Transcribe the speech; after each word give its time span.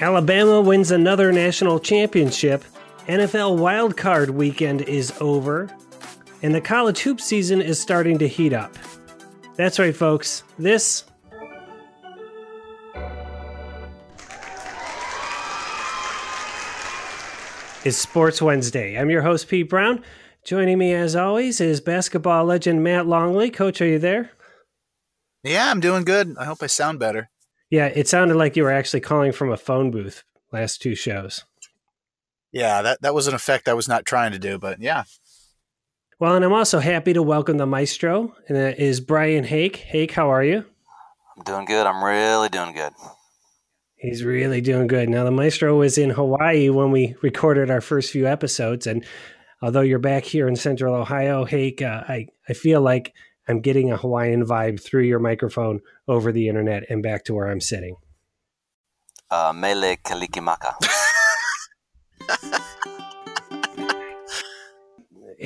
Alabama 0.00 0.60
wins 0.60 0.90
another 0.90 1.32
national 1.32 1.80
championship. 1.80 2.64
NFL 3.06 3.58
wildcard 3.58 4.30
weekend 4.30 4.82
is 4.82 5.12
over. 5.20 5.68
And 6.42 6.54
the 6.54 6.60
college 6.60 7.00
hoop 7.00 7.20
season 7.20 7.60
is 7.60 7.80
starting 7.80 8.18
to 8.18 8.28
heat 8.28 8.52
up. 8.52 8.76
That's 9.56 9.78
right, 9.78 9.96
folks. 9.96 10.42
This 10.58 11.04
is 17.84 17.96
Sports 17.96 18.42
Wednesday. 18.42 18.96
I'm 18.98 19.10
your 19.10 19.22
host, 19.22 19.48
Pete 19.48 19.68
Brown. 19.68 20.02
Joining 20.46 20.78
me, 20.78 20.94
as 20.94 21.16
always, 21.16 21.60
is 21.60 21.80
basketball 21.80 22.44
legend 22.44 22.84
Matt 22.84 23.08
Longley. 23.08 23.50
Coach, 23.50 23.80
are 23.80 23.86
you 23.86 23.98
there? 23.98 24.30
Yeah, 25.42 25.68
I'm 25.72 25.80
doing 25.80 26.04
good. 26.04 26.36
I 26.38 26.44
hope 26.44 26.58
I 26.62 26.68
sound 26.68 27.00
better. 27.00 27.30
Yeah, 27.68 27.86
it 27.86 28.06
sounded 28.06 28.36
like 28.36 28.54
you 28.54 28.62
were 28.62 28.70
actually 28.70 29.00
calling 29.00 29.32
from 29.32 29.50
a 29.50 29.56
phone 29.56 29.90
booth 29.90 30.22
last 30.52 30.80
two 30.80 30.94
shows. 30.94 31.44
Yeah, 32.52 32.80
that, 32.82 33.02
that 33.02 33.12
was 33.12 33.26
an 33.26 33.34
effect 33.34 33.66
I 33.66 33.74
was 33.74 33.88
not 33.88 34.06
trying 34.06 34.30
to 34.30 34.38
do, 34.38 34.56
but 34.56 34.80
yeah. 34.80 35.02
Well, 36.20 36.36
and 36.36 36.44
I'm 36.44 36.52
also 36.52 36.78
happy 36.78 37.12
to 37.12 37.24
welcome 37.24 37.56
the 37.56 37.66
maestro, 37.66 38.36
and 38.46 38.56
that 38.56 38.78
is 38.78 39.00
Brian 39.00 39.42
Hake. 39.42 39.74
Hake, 39.74 40.12
how 40.12 40.30
are 40.30 40.44
you? 40.44 40.64
I'm 41.36 41.42
doing 41.42 41.64
good. 41.64 41.88
I'm 41.88 42.04
really 42.04 42.50
doing 42.50 42.72
good. 42.72 42.92
He's 43.96 44.22
really 44.22 44.60
doing 44.60 44.86
good. 44.86 45.08
Now, 45.08 45.24
the 45.24 45.32
maestro 45.32 45.76
was 45.76 45.98
in 45.98 46.10
Hawaii 46.10 46.70
when 46.70 46.92
we 46.92 47.16
recorded 47.20 47.68
our 47.68 47.80
first 47.80 48.12
few 48.12 48.28
episodes, 48.28 48.86
and 48.86 49.04
although 49.62 49.80
you're 49.80 49.98
back 49.98 50.24
here 50.24 50.48
in 50.48 50.56
Central 50.56 50.94
Ohio, 50.94 51.44
Hake, 51.44 51.82
uh, 51.82 52.04
I 52.08 52.28
I 52.48 52.52
feel 52.52 52.80
like 52.80 53.14
I'm 53.48 53.60
getting 53.60 53.92
a 53.92 53.96
Hawaiian 53.96 54.44
vibe 54.44 54.82
through 54.82 55.04
your 55.04 55.20
microphone 55.20 55.80
over 56.08 56.32
the 56.32 56.48
internet 56.48 56.84
and 56.90 57.02
back 57.02 57.24
to 57.24 57.34
where 57.34 57.46
I'm 57.48 57.60
sitting. 57.60 57.96
Uh, 59.30 59.52
mele 59.52 59.96
kalikimaka. 59.96 60.74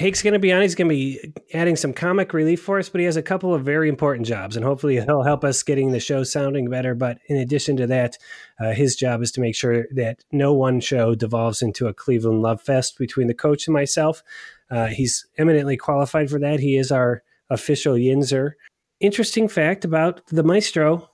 Hake's 0.00 0.22
going 0.22 0.32
to 0.32 0.38
be 0.38 0.50
on. 0.50 0.62
He's 0.62 0.74
going 0.74 0.88
to 0.88 0.94
be 0.94 1.34
adding 1.52 1.76
some 1.76 1.92
comic 1.92 2.32
relief 2.32 2.62
for 2.62 2.78
us, 2.78 2.88
but 2.88 3.00
he 3.00 3.04
has 3.04 3.18
a 3.18 3.22
couple 3.22 3.52
of 3.52 3.66
very 3.66 3.86
important 3.86 4.26
jobs, 4.26 4.56
and 4.56 4.64
hopefully 4.64 4.98
he'll 4.98 5.22
help 5.22 5.44
us 5.44 5.62
getting 5.62 5.92
the 5.92 6.00
show 6.00 6.24
sounding 6.24 6.70
better. 6.70 6.94
But 6.94 7.18
in 7.26 7.36
addition 7.36 7.76
to 7.76 7.86
that, 7.88 8.16
uh, 8.58 8.72
his 8.72 8.96
job 8.96 9.20
is 9.20 9.30
to 9.32 9.42
make 9.42 9.54
sure 9.54 9.86
that 9.92 10.24
no 10.32 10.54
one 10.54 10.80
show 10.80 11.14
devolves 11.14 11.60
into 11.60 11.86
a 11.86 11.92
Cleveland 11.92 12.40
love 12.40 12.62
fest 12.62 12.96
between 12.96 13.26
the 13.26 13.34
coach 13.34 13.66
and 13.66 13.74
myself. 13.74 14.22
Uh, 14.70 14.86
he's 14.86 15.26
eminently 15.36 15.76
qualified 15.76 16.30
for 16.30 16.38
that. 16.38 16.60
He 16.60 16.78
is 16.78 16.90
our 16.90 17.22
official 17.50 17.94
Yinzer. 17.94 18.52
Interesting 19.00 19.48
fact 19.48 19.84
about 19.84 20.26
the 20.28 20.42
maestro 20.42 21.10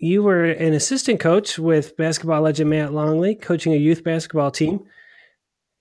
you 0.00 0.22
were 0.22 0.44
an 0.44 0.74
assistant 0.74 1.18
coach 1.18 1.58
with 1.58 1.96
basketball 1.96 2.42
legend 2.42 2.70
Matt 2.70 2.92
Longley, 2.92 3.34
coaching 3.34 3.72
a 3.72 3.76
youth 3.76 4.04
basketball 4.04 4.52
team 4.52 4.86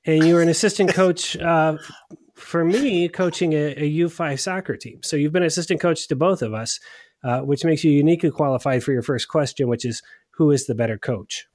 and 0.07 0.25
you 0.25 0.35
were 0.35 0.41
an 0.41 0.49
assistant 0.49 0.93
coach 0.93 1.37
uh, 1.37 1.77
for 2.35 2.65
me, 2.65 3.09
coaching 3.09 3.53
a 3.53 3.73
a 3.73 3.97
U5 3.99 4.39
soccer 4.39 4.75
team. 4.75 4.99
So 5.03 5.15
you've 5.15 5.33
been 5.33 5.43
assistant 5.43 5.81
coach 5.81 6.07
to 6.07 6.15
both 6.15 6.41
of 6.41 6.53
us, 6.53 6.79
uh, 7.23 7.41
which 7.41 7.65
makes 7.65 7.83
you 7.83 7.91
uniquely 7.91 8.31
qualified 8.31 8.83
for 8.83 8.93
your 8.93 9.03
first 9.03 9.27
question, 9.27 9.67
which 9.67 9.85
is 9.85 10.01
who 10.31 10.51
is 10.51 10.65
the 10.65 10.75
better 10.75 10.97
coach? 10.97 11.45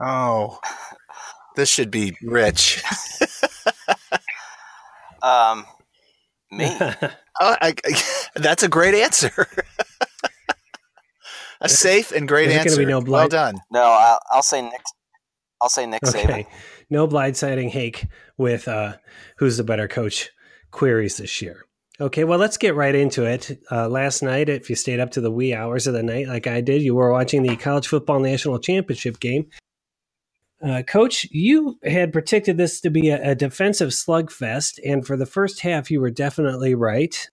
Oh, 0.00 0.58
this 1.56 1.68
should 1.68 1.90
be 1.90 2.16
rich. 2.22 2.82
um, 5.22 5.64
me. 6.50 6.68
oh, 6.80 6.96
I, 7.40 7.74
I, 7.84 8.02
that's 8.34 8.62
a 8.62 8.68
great 8.68 8.94
answer. 8.94 9.46
a 11.60 11.68
safe 11.68 12.12
and 12.12 12.28
great 12.28 12.50
answer. 12.50 12.76
Be 12.76 12.84
No 12.84 13.00
well 13.00 13.28
done. 13.28 13.60
No, 13.70 13.82
I'll, 13.82 14.20
I'll 14.30 14.42
say 14.42 14.62
Nick 14.62 14.82
I'll 15.60 15.68
say 15.68 15.86
Nick 15.86 16.04
okay. 16.04 16.22
Saban. 16.22 16.46
No 16.90 17.08
blindsiding 17.08 17.70
Hake 17.70 18.06
with 18.36 18.68
uh, 18.68 18.96
who's 19.38 19.56
the 19.56 19.64
better 19.64 19.88
coach 19.88 20.30
queries 20.70 21.16
this 21.16 21.40
year. 21.40 21.66
Okay, 21.98 22.24
well, 22.24 22.38
let's 22.38 22.58
get 22.58 22.74
right 22.74 22.94
into 22.94 23.24
it. 23.24 23.58
Uh, 23.70 23.88
last 23.88 24.22
night, 24.22 24.50
if 24.50 24.68
you 24.68 24.76
stayed 24.76 25.00
up 25.00 25.12
to 25.12 25.20
the 25.22 25.30
wee 25.30 25.54
hours 25.54 25.86
of 25.86 25.94
the 25.94 26.02
night 26.02 26.28
like 26.28 26.46
I 26.46 26.60
did, 26.60 26.82
you 26.82 26.94
were 26.94 27.10
watching 27.10 27.42
the 27.42 27.56
College 27.56 27.88
Football 27.88 28.20
National 28.20 28.58
Championship 28.58 29.18
game. 29.18 29.46
Uh, 30.62 30.82
Coach, 30.82 31.26
you 31.30 31.78
had 31.84 32.12
predicted 32.12 32.58
this 32.58 32.80
to 32.80 32.90
be 32.90 33.08
a, 33.08 33.30
a 33.30 33.34
defensive 33.34 33.90
slugfest, 33.90 34.78
and 34.84 35.06
for 35.06 35.16
the 35.16 35.26
first 35.26 35.60
half, 35.60 35.90
you 35.90 36.00
were 36.00 36.10
definitely 36.10 36.74
right. 36.74 37.28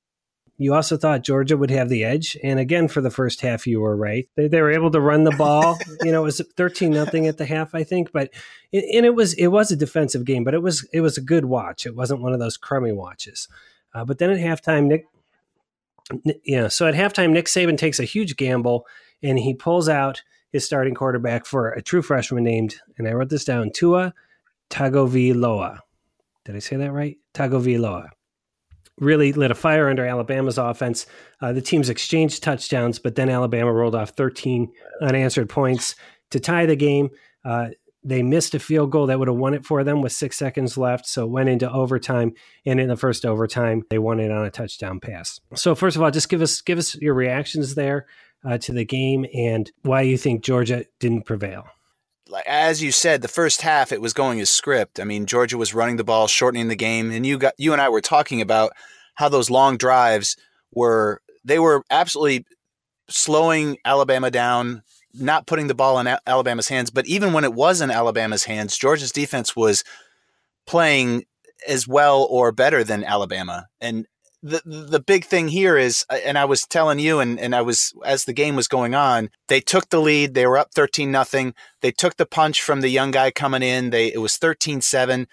You 0.57 0.73
also 0.75 0.97
thought 0.97 1.23
Georgia 1.23 1.57
would 1.57 1.71
have 1.71 1.89
the 1.89 2.03
edge, 2.03 2.37
and 2.43 2.59
again 2.59 2.87
for 2.87 3.01
the 3.01 3.09
first 3.09 3.41
half, 3.41 3.65
you 3.65 3.81
were 3.81 3.95
right. 3.95 4.29
They, 4.35 4.47
they 4.47 4.61
were 4.61 4.71
able 4.71 4.91
to 4.91 5.01
run 5.01 5.23
the 5.23 5.31
ball. 5.31 5.77
you 6.03 6.11
know, 6.11 6.21
it 6.21 6.25
was 6.25 6.41
thirteen 6.55 6.91
nothing 6.91 7.27
at 7.27 7.37
the 7.37 7.45
half, 7.45 7.73
I 7.73 7.83
think, 7.83 8.11
but 8.11 8.29
it, 8.71 8.85
and 8.95 9.05
it 9.05 9.15
was 9.15 9.33
it 9.33 9.47
was 9.47 9.71
a 9.71 9.75
defensive 9.75 10.25
game, 10.25 10.43
but 10.43 10.53
it 10.53 10.61
was 10.61 10.87
it 10.93 11.01
was 11.01 11.17
a 11.17 11.21
good 11.21 11.45
watch. 11.45 11.85
It 11.85 11.95
wasn't 11.95 12.21
one 12.21 12.33
of 12.33 12.39
those 12.39 12.57
crummy 12.57 12.91
watches. 12.91 13.47
Uh, 13.95 14.05
but 14.05 14.19
then 14.19 14.29
at 14.29 14.37
halftime, 14.37 14.85
Nick, 14.85 15.05
yeah, 16.43 16.67
so 16.67 16.87
at 16.87 16.95
halftime, 16.95 17.31
Nick 17.31 17.45
Saban 17.45 17.77
takes 17.77 17.99
a 17.99 18.05
huge 18.05 18.35
gamble 18.37 18.87
and 19.21 19.39
he 19.39 19.53
pulls 19.53 19.89
out 19.89 20.23
his 20.51 20.65
starting 20.65 20.93
quarterback 20.93 21.45
for 21.45 21.69
a 21.69 21.81
true 21.81 22.01
freshman 22.01 22.43
named, 22.43 22.75
and 22.97 23.07
I 23.07 23.13
wrote 23.13 23.29
this 23.29 23.45
down, 23.45 23.71
Tua 23.71 24.13
Tagovailoa. 24.69 25.79
Did 26.45 26.55
I 26.55 26.59
say 26.59 26.75
that 26.75 26.91
right? 26.91 27.17
Tagovailoa 27.33 28.09
really 28.99 29.33
lit 29.33 29.51
a 29.51 29.55
fire 29.55 29.89
under 29.89 30.05
Alabama's 30.05 30.57
offense. 30.57 31.05
Uh, 31.41 31.53
the 31.53 31.61
teams 31.61 31.89
exchanged 31.89 32.43
touchdowns, 32.43 32.99
but 32.99 33.15
then 33.15 33.29
Alabama 33.29 33.71
rolled 33.71 33.95
off 33.95 34.11
13 34.11 34.71
unanswered 35.01 35.49
points 35.49 35.95
to 36.31 36.39
tie 36.39 36.65
the 36.65 36.75
game. 36.75 37.09
Uh, 37.43 37.69
they 38.03 38.21
missed 38.21 38.53
a 38.53 38.59
field 38.59 38.91
goal 38.91 39.07
that 39.07 39.17
would 39.17 39.29
have 39.29 39.37
won 39.37 39.53
it 39.53 39.65
for 39.65 39.83
them 39.83 40.01
with 40.01 40.11
six 40.11 40.37
seconds 40.37 40.77
left. 40.77 41.07
So 41.07 41.25
went 41.25 41.49
into 41.49 41.71
overtime. 41.71 42.33
And 42.65 42.79
in 42.79 42.89
the 42.89 42.97
first 42.97 43.25
overtime, 43.25 43.83
they 43.89 43.97
won 43.97 44.19
it 44.19 44.31
on 44.31 44.45
a 44.45 44.51
touchdown 44.51 44.99
pass. 44.99 45.39
So 45.55 45.73
first 45.73 45.95
of 45.95 46.01
all, 46.01 46.11
just 46.11 46.29
give 46.29 46.41
us 46.41 46.61
give 46.61 46.77
us 46.77 46.95
your 46.95 47.13
reactions 47.13 47.75
there 47.75 48.07
uh, 48.45 48.57
to 48.59 48.73
the 48.73 48.85
game 48.85 49.25
and 49.33 49.71
why 49.83 50.01
you 50.01 50.17
think 50.17 50.43
Georgia 50.43 50.85
didn't 50.99 51.25
prevail 51.25 51.63
as 52.45 52.81
you 52.81 52.91
said, 52.91 53.21
the 53.21 53.27
first 53.27 53.61
half 53.61 53.91
it 53.91 54.01
was 54.01 54.13
going 54.13 54.39
as 54.39 54.49
script. 54.49 54.99
I 54.99 55.03
mean, 55.03 55.25
Georgia 55.25 55.57
was 55.57 55.73
running 55.73 55.97
the 55.97 56.03
ball, 56.03 56.27
shortening 56.27 56.67
the 56.67 56.75
game, 56.75 57.11
and 57.11 57.25
you 57.25 57.37
got 57.37 57.53
you 57.57 57.73
and 57.73 57.81
I 57.81 57.89
were 57.89 58.01
talking 58.01 58.41
about 58.41 58.71
how 59.15 59.29
those 59.29 59.49
long 59.49 59.77
drives 59.77 60.35
were 60.73 61.21
they 61.43 61.59
were 61.59 61.83
absolutely 61.89 62.45
slowing 63.09 63.77
Alabama 63.85 64.31
down, 64.31 64.83
not 65.13 65.47
putting 65.47 65.67
the 65.67 65.75
ball 65.75 65.99
in 65.99 66.07
Alabama's 66.25 66.67
hands. 66.67 66.89
But 66.89 67.05
even 67.05 67.33
when 67.33 67.43
it 67.43 67.53
was 67.53 67.81
in 67.81 67.91
Alabama's 67.91 68.45
hands, 68.45 68.77
Georgia's 68.77 69.11
defense 69.11 69.55
was 69.55 69.83
playing 70.65 71.25
as 71.67 71.87
well 71.87 72.27
or 72.29 72.51
better 72.51 72.83
than 72.83 73.03
Alabama. 73.03 73.67
And 73.79 74.07
the 74.43 74.61
the 74.65 74.99
big 74.99 75.23
thing 75.23 75.47
here 75.47 75.77
is, 75.77 76.05
uh, 76.09 76.17
and 76.25 76.37
I 76.37 76.43
was 76.43 76.63
telling 76.63 76.99
you, 76.99 77.19
and, 77.19 77.39
and 77.39 77.55
I 77.55 77.61
was 77.61 77.93
as 78.05 78.25
the 78.25 78.33
game 78.33 78.57
was 78.57 78.67
going 78.67 78.93
on, 78.93 79.29
they 79.47 79.61
took 79.61 79.89
the 79.89 80.01
lead. 80.01 80.33
They 80.33 80.45
were 80.45 80.57
up 80.57 80.73
thirteen 80.73 81.11
nothing. 81.11 81.53
They 81.81 81.91
took 81.91 82.17
the 82.17 82.25
punch 82.25 82.61
from 82.61 82.81
the 82.81 82.89
young 82.89 83.11
guy 83.11 83.31
coming 83.31 83.63
in. 83.63 83.89
They 83.89 84.07
it 84.07 84.19
was 84.19 84.37
13-7. 84.37 85.27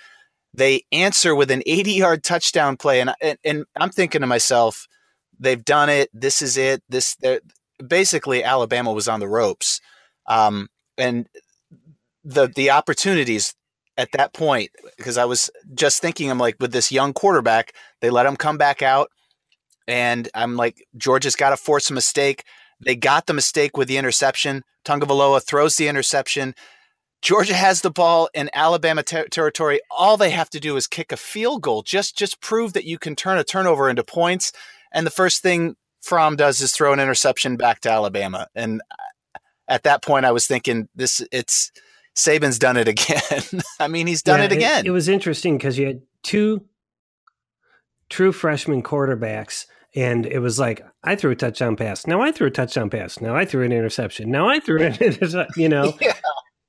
They 0.55 0.85
answer 0.93 1.35
with 1.35 1.51
an 1.51 1.63
eighty 1.67 1.93
yard 1.93 2.23
touchdown 2.23 2.77
play, 2.77 3.01
and, 3.01 3.13
and 3.21 3.39
and 3.45 3.65
I'm 3.77 3.91
thinking 3.91 4.21
to 4.21 4.29
myself, 4.29 4.87
they've 5.39 5.65
done 5.65 5.89
it. 5.89 6.09
This 6.13 6.41
is 6.41 6.57
it. 6.57 6.83
This 6.89 7.17
basically 7.85 8.45
Alabama 8.45 8.93
was 8.93 9.09
on 9.09 9.19
the 9.19 9.29
ropes, 9.29 9.81
um, 10.27 10.69
and 10.97 11.29
the 12.23 12.47
the 12.47 12.71
opportunities 12.71 13.55
at 14.01 14.13
that 14.13 14.33
point 14.33 14.71
because 14.97 15.19
I 15.19 15.27
was 15.27 15.51
just 15.75 16.01
thinking, 16.01 16.31
I'm 16.31 16.39
like, 16.39 16.57
with 16.59 16.73
this 16.73 16.91
young 16.91 17.13
quarterback, 17.13 17.75
they 18.01 18.09
let 18.09 18.25
him 18.25 18.35
come 18.35 18.57
back 18.57 18.81
out. 18.81 19.11
And 19.87 20.27
I'm 20.35 20.57
like, 20.57 20.87
Georgia's 20.97 21.37
got 21.37 21.51
to 21.51 21.57
force 21.59 21.91
a 21.91 21.95
mistake. 21.95 22.45
They 22.81 22.97
got 22.97 23.27
the 23.27 23.35
mistake 23.35 23.77
with 23.77 23.89
the 23.89 23.99
interception. 23.99 24.63
Tagovailoa 24.87 25.45
throws 25.45 25.77
the 25.77 25.87
interception. 25.87 26.55
Georgia 27.21 27.53
has 27.53 27.83
the 27.83 27.91
ball 27.91 28.31
in 28.33 28.49
Alabama 28.55 29.03
ter- 29.03 29.29
territory. 29.29 29.81
All 29.91 30.17
they 30.17 30.31
have 30.31 30.49
to 30.51 30.61
do 30.61 30.77
is 30.77 30.87
kick 30.87 31.13
a 31.13 31.19
field 31.19 31.61
goal. 31.61 31.83
Just 31.83 32.17
just 32.17 32.41
prove 32.41 32.73
that 32.73 32.87
you 32.87 32.99
can 32.99 33.15
turn 33.15 33.37
a 33.37 33.45
turnover 33.45 33.91
into 33.91 34.03
points. 34.03 34.53
And 34.93 35.07
the 35.07 35.11
first 35.11 35.43
thing 35.43 35.77
Fromm 36.01 36.37
does 36.37 36.63
is 36.63 36.73
throw 36.73 36.95
an 36.95 37.01
interception 37.01 37.59
back 37.59 37.81
to 37.81 37.91
Alabama. 37.91 38.49
And 38.55 38.81
uh, 38.91 39.39
at 39.69 39.83
that 39.83 40.03
point, 40.03 40.25
I 40.25 40.33
was 40.33 40.47
thinking, 40.47 40.89
this 40.95 41.21
it's 41.31 41.71
Saban's 42.21 42.59
done 42.59 42.77
it 42.77 42.89
again. 42.89 43.63
I 43.81 43.89
mean, 43.89 44.07
he's 44.07 44.23
done 44.23 44.41
yeah, 44.41 44.47
it 44.47 44.53
again. 44.53 44.85
It, 44.85 44.89
it 44.89 44.93
was 44.93 45.09
interesting 45.09 45.57
because 45.57 45.79
you 45.79 45.87
had 45.87 46.03
two 46.23 46.65
true 48.09 48.33
freshman 48.33 48.83
quarterbacks, 48.83 49.67
and 49.95 50.27
it 50.27 50.41
was 50.41 50.59
like 50.59 50.85
I 51.03 51.17
threw 51.17 51.31
a 51.31 51.37
touchdown 51.37 51.77
pass. 51.77 52.07
Now 52.07 52.21
I 52.21 52.33
threw 52.33 52.49
a 52.49 52.51
touchdown 52.51 52.91
pass. 52.91 53.21
Now 53.21 53.37
I 53.37 53.45
threw 53.45 53.65
an 53.65 53.73
interception. 53.73 54.31
Now 54.31 54.49
I 54.49 54.61
threw 54.61 54.79
it. 54.83 55.57
You 55.57 55.69
know. 55.69 55.95
yeah. 56.01 56.15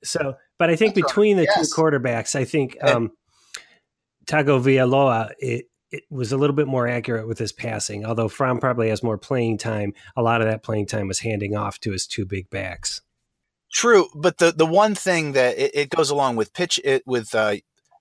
So, 0.03 0.35
but 0.57 0.69
I 0.69 0.75
think 0.75 0.95
That's 0.95 1.07
between 1.07 1.37
right. 1.37 1.47
the 1.47 1.53
yes. 1.55 1.69
two 1.69 1.75
quarterbacks, 1.81 2.35
I 2.35 2.45
think 2.45 2.75
um, 2.81 3.11
Tagovailoa 4.25 5.31
it 5.37 5.65
it 5.91 6.03
was 6.09 6.31
a 6.31 6.37
little 6.37 6.55
bit 6.55 6.67
more 6.67 6.87
accurate 6.87 7.27
with 7.27 7.37
his 7.37 7.51
passing. 7.51 8.05
Although 8.05 8.29
Fromm 8.29 8.59
probably 8.59 8.89
has 8.89 9.03
more 9.03 9.17
playing 9.17 9.57
time, 9.57 9.93
a 10.15 10.21
lot 10.21 10.41
of 10.41 10.47
that 10.47 10.63
playing 10.63 10.87
time 10.87 11.07
was 11.07 11.19
handing 11.19 11.55
off 11.55 11.79
to 11.81 11.91
his 11.91 12.07
two 12.07 12.25
big 12.25 12.49
backs. 12.49 13.01
True, 13.71 14.07
but 14.13 14.37
the 14.37 14.51
the 14.51 14.65
one 14.65 14.95
thing 14.95 15.31
that 15.31 15.57
it, 15.57 15.71
it 15.73 15.89
goes 15.89 16.09
along 16.09 16.35
with 16.35 16.53
pitch 16.53 16.79
it 16.83 17.03
with 17.05 17.33
uh, 17.33 17.55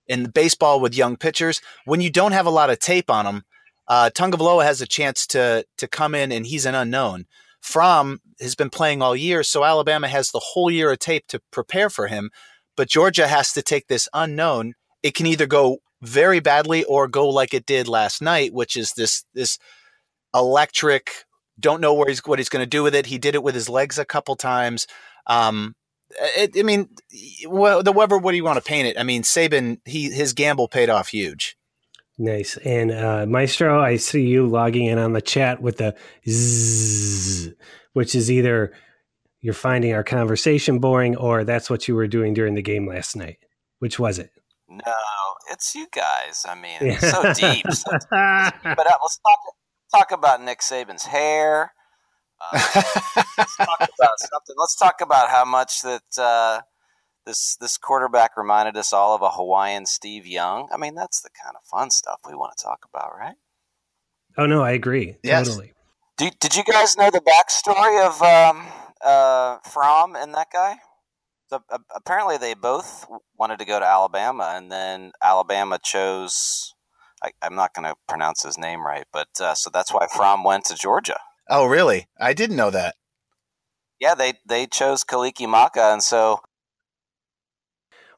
in 0.08 0.24
baseball 0.24 0.80
with 0.80 0.96
young 0.96 1.16
pitchers 1.16 1.60
when 1.84 2.00
you 2.00 2.10
don't 2.10 2.32
have 2.32 2.46
a 2.46 2.50
lot 2.50 2.70
of 2.70 2.80
tape 2.80 3.08
on 3.08 3.24
them, 3.24 3.44
uh, 3.86 4.10
Tagovailoa 4.12 4.64
has 4.64 4.80
a 4.80 4.86
chance 4.86 5.26
to 5.28 5.64
to 5.78 5.86
come 5.86 6.14
in 6.14 6.32
and 6.32 6.46
he's 6.46 6.66
an 6.66 6.74
unknown. 6.74 7.26
Fromm 7.60 8.20
has 8.40 8.54
been 8.54 8.70
playing 8.70 9.02
all 9.02 9.14
year, 9.14 9.42
so 9.42 9.64
Alabama 9.64 10.08
has 10.08 10.30
the 10.30 10.40
whole 10.40 10.70
year 10.70 10.90
of 10.90 10.98
tape 10.98 11.26
to 11.28 11.40
prepare 11.50 11.90
for 11.90 12.08
him. 12.08 12.30
But 12.76 12.88
Georgia 12.88 13.28
has 13.28 13.52
to 13.52 13.62
take 13.62 13.86
this 13.88 14.08
unknown. 14.14 14.74
It 15.02 15.14
can 15.14 15.26
either 15.26 15.46
go 15.46 15.78
very 16.02 16.40
badly 16.40 16.82
or 16.84 17.06
go 17.06 17.28
like 17.28 17.52
it 17.52 17.66
did 17.66 17.86
last 17.86 18.22
night, 18.22 18.52
which 18.52 18.76
is 18.76 18.92
this 18.94 19.24
this 19.34 19.58
electric. 20.34 21.24
Don't 21.60 21.80
know 21.80 21.94
where 21.94 22.08
he's 22.08 22.20
what 22.24 22.38
he's 22.38 22.48
going 22.48 22.62
to 22.62 22.68
do 22.68 22.82
with 22.82 22.94
it. 22.94 23.06
He 23.06 23.18
did 23.18 23.34
it 23.34 23.42
with 23.42 23.54
his 23.54 23.68
legs 23.68 23.98
a 23.98 24.04
couple 24.04 24.36
times. 24.36 24.86
Um, 25.26 25.74
it, 26.36 26.56
I 26.58 26.62
mean, 26.62 26.88
well, 27.46 27.82
the 27.82 27.92
Weber. 27.92 28.18
What 28.18 28.32
do 28.32 28.36
you 28.36 28.44
want 28.44 28.56
to 28.56 28.64
paint 28.64 28.88
it? 28.88 28.98
I 28.98 29.02
mean, 29.02 29.22
Saban. 29.22 29.80
He 29.84 30.10
his 30.10 30.32
gamble 30.32 30.68
paid 30.68 30.88
off 30.88 31.08
huge. 31.08 31.56
Nice. 32.18 32.58
And 32.58 32.90
uh, 32.92 33.24
Maestro, 33.26 33.80
I 33.80 33.96
see 33.96 34.26
you 34.26 34.46
logging 34.46 34.84
in 34.84 34.98
on 34.98 35.14
the 35.14 35.22
chat 35.22 35.62
with 35.62 35.78
the 35.78 35.96
zzz, 36.28 37.54
which 37.94 38.14
is 38.14 38.30
either 38.30 38.74
you're 39.40 39.54
finding 39.54 39.94
our 39.94 40.04
conversation 40.04 40.80
boring 40.80 41.16
or 41.16 41.44
that's 41.44 41.70
what 41.70 41.88
you 41.88 41.94
were 41.94 42.06
doing 42.06 42.34
during 42.34 42.54
the 42.54 42.62
game 42.62 42.86
last 42.86 43.16
night. 43.16 43.38
Which 43.78 43.98
was 43.98 44.18
it? 44.18 44.30
No, 44.68 44.94
it's 45.50 45.74
you 45.74 45.86
guys. 45.92 46.44
I 46.46 46.54
mean, 46.54 46.98
so 47.00 47.32
deep. 47.32 47.64
So 47.72 47.90
deep. 47.92 48.06
but 48.10 48.86
uh, 48.86 48.98
let's 49.02 49.18
talk 49.18 49.38
talk 49.90 50.12
about 50.12 50.42
Nick 50.42 50.60
Saban's 50.60 51.04
hair. 51.04 51.72
Uh, 52.40 52.58
let's 53.36 53.56
talk 53.56 53.78
about 53.98 54.18
something. 54.18 54.56
Let's 54.58 54.76
talk 54.76 55.00
about 55.00 55.28
how 55.28 55.44
much 55.44 55.82
that 55.82 56.18
uh, 56.18 56.60
this 57.26 57.56
this 57.60 57.76
quarterback 57.76 58.36
reminded 58.36 58.76
us 58.76 58.92
all 58.92 59.14
of 59.14 59.22
a 59.22 59.30
Hawaiian 59.30 59.86
Steve 59.86 60.26
Young. 60.26 60.68
I 60.72 60.76
mean, 60.76 60.94
that's 60.94 61.20
the 61.20 61.30
kind 61.42 61.54
of 61.56 61.62
fun 61.64 61.90
stuff 61.90 62.20
we 62.26 62.34
want 62.34 62.56
to 62.56 62.62
talk 62.62 62.86
about, 62.92 63.12
right? 63.18 63.36
Oh 64.38 64.46
no, 64.46 64.62
I 64.62 64.70
agree. 64.72 65.16
Yes. 65.22 65.48
Totally. 65.48 65.72
Did, 66.16 66.38
did 66.38 66.54
you 66.54 66.64
guys 66.64 66.98
know 66.98 67.10
the 67.10 67.22
backstory 67.22 68.06
of 68.06 68.20
um, 68.22 68.66
uh, 69.02 69.56
Fromm 69.64 70.16
and 70.16 70.34
that 70.34 70.48
guy? 70.52 70.76
So, 71.48 71.64
uh, 71.70 71.78
apparently, 71.96 72.36
they 72.36 72.52
both 72.52 73.06
wanted 73.38 73.58
to 73.58 73.64
go 73.64 73.80
to 73.80 73.86
Alabama, 73.86 74.52
and 74.54 74.70
then 74.70 75.12
Alabama 75.22 75.78
chose. 75.82 76.74
I, 77.22 77.30
am 77.42 77.54
not 77.54 77.74
going 77.74 77.86
to 77.86 77.94
pronounce 78.08 78.42
his 78.42 78.58
name 78.58 78.84
right, 78.84 79.04
but 79.12 79.28
uh, 79.40 79.54
so 79.54 79.70
that's 79.72 79.92
why 79.92 80.06
Fromm 80.06 80.44
went 80.44 80.64
to 80.66 80.74
Georgia. 80.74 81.18
Oh, 81.48 81.66
really? 81.66 82.06
I 82.18 82.32
didn't 82.32 82.56
know 82.56 82.70
that. 82.70 82.94
Yeah, 83.98 84.14
they 84.14 84.34
they 84.46 84.66
chose 84.66 85.04
Kalikimaka, 85.04 85.92
and 85.92 86.02
so. 86.02 86.40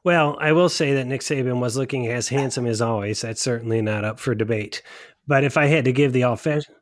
Well, 0.05 0.37
I 0.39 0.51
will 0.51 0.69
say 0.69 0.93
that 0.93 1.07
Nick 1.07 1.21
Saban 1.21 1.59
was 1.59 1.77
looking 1.77 2.07
as 2.07 2.29
handsome 2.29 2.65
as 2.65 2.81
always. 2.81 3.21
That's 3.21 3.41
certainly 3.41 3.81
not 3.81 4.05
up 4.05 4.19
for 4.19 4.35
debate. 4.35 4.81
But 5.27 5.43
if 5.43 5.57
I 5.57 5.65
had 5.65 5.85
to 5.85 5.93
give 5.93 6.13
the 6.13 6.23
all 6.23 6.35
fashion, 6.35 6.75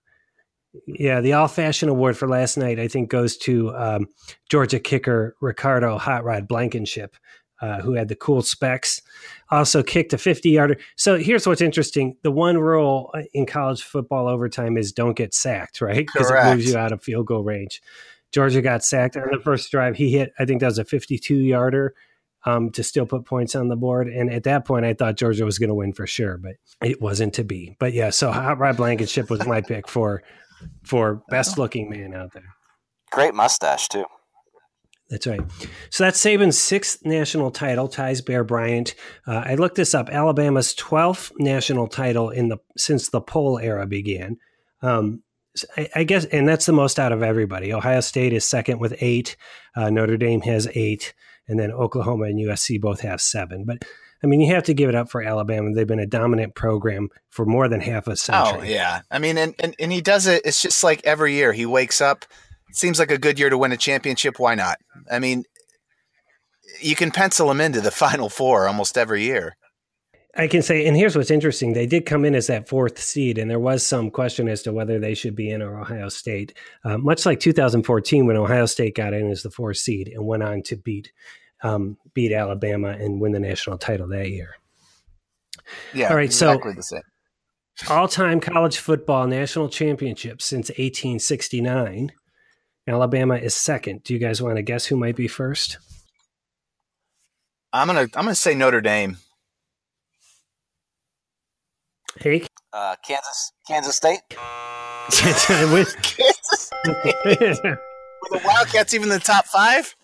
yeah, 0.88 1.21
the 1.21 1.33
all 1.33 1.47
fashion 1.47 1.89
award 1.89 2.18
for 2.18 2.27
last 2.27 2.57
night, 2.57 2.79
I 2.79 2.88
think 2.88 3.09
goes 3.09 3.38
to 3.38 3.75
um, 3.75 4.07
Georgia 4.50 4.79
kicker 4.79 5.35
Ricardo 5.41 5.97
Hot 5.97 6.23
Rod 6.23 6.47
Blankenship, 6.47 7.15
uh, 7.62 7.80
who 7.81 7.94
had 7.94 8.08
the 8.08 8.16
cool 8.16 8.42
specs. 8.42 9.02
Also 9.50 9.84
kicked 9.84 10.13
a 10.13 10.18
50 10.18 10.50
yarder. 10.50 10.78
So 10.96 11.18
here's 11.18 11.46
what's 11.48 11.62
interesting: 11.62 12.18
the 12.24 12.31
one 12.31 12.58
rule 12.58 13.13
in 13.34 13.46
college 13.46 13.84
football 13.84 14.28
overtime 14.28 14.78
is 14.78 14.92
don't 14.92 15.16
get 15.16 15.34
sacked, 15.34 15.81
right? 15.81 16.06
Because 16.06 16.30
it 16.31 16.44
moves 16.44 16.69
you 16.69 16.78
out 16.78 16.92
of 16.92 17.04
field 17.04 17.28
goal 17.28 17.44
range. 17.44 17.81
Georgia 18.31 18.62
got 18.62 18.84
sacked 18.84 19.18
on 19.18 19.28
the 19.31 19.40
first 19.40 19.72
drive. 19.72 19.96
He 19.96 20.12
hit, 20.12 20.31
I 20.40 20.46
think 20.46 20.62
that 20.62 20.68
was 20.68 20.80
a 20.80 20.86
52 20.86 21.36
yarder 21.36 21.94
um, 22.46 22.72
to 22.72 22.84
still 22.84 23.06
put 23.06 23.25
points 23.25 23.56
on 23.56 23.68
the 23.68 23.75
board. 23.75 24.07
And 24.07 24.31
at 24.31 24.44
that 24.44 24.66
point, 24.66 24.86
I 24.86 24.94
thought 24.94 25.18
Georgia 25.18 25.46
was 25.46 25.60
going 25.60 25.69
to 25.69 25.75
win 25.75 25.94
for 25.94 26.07
sure, 26.07 26.38
but 26.38 26.54
it 26.81 27.02
wasn't 27.02 27.34
to 27.36 27.44
be. 27.44 27.75
But 27.80 27.94
yeah, 27.94 28.10
so 28.10 28.31
Hot 28.31 28.57
Rod 28.57 28.78
Blankenship 28.78 29.30
was 29.30 29.46
my 29.46 29.62
pick 29.62 29.88
for 29.88 30.24
for 30.84 31.24
best 31.30 31.57
looking 31.57 31.90
man 31.90 32.14
out 32.14 32.34
there. 32.34 32.56
Great 33.12 33.34
mustache 33.34 33.88
too. 33.90 34.06
That's 35.12 35.28
right. 35.28 35.42
So 35.90 36.06
that's 36.06 36.24
Saban's 36.24 36.58
sixth 36.58 37.06
national 37.06 37.52
title, 37.52 37.90
ties 37.90 38.22
Bear 38.22 38.46
Bryant. 38.46 38.96
Uh, 39.28 39.44
I 39.46 39.56
looked 39.56 39.75
this 39.75 39.94
up. 39.94 40.10
Alabama's 40.10 40.74
twelfth 40.74 41.34
national 41.38 41.88
title 41.88 42.30
in 42.30 42.48
the 42.48 42.58
since 42.78 43.10
the 43.10 43.19
poll 43.19 43.60
era 43.60 43.86
began. 43.86 44.38
Um, 44.81 45.22
I, 45.78 45.90
I, 45.96 46.04
guess, 46.06 46.24
and 46.25 46.48
that's 46.48 46.66
the 46.66 46.72
most 46.72 46.98
out 46.98 47.12
of 47.12 47.22
everybody. 47.22 47.74
Ohio 47.74 48.00
State 48.00 48.31
is 48.31 48.46
second 48.46 48.80
with 48.80 48.96
eight. 49.02 49.36
Uh, 49.75 49.90
Notre 49.90 50.16
Dame 50.16 50.40
has 50.42 50.69
eight, 50.75 51.14
and 51.46 51.60
then 51.60 51.74
Oklahoma 51.74 52.28
and 52.28 52.40
USC 52.40 52.80
both 52.80 53.02
have 53.02 53.19
seven. 53.19 53.66
But 53.66 53.84
I 54.24 54.28
mean, 54.28 54.40
you 54.40 54.54
have 54.56 54.64
to 54.64 54.74
give 54.74 54.88
it 54.88 54.96
up 54.96 55.10
for 55.10 55.22
Alabama. 55.22 55.74
They've 55.74 55.86
been 55.86 56.00
a 56.00 56.07
dominant 56.07 56.56
program 56.56 57.10
for 57.30 57.46
more 57.46 57.68
than 57.68 57.81
half 57.81 58.07
a 58.07 58.16
century. 58.16 58.60
Oh 58.62 58.64
yeah, 58.64 59.02
I 59.12 59.19
mean, 59.19 59.38
and 59.38 59.56
and, 59.60 59.75
and 59.78 59.92
he 59.92 60.00
does 60.00 60.25
it. 60.25 60.44
It's 60.46 60.62
just 60.62 60.86
like 60.86 61.02
every 61.04 61.34
year 61.34 61.52
he 61.52 61.66
wakes 61.66 62.00
up 62.00 62.24
seems 62.75 63.00
like 63.00 63.12
a 63.12 63.18
good 63.18 63.39
year 63.39 63.50
to 63.50 63.57
win 63.57 63.71
a 63.71 63.77
championship. 63.77 64.39
Why 64.39 64.56
not? 64.56 64.77
I 65.09 65.19
mean, 65.19 65.44
you 66.79 66.95
can 66.95 67.12
pencil 67.12 67.47
them 67.47 67.62
into 67.62 67.81
the 67.81 67.91
final 68.03 68.29
four 68.29 68.68
almost 68.68 68.97
every 68.97 69.23
year. 69.23 69.56
I 70.35 70.47
can 70.47 70.62
say, 70.62 70.88
and 70.88 70.95
here's 70.95 71.15
what's 71.15 71.31
interesting: 71.31 71.73
they 71.73 71.85
did 71.85 72.06
come 72.06 72.23
in 72.23 72.35
as 72.35 72.47
that 72.47 72.69
fourth 72.69 72.97
seed, 73.00 73.38
and 73.38 73.51
there 73.51 73.59
was 73.59 73.85
some 73.85 74.09
question 74.09 74.47
as 74.47 74.62
to 74.63 74.71
whether 74.71 74.97
they 74.97 75.13
should 75.13 75.35
be 75.35 75.50
in 75.50 75.62
or 75.62 75.81
Ohio 75.81 76.07
State. 76.07 76.57
Uh, 76.85 76.97
much 76.97 77.25
like 77.25 77.41
2014, 77.41 78.25
when 78.25 78.38
Ohio 78.38 78.65
State 78.65 78.95
got 78.95 79.13
in 79.13 79.29
as 79.29 79.44
the 79.44 79.51
fourth 79.51 79.77
seed 79.77 80.07
and 80.07 80.25
went 80.25 80.44
on 80.44 80.62
to 80.63 80.77
beat 80.77 81.12
um, 81.63 81.97
beat 82.13 82.31
Alabama 82.31 82.89
and 82.89 83.19
win 83.19 83.33
the 83.33 83.39
national 83.39 83.77
title 83.77 84.07
that 84.07 84.29
year. 84.29 84.56
Yeah, 85.94 86.09
all 86.09 86.15
right. 86.15 86.25
Exactly 86.25 86.75
so, 86.79 87.01
all-time 87.89 88.39
college 88.39 88.77
football 88.77 89.27
national 89.27 89.69
championship 89.69 90.41
since 90.41 90.69
1869. 90.69 92.12
Alabama 92.88 93.36
is 93.36 93.56
second. 93.56 94.04
Do 94.04 94.13
you 94.13 94.19
guys 94.19 94.42
want 94.42 94.56
to 94.56 94.62
guess 94.62 94.86
who 94.86 94.95
might 94.98 95.16
be 95.16 95.28
first? 95.28 95.78
I'm 97.74 97.88
gonna 97.88 98.01
I'm 98.01 98.25
gonna 98.25 98.36
say 98.36 98.54
Notre 98.54 98.81
Dame. 98.81 99.18
Hey, 102.19 102.45
uh, 102.74 102.95
Kansas 103.06 103.54
Kansas 103.68 103.95
State. 103.95 104.19
with 105.71 105.95
Kansas 106.02 106.71
State. 106.83 107.64
Were 107.64 107.80
the 108.30 108.42
Wildcats 108.44 108.94
even 108.94 109.09
the 109.09 109.19
top 109.19 109.45
five? 109.45 109.95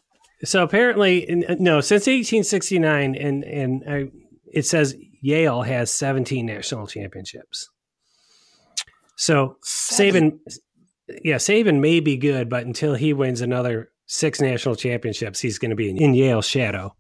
So 0.44 0.64
apparently, 0.64 1.26
no. 1.60 1.82
Since 1.82 2.08
1869, 2.08 3.16
and 3.16 3.44
and 3.44 3.84
I, 3.90 4.12
it 4.54 4.66
says 4.66 4.96
Yale 5.22 5.64
has 5.64 5.92
17 5.94 6.46
national 6.46 6.88
championships. 6.88 7.70
So. 9.16 9.58
Saban 9.66 10.40
yeah, 11.24 11.36
Saban 11.36 11.80
may 11.80 12.00
be 12.00 12.18
good, 12.18 12.50
but 12.50 12.66
until 12.66 12.96
he 12.96 13.14
wins 13.14 13.42
another 13.42 13.92
six 14.06 14.42
national 14.42 14.76
championships, 14.76 15.40
he's 15.40 15.58
going 15.58 15.70
to 15.70 15.76
be 15.76 15.90
in 15.90 16.14
Yale's 16.14 16.48
shadow. 16.48 16.96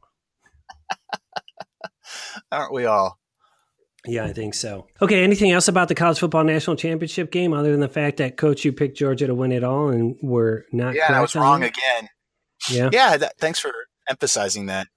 Aren't 2.51 2.73
we 2.73 2.85
all? 2.85 3.19
Yeah, 4.05 4.23
I 4.23 4.31
think 4.31 4.53
so. 4.53 4.87
Okay, 5.01 5.21
anything 5.23 5.51
else 5.51 5.67
about 5.67 5.89
the 5.89 5.95
college 5.95 6.19
football 6.19 6.45
national 6.45 6.77
championship 6.77 7.31
game 7.31 7.51
other 7.51 7.71
than 7.71 7.81
the 7.81 7.89
fact 7.89 8.17
that 8.17 8.37
coach 8.37 8.63
you 8.63 8.71
picked 8.71 8.97
Georgia 8.97 9.27
to 9.27 9.35
win 9.35 9.51
it 9.51 9.65
all 9.65 9.89
and 9.89 10.15
we're 10.21 10.63
not? 10.71 10.95
Yeah, 10.95 11.11
I 11.11 11.19
was 11.19 11.35
wrong 11.35 11.59
that? 11.61 11.71
again. 11.77 12.09
Yeah, 12.69 12.89
yeah. 12.93 13.17
That, 13.17 13.37
thanks 13.37 13.59
for 13.59 13.71
emphasizing 14.09 14.67
that. 14.67 14.87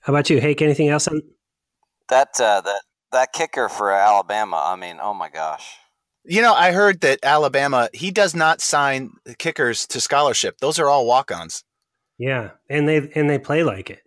How 0.00 0.12
about 0.12 0.30
you, 0.30 0.40
Hake? 0.40 0.62
Anything 0.62 0.88
else 0.88 1.06
on 1.06 1.20
that? 2.08 2.28
Uh, 2.40 2.62
that 2.62 2.82
that 3.12 3.32
kicker 3.32 3.68
for 3.68 3.90
Alabama. 3.90 4.62
I 4.64 4.76
mean, 4.76 4.98
oh 5.00 5.12
my 5.12 5.28
gosh. 5.28 5.76
You 6.26 6.42
know, 6.42 6.54
I 6.54 6.72
heard 6.72 7.00
that 7.02 7.20
Alabama 7.22 7.88
he 7.92 8.10
does 8.10 8.34
not 8.34 8.60
sign 8.60 9.12
kickers 9.38 9.86
to 9.88 10.00
scholarship. 10.00 10.58
Those 10.60 10.78
are 10.78 10.88
all 10.88 11.06
walk-ons. 11.06 11.62
Yeah, 12.18 12.50
and 12.68 12.88
they 12.88 13.10
and 13.14 13.28
they 13.28 13.38
play 13.38 13.62
like 13.62 13.90
it. 13.90 14.00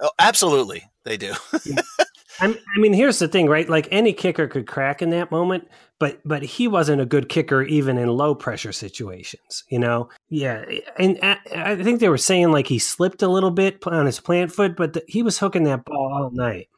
Oh, 0.00 0.10
absolutely, 0.18 0.90
they 1.04 1.16
do. 1.16 1.34
I 2.40 2.56
mean, 2.76 2.92
here's 2.92 3.20
the 3.20 3.28
thing, 3.28 3.48
right? 3.48 3.68
Like 3.68 3.86
any 3.90 4.12
kicker 4.12 4.48
could 4.48 4.66
crack 4.66 5.02
in 5.02 5.10
that 5.10 5.30
moment, 5.30 5.68
but 6.00 6.20
but 6.24 6.42
he 6.42 6.66
wasn't 6.66 7.00
a 7.00 7.06
good 7.06 7.28
kicker 7.28 7.62
even 7.62 7.96
in 7.96 8.08
low 8.08 8.34
pressure 8.34 8.72
situations. 8.72 9.64
You 9.68 9.78
know, 9.78 10.08
yeah. 10.28 10.64
And 10.98 11.18
I 11.22 11.76
think 11.76 12.00
they 12.00 12.08
were 12.08 12.18
saying 12.18 12.50
like 12.50 12.66
he 12.66 12.78
slipped 12.78 13.22
a 13.22 13.28
little 13.28 13.52
bit 13.52 13.86
on 13.86 14.06
his 14.06 14.20
plant 14.20 14.52
foot, 14.52 14.76
but 14.76 14.94
the, 14.94 15.04
he 15.06 15.22
was 15.22 15.38
hooking 15.38 15.64
that 15.64 15.84
ball 15.84 16.12
all 16.12 16.30
night. 16.32 16.68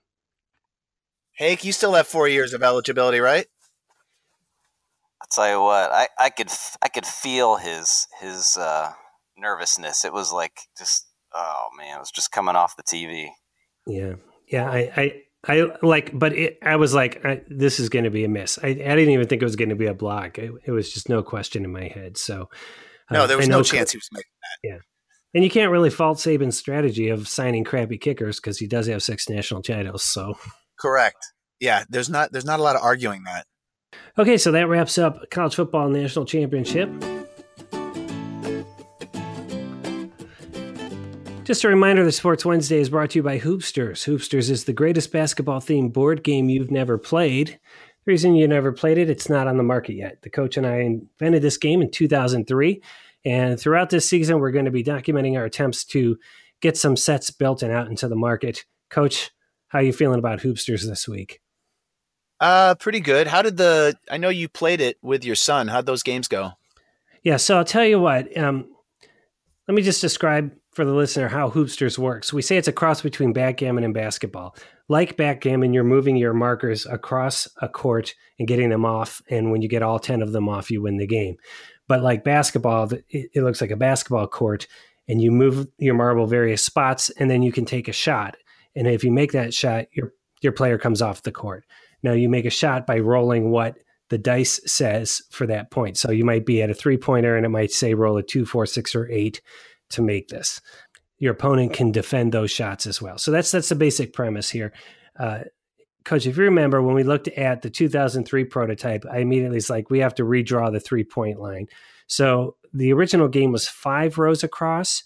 Hake, 1.33 1.65
you 1.65 1.73
still 1.73 1.95
have 1.95 2.07
four 2.07 2.29
years 2.29 2.53
of 2.53 2.63
eligibility, 2.63 3.21
right? 3.21 3.47
I'll 5.27 5.45
tell 5.45 5.53
you 5.53 5.63
what, 5.63 5.91
I, 5.93 6.09
I 6.19 6.31
could 6.31 6.51
I 6.83 6.89
could 6.89 7.07
feel 7.07 7.57
his 7.57 8.07
his 8.21 8.57
uh, 8.57 8.93
nervousness. 9.37 10.05
It 10.05 10.13
was 10.13 10.33
like 10.33 10.61
just 10.79 11.07
oh 11.35 11.67
man, 11.77 11.97
it 11.97 12.01
was 12.01 12.13
just 12.13 12.31
coming 12.31 12.55
off 12.55 12.77
the 12.77 12.83
TV. 12.83 13.29
Yeah, 13.87 14.15
yeah. 14.49 14.71
I, 14.71 14.93
I 14.97 15.23
I 15.49 15.71
like, 15.83 16.17
but 16.17 16.33
it, 16.33 16.59
I 16.63 16.77
was 16.77 16.95
like, 16.95 17.25
I, 17.25 17.43
this 17.49 17.79
is 17.79 17.89
going 17.89 18.05
to 18.05 18.11
be 18.11 18.25
a 18.25 18.29
miss. 18.29 18.59
I, 18.63 18.69
I, 18.69 18.75
didn't 18.75 19.11
even 19.11 19.29
think 19.29 19.43
it 19.43 19.45
was 19.45 19.55
going 19.55 19.69
to 19.69 19.77
be 19.77 19.87
a 19.87 19.95
block. 19.95 20.39
It, 20.39 20.51
it, 20.65 20.73
was 20.73 20.93
just 20.93 21.09
no 21.09 21.23
question 21.23 21.65
in 21.65 21.73
my 21.73 21.87
head. 21.87 22.17
So, 22.17 22.49
no, 23.13 23.23
uh, 23.23 23.27
there 23.29 23.37
was 23.37 23.47
no 23.47 23.63
chance 23.63 23.93
he 23.93 23.99
was 23.99 24.09
making 24.11 24.31
that. 24.43 24.69
Yeah. 24.69 24.79
And 25.35 25.45
you 25.45 25.51
can't 25.51 25.71
really 25.71 25.91
fault 25.91 26.19
Saban's 26.19 26.59
strategy 26.59 27.11
of 27.11 27.29
signing 27.29 27.63
crappy 27.63 27.97
kickers 27.97 28.41
because 28.41 28.59
he 28.59 28.67
does 28.67 28.89
have 28.89 29.05
six 29.05 29.29
national 29.29 29.63
titles. 29.63 30.03
So, 30.03 30.37
correct. 30.81 31.19
Yeah, 31.61 31.85
there's 31.89 32.11
not 32.11 32.33
there's 32.33 32.45
not 32.45 32.59
a 32.59 32.63
lot 32.63 32.75
of 32.77 32.83
arguing 32.83 33.23
that. 33.25 33.47
Okay, 34.19 34.37
so 34.37 34.53
that 34.53 34.69
wraps 34.69 34.99
up 34.99 35.31
college 35.31 35.55
football 35.55 35.89
national 35.89 36.25
championship. 36.25 36.91
Just 41.47 41.63
a 41.63 41.69
reminder 41.69 42.05
the 42.05 42.11
Sports 42.11 42.45
Wednesday 42.45 42.81
is 42.81 42.91
brought 42.91 43.11
to 43.11 43.21
you 43.21 43.23
by 43.23 43.39
Hoopsters. 43.39 44.05
Hoopsters 44.05 44.51
is 44.51 44.65
the 44.65 44.73
greatest 44.73 45.13
basketball 45.13 45.61
themed 45.61 45.93
board 45.93 46.25
game 46.25 46.49
you've 46.49 46.73
never 46.73 46.99
played. 46.99 47.61
The 48.05 48.13
reason 48.13 48.35
you 48.35 48.49
never 48.49 48.73
played 48.73 48.99
it, 48.99 49.09
it's 49.09 49.29
not 49.29 49.47
on 49.47 49.57
the 49.57 49.63
market 49.63 49.95
yet. 49.95 50.23
The 50.23 50.31
coach 50.31 50.57
and 50.57 50.67
I 50.67 50.79
invented 50.79 51.43
this 51.43 51.57
game 51.57 51.83
in 51.83 51.93
2003. 51.93 52.83
And 53.25 53.61
throughout 53.61 53.91
this 53.91 54.09
season, 54.09 54.41
we're 54.41 54.51
going 54.51 54.65
to 54.65 54.73
be 54.73 54.83
documenting 54.83 55.37
our 55.37 55.45
attempts 55.45 55.85
to 55.87 56.19
get 56.61 56.77
some 56.77 56.97
sets 56.97 57.31
built 57.31 57.63
and 57.63 57.73
out 57.73 57.87
into 57.87 58.09
the 58.09 58.17
market. 58.17 58.65
Coach, 58.91 59.31
how 59.69 59.79
are 59.79 59.83
you 59.83 59.93
feeling 59.93 60.19
about 60.19 60.41
Hoopsters 60.41 60.85
this 60.85 61.07
week? 61.07 61.41
Uh, 62.41 62.75
pretty 62.75 63.01
good. 63.01 63.27
How 63.27 63.43
did 63.43 63.57
the? 63.57 63.97
I 64.11 64.17
know 64.19 64.29
you 64.29 64.49
played 64.49 64.81
it 64.81 64.99
with 65.03 65.25
your 65.25 65.37
son. 65.37 65.69
How'd 65.69 65.87
those 65.87 66.03
games 66.03 66.29
go? 66.29 66.53
Yeah, 67.23 67.39
so 67.39 67.57
I'll 67.57 67.65
tell 67.65 67.85
you 67.85 67.99
what. 67.99 68.37
Um, 68.37 68.69
let 69.67 69.75
me 69.75 69.83
just 69.83 70.01
describe 70.01 70.53
for 70.71 70.85
the 70.85 70.93
listener 70.93 71.29
how 71.29 71.51
Hoopsters 71.51 71.99
works. 71.99 72.33
We 72.33 72.43
say 72.43 72.59
it's 72.59 72.69
a 72.69 72.73
cross 72.73 73.01
between 73.01 73.33
backgammon 73.33 73.83
and 73.83 73.95
basketball. 73.95 74.55
Like 74.89 75.17
backgammon, 75.17 75.73
you're 75.73 75.83
moving 75.83 76.17
your 76.17 76.35
markers 76.35 76.87
across 76.87 77.49
a 77.61 77.69
court 77.69 78.15
and 78.39 78.47
getting 78.47 78.69
them 78.69 78.85
off, 78.85 79.23
and 79.31 79.51
when 79.51 79.63
you 79.63 79.69
get 79.69 79.83
all 79.83 79.99
ten 79.99 80.23
of 80.23 80.33
them 80.33 80.49
off, 80.49 80.71
you 80.71 80.83
win 80.83 80.99
the 80.99 81.07
game. 81.07 81.37
But 81.89 82.03
like 82.03 82.23
basketball, 82.23 82.91
it, 83.09 83.43
looks 83.43 83.61
like 83.61 83.71
a 83.71 83.77
basketball 83.77 84.27
court, 84.27 84.67
and 85.09 85.21
you 85.23 85.31
move 85.31 85.67
your 85.79 85.95
marble 85.95 86.27
various 86.27 86.63
spots, 86.63 87.11
and 87.11 87.31
then 87.31 87.43
you 87.43 87.53
can 87.53 87.65
take 87.65 87.89
a 87.89 87.93
shot. 87.93 88.37
And 88.77 88.87
if 88.87 89.03
you 89.03 89.11
make 89.11 89.33
that 89.33 89.55
shot, 89.55 89.87
your 89.93 90.13
your 90.43 90.53
player 90.53 90.79
comes 90.79 91.01
off 91.01 91.23
the 91.23 91.33
court. 91.33 91.65
Now 92.03 92.13
you 92.13 92.29
make 92.29 92.45
a 92.45 92.51
shot 92.51 92.87
by 92.87 92.99
rolling 92.99 93.51
what 93.51 93.77
the 94.09 94.19
dice 94.19 94.61
says 94.67 95.23
for 95.31 95.47
that 95.47 95.71
point. 95.71 95.99
So 95.99 96.11
you 96.11 96.25
might 96.25 96.47
be 96.47 96.63
at 96.63 96.71
a 96.71 96.75
three 96.75 96.97
pointer 96.97 97.37
and 97.37 97.45
it 97.45 97.51
might 97.51 97.73
say 97.73 97.95
roll 97.95 98.17
a 98.17 98.23
two, 98.23 98.47
four, 98.47 98.67
six, 98.67 98.95
or 98.95 99.11
eight 99.11 99.41
to 99.91 100.03
make 100.03 100.29
this. 100.29 100.61
Your 101.19 101.33
opponent 101.33 101.73
can 101.73 101.93
defend 101.93 102.33
those 102.33 102.51
shots 102.51 102.87
as 102.87 103.01
well. 103.01 103.19
So 103.19 103.31
that's 103.31 103.51
that's 103.51 103.71
the 103.71 103.75
basic 103.75 104.13
premise 104.13 104.51
here. 104.51 104.73
Uh, 105.19 105.45
Coach, 106.05 106.27
if 106.27 106.37
you 106.37 106.45
remember 106.45 106.81
when 106.83 106.95
we 106.95 107.03
looked 107.03 107.27
at 107.27 107.63
the 107.63 107.71
2003 107.71 108.45
prototype, 108.45 109.05
I 109.11 109.19
immediately 109.19 109.57
was 109.57 109.69
like, 109.69 109.91
we 109.91 109.99
have 109.99 110.15
to 110.17 110.23
redraw 110.23 110.71
the 110.71 110.79
three 110.79 111.03
point 111.03 111.41
line. 111.41 111.67
So 112.07 112.57
the 112.73 112.93
original 112.93 113.27
game 113.27 113.51
was 113.51 113.67
five 113.67 114.17
rows 114.17 114.45
across. 114.45 115.03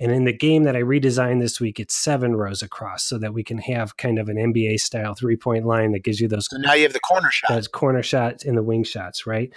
And 0.00 0.10
in 0.10 0.24
the 0.24 0.32
game 0.32 0.64
that 0.64 0.74
I 0.74 0.80
redesigned 0.80 1.40
this 1.40 1.60
week, 1.60 1.78
it's 1.78 1.94
seven 1.94 2.34
rows 2.34 2.62
across 2.62 3.04
so 3.04 3.16
that 3.18 3.32
we 3.32 3.44
can 3.44 3.58
have 3.58 3.96
kind 3.96 4.18
of 4.18 4.28
an 4.28 4.36
NBA 4.36 4.80
style 4.80 5.14
three 5.14 5.36
point 5.36 5.66
line 5.66 5.92
that 5.92 6.02
gives 6.02 6.20
you 6.20 6.26
those. 6.26 6.48
So 6.50 6.56
now 6.56 6.74
you 6.74 6.82
have 6.82 6.92
the 6.92 7.00
corner 7.00 7.30
shot. 7.30 7.50
Those 7.50 7.68
corner 7.68 8.02
shots 8.02 8.44
and 8.44 8.56
the 8.56 8.62
wing 8.62 8.82
shots, 8.84 9.26
right? 9.26 9.52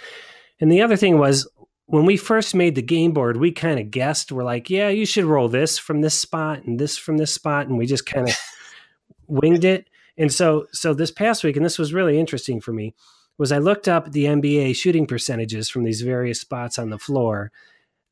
And 0.60 0.70
the 0.70 0.82
other 0.82 0.96
thing 0.96 1.18
was 1.18 1.48
when 1.86 2.04
we 2.04 2.16
first 2.16 2.54
made 2.54 2.74
the 2.74 2.82
game 2.82 3.12
board, 3.12 3.38
we 3.38 3.50
kind 3.50 3.80
of 3.80 3.90
guessed. 3.90 4.30
We're 4.30 4.44
like, 4.44 4.70
yeah, 4.70 4.90
you 4.90 5.06
should 5.06 5.24
roll 5.24 5.48
this 5.48 5.78
from 5.78 6.02
this 6.02 6.18
spot 6.18 6.64
and 6.64 6.78
this 6.78 6.96
from 6.96 7.16
this 7.16 7.32
spot. 7.32 7.66
And 7.66 7.76
we 7.76 7.86
just 7.86 8.06
kind 8.06 8.28
of 8.28 8.36
winged 9.26 9.64
it. 9.64 9.88
And 10.16 10.32
so, 10.32 10.66
so 10.72 10.94
this 10.94 11.10
past 11.10 11.42
week, 11.42 11.56
and 11.56 11.64
this 11.64 11.78
was 11.78 11.94
really 11.94 12.18
interesting 12.18 12.60
for 12.60 12.72
me, 12.72 12.94
was 13.38 13.52
I 13.52 13.58
looked 13.58 13.88
up 13.88 14.12
the 14.12 14.24
NBA 14.24 14.76
shooting 14.76 15.06
percentages 15.06 15.70
from 15.70 15.84
these 15.84 16.02
various 16.02 16.40
spots 16.40 16.78
on 16.78 16.90
the 16.90 16.98
floor 16.98 17.52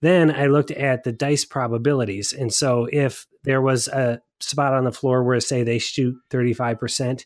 then 0.00 0.30
I 0.30 0.46
looked 0.46 0.70
at 0.70 1.04
the 1.04 1.12
dice 1.12 1.44
probabilities. 1.44 2.32
And 2.32 2.52
so 2.52 2.86
if 2.92 3.26
there 3.44 3.62
was 3.62 3.88
a 3.88 4.20
spot 4.40 4.74
on 4.74 4.84
the 4.84 4.92
floor 4.92 5.22
where, 5.24 5.40
say, 5.40 5.62
they 5.62 5.78
shoot 5.78 6.16
35%, 6.30 7.24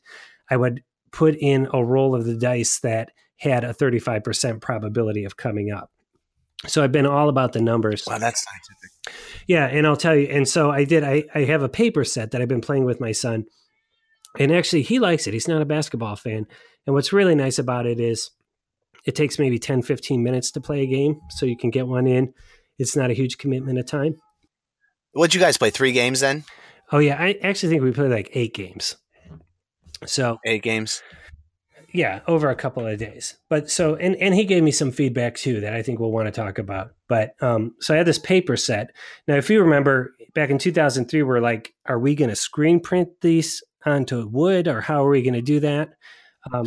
I 0.51 0.57
would 0.57 0.83
put 1.13 1.37
in 1.37 1.69
a 1.73 1.85
roll 1.85 2.15
of 2.15 2.25
the 2.25 2.37
dice 2.37 2.79
that 2.81 3.11
had 3.39 3.65
a 3.65 3.75
35% 3.75 4.61
probability 4.61 5.25
of 5.25 5.37
coming 5.37 5.71
up. 5.71 5.91
So 6.67 6.85
I've 6.85 6.93
been 6.93 7.07
all 7.07 7.29
about 7.29 7.53
the 7.53 7.63
numbers. 7.63 8.05
Wow, 8.07 8.19
that's 8.19 8.45
scientific. 8.45 9.25
Yeah, 9.47 9.67
and 9.67 9.87
I'll 9.87 9.97
tell 9.97 10.15
you. 10.15 10.27
And 10.27 10.47
so 10.47 10.71
I 10.71 10.85
did. 10.85 11.03
I, 11.03 11.25
I 11.35 11.45
have 11.45 11.63
a 11.63 11.71
paper 11.71 12.05
set 12.05 12.33
that 12.33 12.43
I've 12.43 12.49
been 12.49 12.61
playing 12.61 12.85
with 12.85 13.01
my 13.01 13.13
son, 13.13 13.47
and 14.39 14.53
actually 14.53 14.83
he 14.83 14.99
likes 14.99 15.27
it. 15.27 15.33
He's 15.33 15.49
not 15.49 15.63
a 15.63 15.67
basketball 15.67 16.17
fan, 16.17 16.47
and 16.87 16.95
what's 16.95 17.15
really 17.15 17.35
nice 17.35 17.59
about 17.59 17.87
it 17.87 17.99
is 17.99 18.31
it 19.07 19.15
takes 19.15 19.39
maybe 19.39 19.59
10, 19.59 19.81
15 19.81 20.23
minutes 20.23 20.51
to 20.51 20.61
play 20.61 20.83
a 20.83 20.87
game, 20.87 21.19
so 21.31 21.47
you 21.47 21.57
can 21.57 21.71
get 21.71 21.87
one 21.87 22.07
in 22.07 22.35
it's 22.81 22.97
not 22.97 23.11
a 23.11 23.15
huge 23.15 23.39
commitment 23.39 23.79
of 23.79 23.87
time. 23.87 24.17
What'd 25.13 25.35
you 25.35 25.41
guys 25.41 25.59
play? 25.59 25.71
Three 25.71 25.93
games 25.93 26.21
then? 26.21 26.45
Oh 26.91 26.99
yeah, 26.99 27.17
I 27.21 27.39
actually 27.43 27.69
think 27.69 27.83
we 27.83 27.93
played 27.93 28.11
like 28.11 28.31
eight 28.33 28.55
games. 28.55 28.97
So 30.07 30.39
eight 30.47 30.63
games. 30.63 31.03
Yeah, 31.93 32.21
over 32.27 32.49
a 32.49 32.57
couple 32.57 32.87
of 32.87 32.99
days. 32.99 33.37
But 33.49 33.71
so 33.71 33.97
and 33.97 34.17
and 34.17 34.35
he 34.35 34.45
gave 34.45 34.63
me 34.63 34.71
some 34.71 34.93
feedback 34.93 35.35
too 35.37 35.61
that 35.61 35.75
I 35.75 35.83
think 35.83 36.01
we'll 36.01 36.11
want 36.11 36.27
to 36.27 36.33
talk 36.33 36.59
about. 36.59 36.93
But 37.09 37.33
um 37.43 37.75
so 37.81 37.93
I 37.95 37.99
had 37.99 38.07
this 38.07 38.19
paper 38.19 38.57
set. 38.57 38.93
Now 39.29 39.37
if 39.37 39.51
you 39.51 39.63
remember 39.63 40.15
back 40.35 40.51
in 40.51 40.59
2003 40.59 41.23
we're 41.23 41.41
like 41.41 41.75
are 41.87 41.99
we 41.99 42.15
going 42.15 42.31
to 42.31 42.37
screen 42.37 42.81
print 42.81 43.09
these 43.21 43.63
onto 43.85 44.27
wood 44.27 44.69
or 44.69 44.81
how 44.81 45.05
are 45.05 45.11
we 45.11 45.23
going 45.23 45.35
to 45.35 45.43
do 45.43 45.61
that? 45.61 45.91
Um 46.53 46.65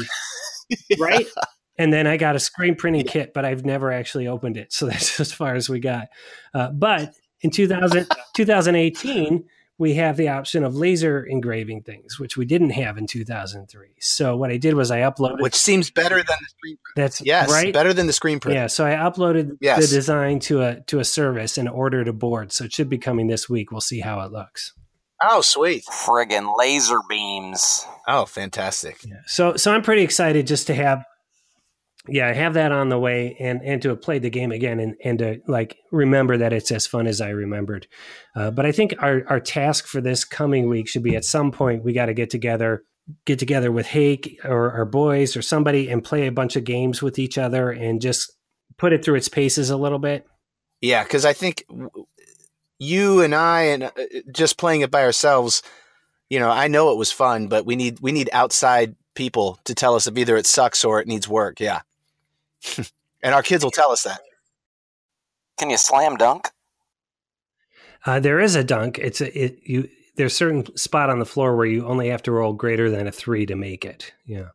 yeah. 0.89 0.97
right? 0.99 1.27
And 1.83 1.91
then 1.91 2.07
I 2.07 2.15
got 2.15 2.37
a 2.37 2.39
screen 2.39 2.75
printing 2.75 3.03
kit, 3.03 3.33
but 3.33 3.43
I've 3.43 3.65
never 3.65 3.91
actually 3.91 4.27
opened 4.27 4.55
it. 4.55 4.73
So 4.83 4.87
that's 4.87 5.19
as 5.19 5.31
far 5.31 5.53
as 5.55 5.69
we 5.69 5.79
got. 5.79 6.07
Uh, 6.53 6.69
but 6.69 7.13
in 7.41 7.51
2000, 7.51 8.07
2018, 8.35 9.43
we 9.77 9.95
have 9.95 10.15
the 10.15 10.29
option 10.29 10.63
of 10.63 10.75
laser 10.75 11.23
engraving 11.23 11.81
things, 11.81 12.19
which 12.19 12.37
we 12.37 12.45
didn't 12.45 12.69
have 12.69 12.97
in 12.97 13.05
2003. 13.05 13.95
So 13.99 14.37
what 14.37 14.49
I 14.49 14.57
did 14.57 14.75
was 14.75 14.91
I 14.91 15.01
uploaded, 15.01 15.41
which 15.41 15.55
seems 15.55 15.91
better 15.91 16.15
than 16.15 16.25
the 16.25 16.47
screen. 16.47 16.77
Print. 16.83 16.95
That's 16.95 17.21
yes, 17.21 17.51
right. 17.51 17.73
Better 17.73 17.93
than 17.93 18.07
the 18.07 18.13
screen 18.13 18.39
print. 18.39 18.55
Yeah. 18.55 18.67
So 18.67 18.85
I 18.85 18.91
uploaded 18.91 19.57
yes. 19.59 19.81
the 19.81 19.95
design 19.95 20.39
to 20.41 20.61
a 20.61 20.81
to 20.87 20.99
a 20.99 21.03
service 21.03 21.57
and 21.57 21.67
ordered 21.67 22.07
a 22.07 22.13
board. 22.13 22.53
So 22.53 22.63
it 22.63 22.73
should 22.73 22.89
be 22.89 22.97
coming 22.97 23.27
this 23.27 23.49
week. 23.49 23.71
We'll 23.71 23.81
see 23.81 23.99
how 23.99 24.21
it 24.21 24.31
looks. 24.31 24.73
Oh, 25.21 25.41
sweet! 25.41 25.85
Friggin' 25.85 26.57
laser 26.57 26.99
beams. 27.07 27.85
Oh, 28.07 28.25
fantastic! 28.25 28.97
Yeah. 29.05 29.21
So, 29.25 29.55
so 29.55 29.73
I'm 29.73 29.81
pretty 29.81 30.01
excited 30.01 30.47
just 30.47 30.67
to 30.67 30.75
have 30.75 31.05
yeah, 32.07 32.27
I 32.27 32.33
have 32.33 32.55
that 32.55 32.73
on 32.73 32.89
the 32.89 32.99
way, 32.99 33.37
and 33.39 33.61
and 33.63 33.81
to 33.81 33.89
have 33.89 34.01
played 34.01 34.23
the 34.23 34.29
game 34.29 34.51
again, 34.51 34.79
and 34.79 34.95
and 35.03 35.19
to 35.19 35.39
like 35.47 35.77
remember 35.91 36.37
that 36.37 36.51
it's 36.51 36.71
as 36.71 36.85
fun 36.85 37.07
as 37.07 37.21
I 37.21 37.29
remembered. 37.29 37.87
Uh, 38.35 38.51
but 38.51 38.65
I 38.65 38.73
think 38.73 38.93
our 38.99 39.23
our 39.27 39.39
task 39.39 39.87
for 39.87 40.01
this 40.01 40.25
coming 40.25 40.67
week 40.67 40.89
should 40.89 41.03
be 41.03 41.15
at 41.15 41.23
some 41.23 41.51
point 41.51 41.85
we 41.85 41.93
got 41.93 42.07
to 42.07 42.13
get 42.13 42.29
together, 42.29 42.83
get 43.25 43.39
together 43.39 43.71
with 43.71 43.85
Hake 43.87 44.37
or 44.43 44.71
our 44.71 44.85
boys 44.85 45.37
or 45.37 45.41
somebody, 45.41 45.89
and 45.89 46.03
play 46.03 46.27
a 46.27 46.31
bunch 46.31 46.57
of 46.57 46.65
games 46.65 47.01
with 47.01 47.17
each 47.17 47.37
other, 47.37 47.71
and 47.71 48.01
just 48.01 48.33
put 48.77 48.91
it 48.91 49.05
through 49.05 49.15
its 49.15 49.29
paces 49.29 49.69
a 49.69 49.77
little 49.77 49.99
bit. 49.99 50.25
Yeah, 50.81 51.03
because 51.03 51.23
I 51.23 51.31
think 51.31 51.65
you 52.79 53.21
and 53.21 53.33
I, 53.33 53.61
and 53.61 53.83
uh, 53.83 53.91
just 54.29 54.57
playing 54.57 54.81
it 54.81 54.91
by 54.91 55.03
ourselves, 55.03 55.63
you 56.29 56.37
know, 56.37 56.49
I 56.49 56.67
know 56.67 56.91
it 56.91 56.97
was 56.97 57.13
fun, 57.13 57.47
but 57.47 57.65
we 57.65 57.77
need 57.77 58.01
we 58.01 58.11
need 58.11 58.29
outside 58.33 58.97
people 59.15 59.57
to 59.63 59.73
tell 59.73 59.95
us 59.95 60.05
if 60.05 60.17
either 60.17 60.35
it 60.35 60.45
sucks 60.45 60.83
or 60.83 60.99
it 60.99 61.07
needs 61.07 61.29
work. 61.29 61.61
Yeah. 61.61 61.79
and 63.23 63.33
our 63.33 63.43
kids 63.43 63.63
will 63.63 63.71
tell 63.71 63.91
us 63.91 64.03
that. 64.03 64.21
Can 65.57 65.69
you 65.69 65.77
slam 65.77 66.17
dunk? 66.17 66.49
Uh, 68.05 68.19
there 68.19 68.39
is 68.39 68.55
a 68.55 68.63
dunk. 68.63 68.99
It's 68.99 69.21
a 69.21 69.37
it 69.37 69.59
you. 69.63 69.87
There's 70.15 70.33
a 70.33 70.35
certain 70.35 70.75
spot 70.77 71.09
on 71.09 71.19
the 71.19 71.25
floor 71.25 71.55
where 71.55 71.65
you 71.65 71.87
only 71.87 72.09
have 72.09 72.21
to 72.23 72.31
roll 72.31 72.53
greater 72.53 72.89
than 72.89 73.07
a 73.07 73.11
three 73.11 73.45
to 73.47 73.55
make 73.55 73.83
it. 73.83 74.13
Yeah. 74.25 74.49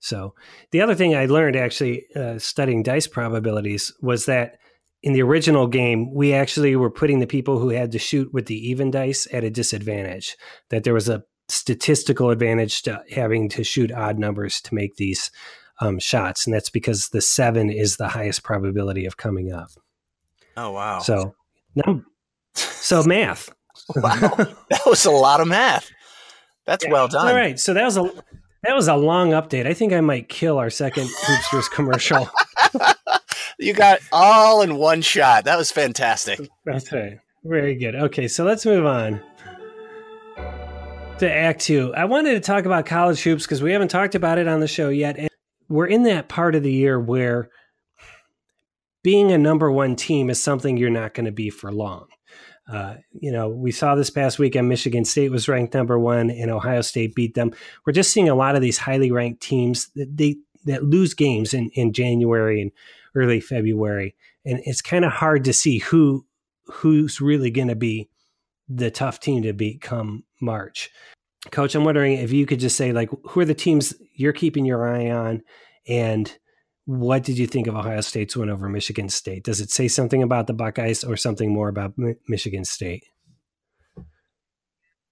So 0.00 0.34
the 0.70 0.80
other 0.80 0.94
thing 0.94 1.14
I 1.14 1.26
learned 1.26 1.56
actually 1.56 2.04
uh, 2.16 2.38
studying 2.38 2.82
dice 2.82 3.06
probabilities 3.06 3.92
was 4.00 4.26
that 4.26 4.58
in 5.02 5.12
the 5.12 5.22
original 5.22 5.66
game 5.66 6.12
we 6.14 6.32
actually 6.32 6.74
were 6.76 6.90
putting 6.90 7.20
the 7.20 7.26
people 7.26 7.58
who 7.58 7.68
had 7.68 7.92
to 7.92 7.98
shoot 7.98 8.32
with 8.32 8.46
the 8.46 8.56
even 8.68 8.90
dice 8.90 9.28
at 9.32 9.44
a 9.44 9.50
disadvantage. 9.50 10.36
That 10.70 10.84
there 10.84 10.94
was 10.94 11.08
a 11.08 11.24
statistical 11.48 12.30
advantage 12.30 12.82
to 12.82 13.02
having 13.12 13.48
to 13.50 13.62
shoot 13.62 13.92
odd 13.92 14.18
numbers 14.18 14.60
to 14.62 14.74
make 14.74 14.96
these 14.96 15.30
um, 15.80 15.98
shots, 15.98 16.46
and 16.46 16.54
that's 16.54 16.70
because 16.70 17.08
the 17.08 17.20
seven 17.20 17.70
is 17.70 17.96
the 17.96 18.08
highest 18.08 18.42
probability 18.42 19.06
of 19.06 19.16
coming 19.16 19.52
up. 19.52 19.70
Oh 20.56 20.72
wow! 20.72 21.00
So 21.00 21.34
no, 21.74 22.02
so 22.54 23.02
math. 23.02 23.50
wow, 23.96 24.18
that 24.70 24.82
was 24.86 25.04
a 25.04 25.10
lot 25.10 25.40
of 25.40 25.48
math. 25.48 25.90
That's 26.64 26.84
yeah. 26.84 26.92
well 26.92 27.08
done. 27.08 27.28
All 27.28 27.34
right, 27.34 27.58
so 27.58 27.74
that 27.74 27.84
was 27.84 27.96
a 27.96 28.10
that 28.62 28.74
was 28.74 28.88
a 28.88 28.96
long 28.96 29.30
update. 29.30 29.66
I 29.66 29.74
think 29.74 29.92
I 29.92 30.00
might 30.00 30.28
kill 30.28 30.58
our 30.58 30.70
second 30.70 31.08
Hoopsters 31.24 31.70
commercial. 31.70 32.28
you 33.58 33.74
got 33.74 34.00
all 34.12 34.62
in 34.62 34.76
one 34.76 35.02
shot. 35.02 35.44
That 35.44 35.56
was 35.56 35.70
fantastic. 35.70 36.40
That's 36.64 36.90
right. 36.92 37.18
Very 37.44 37.76
good. 37.76 37.94
Okay, 37.94 38.26
so 38.26 38.44
let's 38.44 38.66
move 38.66 38.86
on. 38.86 39.20
to 41.18 41.30
Act 41.30 41.60
Two. 41.60 41.94
I 41.94 42.06
wanted 42.06 42.32
to 42.32 42.40
talk 42.40 42.64
about 42.64 42.86
college 42.86 43.22
hoops 43.22 43.44
because 43.44 43.62
we 43.62 43.72
haven't 43.72 43.88
talked 43.88 44.14
about 44.14 44.38
it 44.38 44.48
on 44.48 44.60
the 44.60 44.68
show 44.68 44.88
yet. 44.88 45.16
And 45.16 45.30
we're 45.68 45.86
in 45.86 46.04
that 46.04 46.28
part 46.28 46.54
of 46.54 46.62
the 46.62 46.72
year 46.72 46.98
where 46.98 47.50
being 49.02 49.30
a 49.30 49.38
number 49.38 49.70
one 49.70 49.96
team 49.96 50.30
is 50.30 50.42
something 50.42 50.76
you're 50.76 50.90
not 50.90 51.14
going 51.14 51.26
to 51.26 51.32
be 51.32 51.50
for 51.50 51.72
long. 51.72 52.06
Uh, 52.68 52.96
you 53.12 53.30
know, 53.30 53.48
we 53.48 53.70
saw 53.70 53.94
this 53.94 54.10
past 54.10 54.38
weekend 54.38 54.68
Michigan 54.68 55.04
State 55.04 55.30
was 55.30 55.48
ranked 55.48 55.74
number 55.74 55.98
one, 55.98 56.30
and 56.30 56.50
Ohio 56.50 56.80
State 56.80 57.14
beat 57.14 57.34
them. 57.34 57.52
We're 57.84 57.92
just 57.92 58.12
seeing 58.12 58.28
a 58.28 58.34
lot 58.34 58.56
of 58.56 58.62
these 58.62 58.78
highly 58.78 59.12
ranked 59.12 59.40
teams 59.40 59.90
that 59.94 60.16
they 60.16 60.36
that 60.64 60.82
lose 60.82 61.14
games 61.14 61.54
in, 61.54 61.70
in 61.74 61.92
January 61.92 62.60
and 62.60 62.72
early 63.14 63.38
February, 63.38 64.16
and 64.44 64.60
it's 64.64 64.82
kind 64.82 65.04
of 65.04 65.12
hard 65.12 65.44
to 65.44 65.52
see 65.52 65.78
who 65.78 66.26
who's 66.64 67.20
really 67.20 67.52
going 67.52 67.68
to 67.68 67.76
be 67.76 68.08
the 68.68 68.90
tough 68.90 69.20
team 69.20 69.44
to 69.44 69.52
beat 69.52 69.80
come 69.80 70.24
March. 70.40 70.90
Coach, 71.50 71.74
I'm 71.74 71.84
wondering 71.84 72.14
if 72.14 72.32
you 72.32 72.46
could 72.46 72.60
just 72.60 72.76
say, 72.76 72.92
like, 72.92 73.10
who 73.28 73.40
are 73.40 73.44
the 73.44 73.54
teams 73.54 73.94
you're 74.14 74.32
keeping 74.32 74.64
your 74.64 74.88
eye 74.88 75.10
on? 75.10 75.42
And 75.88 76.36
what 76.84 77.22
did 77.24 77.38
you 77.38 77.46
think 77.46 77.66
of 77.66 77.74
Ohio 77.74 78.00
State's 78.00 78.36
win 78.36 78.50
over 78.50 78.68
Michigan 78.68 79.08
State? 79.08 79.44
Does 79.44 79.60
it 79.60 79.70
say 79.70 79.88
something 79.88 80.22
about 80.22 80.46
the 80.46 80.52
Buckeyes 80.52 81.04
or 81.04 81.16
something 81.16 81.52
more 81.52 81.68
about 81.68 81.94
M- 81.98 82.16
Michigan 82.28 82.64
State? 82.64 83.04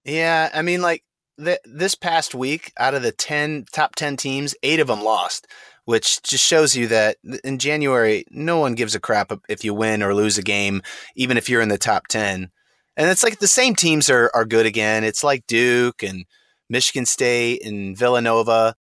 Yeah, 0.03 0.49
I 0.53 0.61
mean, 0.61 0.81
like 0.81 1.03
this 1.37 1.95
past 1.95 2.35
week, 2.35 2.71
out 2.77 2.93
of 2.93 3.01
the 3.01 3.11
10 3.11 3.65
top 3.71 3.95
10 3.95 4.17
teams, 4.17 4.55
eight 4.63 4.79
of 4.79 4.87
them 4.87 5.03
lost, 5.03 5.47
which 5.85 6.21
just 6.23 6.45
shows 6.45 6.75
you 6.75 6.87
that 6.87 7.17
in 7.43 7.59
January, 7.59 8.25
no 8.29 8.59
one 8.59 8.75
gives 8.75 8.95
a 8.95 8.99
crap 8.99 9.31
if 9.49 9.63
you 9.65 9.73
win 9.73 10.01
or 10.01 10.13
lose 10.13 10.37
a 10.37 10.43
game, 10.43 10.81
even 11.15 11.37
if 11.37 11.49
you're 11.49 11.61
in 11.61 11.69
the 11.69 11.77
top 11.77 12.07
10 12.07 12.51
and 12.97 13.09
it's 13.09 13.23
like 13.23 13.39
the 13.39 13.47
same 13.47 13.75
teams 13.75 14.09
are 14.09 14.31
are 14.33 14.45
good 14.45 14.65
again. 14.65 15.03
It's 15.03 15.23
like 15.23 15.47
Duke 15.47 16.03
and 16.03 16.25
Michigan 16.69 17.05
State 17.05 17.65
and 17.65 17.97
Villanova. 17.97 18.75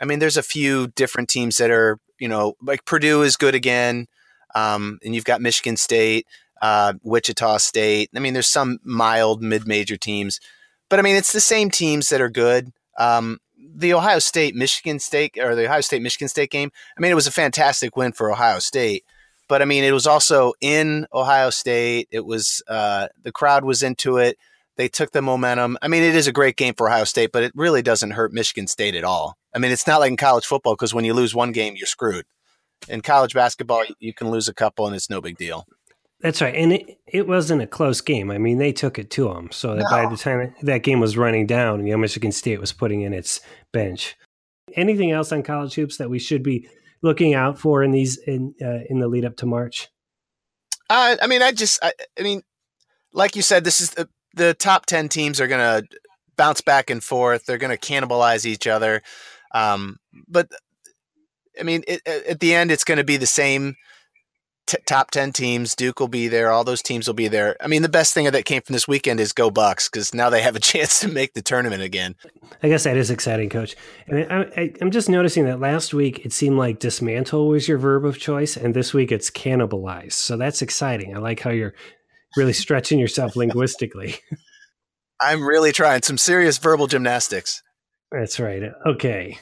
I 0.00 0.04
mean, 0.04 0.18
there's 0.18 0.36
a 0.36 0.42
few 0.42 0.88
different 0.88 1.28
teams 1.28 1.56
that 1.58 1.70
are, 1.70 1.98
you 2.18 2.28
know, 2.28 2.54
like 2.62 2.84
Purdue 2.84 3.22
is 3.22 3.36
good 3.36 3.54
again, 3.54 4.06
um, 4.54 4.98
and 5.04 5.14
you've 5.14 5.24
got 5.24 5.40
Michigan 5.40 5.76
State, 5.76 6.26
uh, 6.62 6.94
Wichita 7.02 7.58
State. 7.58 8.10
I 8.14 8.20
mean, 8.20 8.34
there's 8.34 8.46
some 8.46 8.78
mild 8.84 9.42
mid-major 9.42 9.96
teams, 9.96 10.40
but 10.88 10.98
I 10.98 11.02
mean, 11.02 11.16
it's 11.16 11.32
the 11.32 11.40
same 11.40 11.70
teams 11.70 12.08
that 12.10 12.20
are 12.20 12.30
good. 12.30 12.72
Um, 12.98 13.38
the 13.74 13.92
Ohio 13.92 14.18
State 14.18 14.54
Michigan 14.54 14.98
State 14.98 15.36
or 15.38 15.54
the 15.54 15.66
Ohio 15.66 15.80
State 15.80 16.02
Michigan 16.02 16.28
State 16.28 16.50
game. 16.50 16.70
I 16.96 17.00
mean, 17.00 17.10
it 17.10 17.16
was 17.16 17.26
a 17.26 17.32
fantastic 17.32 17.96
win 17.96 18.12
for 18.12 18.30
Ohio 18.30 18.58
State, 18.58 19.04
but 19.48 19.62
I 19.62 19.64
mean, 19.64 19.84
it 19.84 19.92
was 19.92 20.06
also 20.06 20.52
in 20.60 21.06
Ohio 21.12 21.50
State. 21.50 22.08
It 22.10 22.24
was 22.24 22.62
uh, 22.68 23.08
the 23.22 23.32
crowd 23.32 23.64
was 23.64 23.82
into 23.82 24.18
it. 24.18 24.36
They 24.76 24.88
took 24.88 25.12
the 25.12 25.22
momentum. 25.22 25.78
I 25.80 25.88
mean, 25.88 26.02
it 26.02 26.14
is 26.14 26.26
a 26.26 26.32
great 26.32 26.56
game 26.56 26.74
for 26.74 26.88
Ohio 26.88 27.04
State, 27.04 27.32
but 27.32 27.42
it 27.42 27.52
really 27.54 27.82
doesn't 27.82 28.10
hurt 28.10 28.32
Michigan 28.32 28.66
State 28.66 28.94
at 28.94 29.04
all. 29.04 29.36
I 29.54 29.58
mean, 29.58 29.72
it's 29.72 29.86
not 29.86 30.00
like 30.00 30.10
in 30.10 30.16
college 30.18 30.44
football 30.44 30.74
because 30.74 30.92
when 30.92 31.06
you 31.06 31.14
lose 31.14 31.34
one 31.34 31.52
game, 31.52 31.74
you're 31.76 31.86
screwed. 31.86 32.26
In 32.88 33.00
college 33.00 33.32
basketball, 33.32 33.84
you 34.00 34.12
can 34.12 34.30
lose 34.30 34.48
a 34.48 34.54
couple 34.54 34.86
and 34.86 34.94
it's 34.94 35.08
no 35.08 35.20
big 35.20 35.38
deal. 35.38 35.66
That's 36.20 36.40
right, 36.40 36.54
and 36.54 36.72
it, 36.72 36.98
it 37.06 37.28
wasn't 37.28 37.62
a 37.62 37.66
close 37.66 38.00
game. 38.00 38.30
I 38.30 38.38
mean, 38.38 38.56
they 38.56 38.72
took 38.72 38.98
it 38.98 39.10
to 39.10 39.28
them. 39.28 39.50
So 39.52 39.74
no. 39.74 39.84
by 39.90 40.06
the 40.06 40.16
time 40.16 40.54
that 40.62 40.82
game 40.82 40.98
was 40.98 41.16
running 41.16 41.46
down, 41.46 41.86
you 41.86 41.92
know, 41.92 41.98
Michigan 41.98 42.32
State 42.32 42.58
was 42.58 42.72
putting 42.72 43.02
in 43.02 43.12
its 43.12 43.40
bench. 43.72 44.16
Anything 44.74 45.10
else 45.10 45.30
on 45.30 45.42
college 45.42 45.74
hoops 45.74 45.98
that 45.98 46.08
we 46.08 46.18
should 46.18 46.42
be 46.42 46.68
looking 47.02 47.34
out 47.34 47.58
for 47.58 47.82
in 47.82 47.90
these 47.90 48.18
in 48.18 48.54
uh, 48.62 48.80
in 48.88 48.98
the 48.98 49.08
lead 49.08 49.24
up 49.24 49.36
to 49.38 49.46
March? 49.46 49.88
Uh, 50.88 51.16
I 51.20 51.26
mean, 51.26 51.42
I 51.42 51.50
just, 51.50 51.82
I, 51.82 51.92
I, 52.18 52.22
mean, 52.22 52.42
like 53.12 53.34
you 53.34 53.42
said, 53.42 53.64
this 53.64 53.80
is 53.80 53.90
the 53.90 54.08
the 54.34 54.54
top 54.54 54.86
ten 54.86 55.08
teams 55.08 55.40
are 55.40 55.48
going 55.48 55.82
to 55.82 55.88
bounce 56.36 56.60
back 56.60 56.90
and 56.90 57.02
forth. 57.02 57.44
They're 57.44 57.58
going 57.58 57.76
to 57.76 57.92
cannibalize 57.92 58.44
each 58.44 58.66
other. 58.66 59.02
Um, 59.52 59.96
but 60.28 60.48
I 61.58 61.62
mean, 61.62 61.82
it, 61.88 62.06
at 62.06 62.40
the 62.40 62.54
end, 62.54 62.70
it's 62.70 62.84
going 62.84 62.98
to 62.98 63.04
be 63.04 63.16
the 63.16 63.26
same 63.26 63.76
t- 64.66 64.78
top 64.86 65.10
10 65.10 65.32
teams. 65.32 65.74
Duke 65.74 66.00
will 66.00 66.08
be 66.08 66.28
there. 66.28 66.50
All 66.50 66.64
those 66.64 66.82
teams 66.82 67.06
will 67.06 67.14
be 67.14 67.28
there. 67.28 67.56
I 67.60 67.66
mean, 67.66 67.82
the 67.82 67.88
best 67.88 68.12
thing 68.12 68.24
that 68.30 68.44
came 68.44 68.62
from 68.62 68.72
this 68.72 68.86
weekend 68.86 69.20
is 69.20 69.32
go 69.32 69.50
Bucks 69.50 69.88
because 69.88 70.12
now 70.12 70.30
they 70.30 70.42
have 70.42 70.56
a 70.56 70.60
chance 70.60 71.00
to 71.00 71.08
make 71.08 71.34
the 71.34 71.42
tournament 71.42 71.82
again. 71.82 72.14
I 72.62 72.68
guess 72.68 72.84
that 72.84 72.96
is 72.96 73.10
exciting, 73.10 73.48
coach. 73.48 73.76
And 74.06 74.26
I, 74.56 74.72
am 74.80 74.90
just 74.90 75.08
noticing 75.08 75.44
that 75.44 75.60
last 75.60 75.94
week 75.94 76.24
it 76.24 76.32
seemed 76.32 76.58
like 76.58 76.78
dismantle 76.78 77.48
was 77.48 77.68
your 77.68 77.78
verb 77.78 78.04
of 78.04 78.18
choice, 78.18 78.56
and 78.56 78.74
this 78.74 78.92
week 78.92 79.12
it's 79.12 79.30
cannibalize. 79.30 80.12
So 80.12 80.36
that's 80.36 80.62
exciting. 80.62 81.16
I 81.16 81.20
like 81.20 81.40
how 81.40 81.50
you're 81.50 81.74
really 82.36 82.52
stretching 82.52 82.98
yourself 82.98 83.36
linguistically. 83.36 84.16
I'm 85.20 85.44
really 85.44 85.72
trying 85.72 86.02
some 86.02 86.18
serious 86.18 86.58
verbal 86.58 86.86
gymnastics. 86.86 87.62
That's 88.12 88.38
right. 88.38 88.62
Okay. 88.86 89.38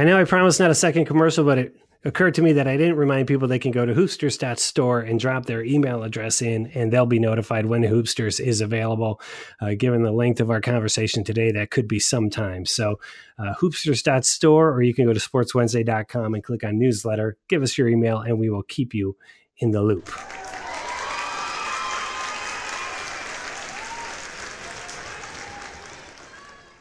I 0.00 0.04
know 0.04 0.18
I 0.18 0.24
promised 0.24 0.58
not 0.58 0.70
a 0.70 0.74
second 0.74 1.04
commercial, 1.04 1.44
but 1.44 1.58
it 1.58 1.76
occurred 2.06 2.32
to 2.36 2.40
me 2.40 2.54
that 2.54 2.66
I 2.66 2.78
didn't 2.78 2.96
remind 2.96 3.28
people 3.28 3.46
they 3.46 3.58
can 3.58 3.70
go 3.70 3.84
to 3.84 3.92
hoopsters.store 3.92 5.00
and 5.00 5.20
drop 5.20 5.44
their 5.44 5.62
email 5.62 6.04
address 6.04 6.40
in, 6.40 6.68
and 6.68 6.90
they'll 6.90 7.04
be 7.04 7.18
notified 7.18 7.66
when 7.66 7.82
Hoopsters 7.82 8.40
is 8.40 8.62
available. 8.62 9.20
Uh, 9.60 9.74
given 9.76 10.02
the 10.02 10.10
length 10.10 10.40
of 10.40 10.48
our 10.48 10.62
conversation 10.62 11.22
today, 11.22 11.52
that 11.52 11.70
could 11.70 11.86
be 11.86 11.98
sometime. 11.98 12.64
So, 12.64 12.98
uh, 13.38 13.52
hoopsters.store, 13.60 14.70
or 14.70 14.80
you 14.80 14.94
can 14.94 15.04
go 15.04 15.12
to 15.12 15.20
sportswednesday.com 15.20 16.32
and 16.32 16.42
click 16.42 16.64
on 16.64 16.78
newsletter. 16.78 17.36
Give 17.50 17.62
us 17.62 17.76
your 17.76 17.88
email, 17.88 18.20
and 18.20 18.38
we 18.38 18.48
will 18.48 18.62
keep 18.62 18.94
you 18.94 19.18
in 19.58 19.72
the 19.72 19.82
loop. 19.82 20.08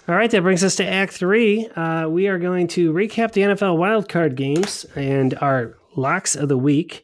All 0.09 0.15
right, 0.15 0.31
that 0.31 0.41
brings 0.41 0.63
us 0.63 0.77
to 0.77 0.83
Act 0.83 1.13
Three. 1.13 1.67
Uh, 1.67 2.09
we 2.09 2.29
are 2.29 2.39
going 2.39 2.67
to 2.69 2.91
recap 2.91 3.33
the 3.33 3.41
NFL 3.41 3.77
wildcard 3.77 4.33
games 4.33 4.83
and 4.95 5.35
our 5.35 5.77
locks 5.95 6.35
of 6.35 6.49
the 6.49 6.57
week. 6.57 7.03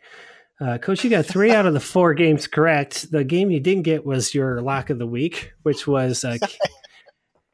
Uh, 0.59 0.79
Coach, 0.79 1.03
you 1.03 1.11
got 1.11 1.27
three 1.27 1.51
out 1.51 1.67
of 1.67 1.75
the 1.75 1.79
four 1.79 2.15
games 2.15 2.47
correct. 2.47 3.11
The 3.11 3.23
game 3.23 3.51
you 3.51 3.59
didn't 3.59 3.83
get 3.83 4.07
was 4.07 4.33
your 4.33 4.59
lock 4.59 4.89
of 4.89 4.97
the 4.97 5.05
week, 5.05 5.53
which 5.61 5.85
was 5.85 6.25
uh, 6.25 6.39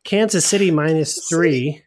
Kansas 0.05 0.45
City 0.45 0.71
minus 0.71 1.27
three. 1.27 1.83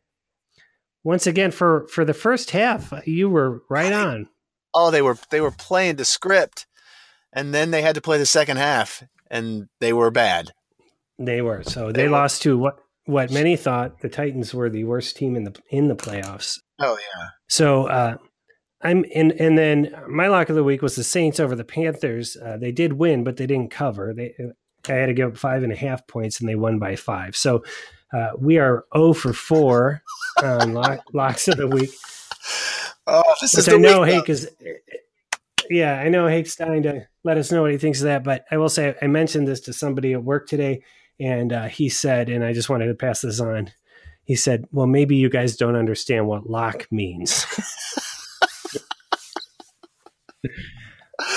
Once 1.03 1.27
again, 1.27 1.51
for 1.51 1.87
for 1.89 2.05
the 2.05 2.13
first 2.13 2.51
half, 2.51 2.93
you 3.07 3.31
were 3.31 3.63
right 3.71 3.95
on. 3.95 4.29
Oh, 4.75 4.91
they 4.91 5.01
were 5.01 5.17
they 5.31 5.41
were 5.41 5.51
playing 5.51 5.97
the 5.97 6.05
script, 6.05 6.67
and 7.33 7.55
then 7.55 7.71
they 7.71 7.81
had 7.81 7.95
to 7.95 8.03
play 8.03 8.19
the 8.19 8.27
second 8.27 8.59
half, 8.59 9.03
and 9.31 9.69
they 9.81 9.95
were 9.95 10.11
bad. 10.11 10.53
They 11.19 11.41
were. 11.41 11.63
So 11.63 11.93
they, 11.93 12.03
they 12.03 12.09
lost 12.09 12.43
to 12.43 12.59
what 12.59 12.84
what 13.07 13.31
many 13.31 13.57
thought 13.57 14.01
the 14.01 14.09
Titans 14.09 14.55
were 14.55 14.71
the 14.71 14.85
worst 14.85 15.17
team 15.17 15.37
in 15.37 15.45
the 15.45 15.55
in 15.71 15.89
the 15.89 15.97
playoffs. 15.97 16.59
Oh 16.79 16.97
yeah. 16.97 17.29
So 17.49 17.87
uh, 17.87 18.17
I'm 18.83 19.05
and 19.15 19.33
and 19.33 19.59
then 19.59 19.95
my 20.09 20.29
lock 20.29 20.49
of 20.49 20.57
the 20.57 20.65
week 20.65 20.83
was 20.83 20.97
the 20.97 21.05
Saints 21.05 21.39
over 21.39 21.55
the 21.55 21.65
Panthers. 21.65 22.37
Uh, 22.37 22.57
they 22.57 22.73
did 22.73 22.95
win, 22.95 23.25
but 23.25 23.37
they 23.37 23.47
didn't 23.47 23.71
cover. 23.71 24.15
They 24.15 24.35
I 24.89 24.93
had 24.93 25.07
to 25.07 25.15
give 25.15 25.33
up 25.33 25.39
five 25.39 25.63
and 25.63 25.73
a 25.73 25.77
half 25.77 26.07
points, 26.07 26.41
and 26.41 26.49
they 26.49 26.55
won 26.55 26.79
by 26.79 26.97
five. 26.97 27.37
So 27.37 27.63
uh, 28.13 28.31
we 28.39 28.59
are 28.59 28.85
zero 28.95 29.11
oh 29.11 29.13
for 29.13 29.33
four 29.33 30.03
on 30.43 30.73
lock, 30.73 31.01
locks 31.13 31.49
of 31.49 31.57
the 31.57 31.69
week. 31.69 31.91
Oh, 33.07 33.23
this 33.41 33.55
which 33.55 33.69
is 33.69 33.75
I 33.75 33.77
know 33.77 34.03
Hank 34.03 34.29
is. 34.29 34.49
Yeah, 35.71 35.99
I 35.99 36.11
know 36.11 36.27
Hank's 36.27 36.57
dying 36.57 36.83
to 36.83 37.07
let 37.23 37.39
us 37.39 37.51
know 37.51 37.63
what 37.63 37.71
he 37.71 37.79
thinks 37.79 38.01
of 38.01 38.05
that. 38.05 38.23
But 38.23 38.45
I 38.51 38.59
will 38.59 38.69
say, 38.69 38.95
I 39.01 39.07
mentioned 39.07 39.49
this 39.49 39.61
to 39.61 39.73
somebody 39.73 40.13
at 40.13 40.23
work 40.23 40.47
today 40.47 40.83
and 41.21 41.53
uh, 41.53 41.65
he 41.65 41.89
said, 41.89 42.29
and 42.29 42.45
I 42.45 42.53
just 42.53 42.69
wanted 42.69 42.87
to 42.87 42.95
pass 42.95 43.21
this 43.21 43.41
on. 43.41 43.71
He 44.25 44.37
said, 44.37 44.65
"Well, 44.73 44.87
maybe 44.87 45.17
you 45.17 45.29
guys 45.29 45.57
don't 45.57 45.77
understand 45.77 46.27
what 46.27 46.49
lock 46.49 46.87
means." 46.91 47.47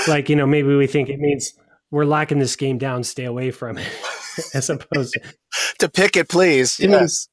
like 0.08 0.30
you 0.30 0.36
know, 0.36 0.48
maybe 0.48 0.76
we 0.76 0.88
think 0.88 1.10
it 1.10 1.20
means 1.20 1.54
we're 1.92 2.06
locking 2.06 2.40
this 2.40 2.56
game 2.56 2.78
down, 2.78 3.04
stay 3.04 3.26
away 3.26 3.52
from 3.52 3.78
it, 3.78 3.88
as 4.54 4.70
opposed 4.70 5.14
to, 5.14 5.22
to 5.80 5.90
pick 5.90 6.16
it, 6.18 6.30
please. 6.30 6.80
Yes. 6.80 7.28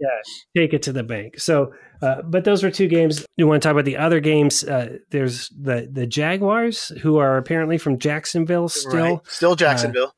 yeah, 0.00 0.08
take 0.56 0.74
it 0.74 0.82
to 0.82 0.92
the 0.92 1.04
bank. 1.04 1.38
So, 1.38 1.72
uh, 2.02 2.22
but 2.22 2.44
those 2.44 2.62
were 2.62 2.70
two 2.70 2.88
games. 2.88 3.24
You 3.36 3.46
want 3.46 3.62
to 3.62 3.66
talk 3.66 3.72
about 3.72 3.84
the 3.84 3.96
other 3.96 4.20
games? 4.20 4.64
Uh, 4.64 4.98
there's 5.10 5.48
the 5.50 5.88
the 5.90 6.06
Jaguars, 6.06 6.88
who 7.02 7.18
are 7.18 7.38
apparently 7.38 7.78
from 7.78 7.98
Jacksonville, 7.98 8.68
still, 8.68 9.14
right. 9.14 9.20
still 9.26 9.54
Jacksonville 9.56 10.12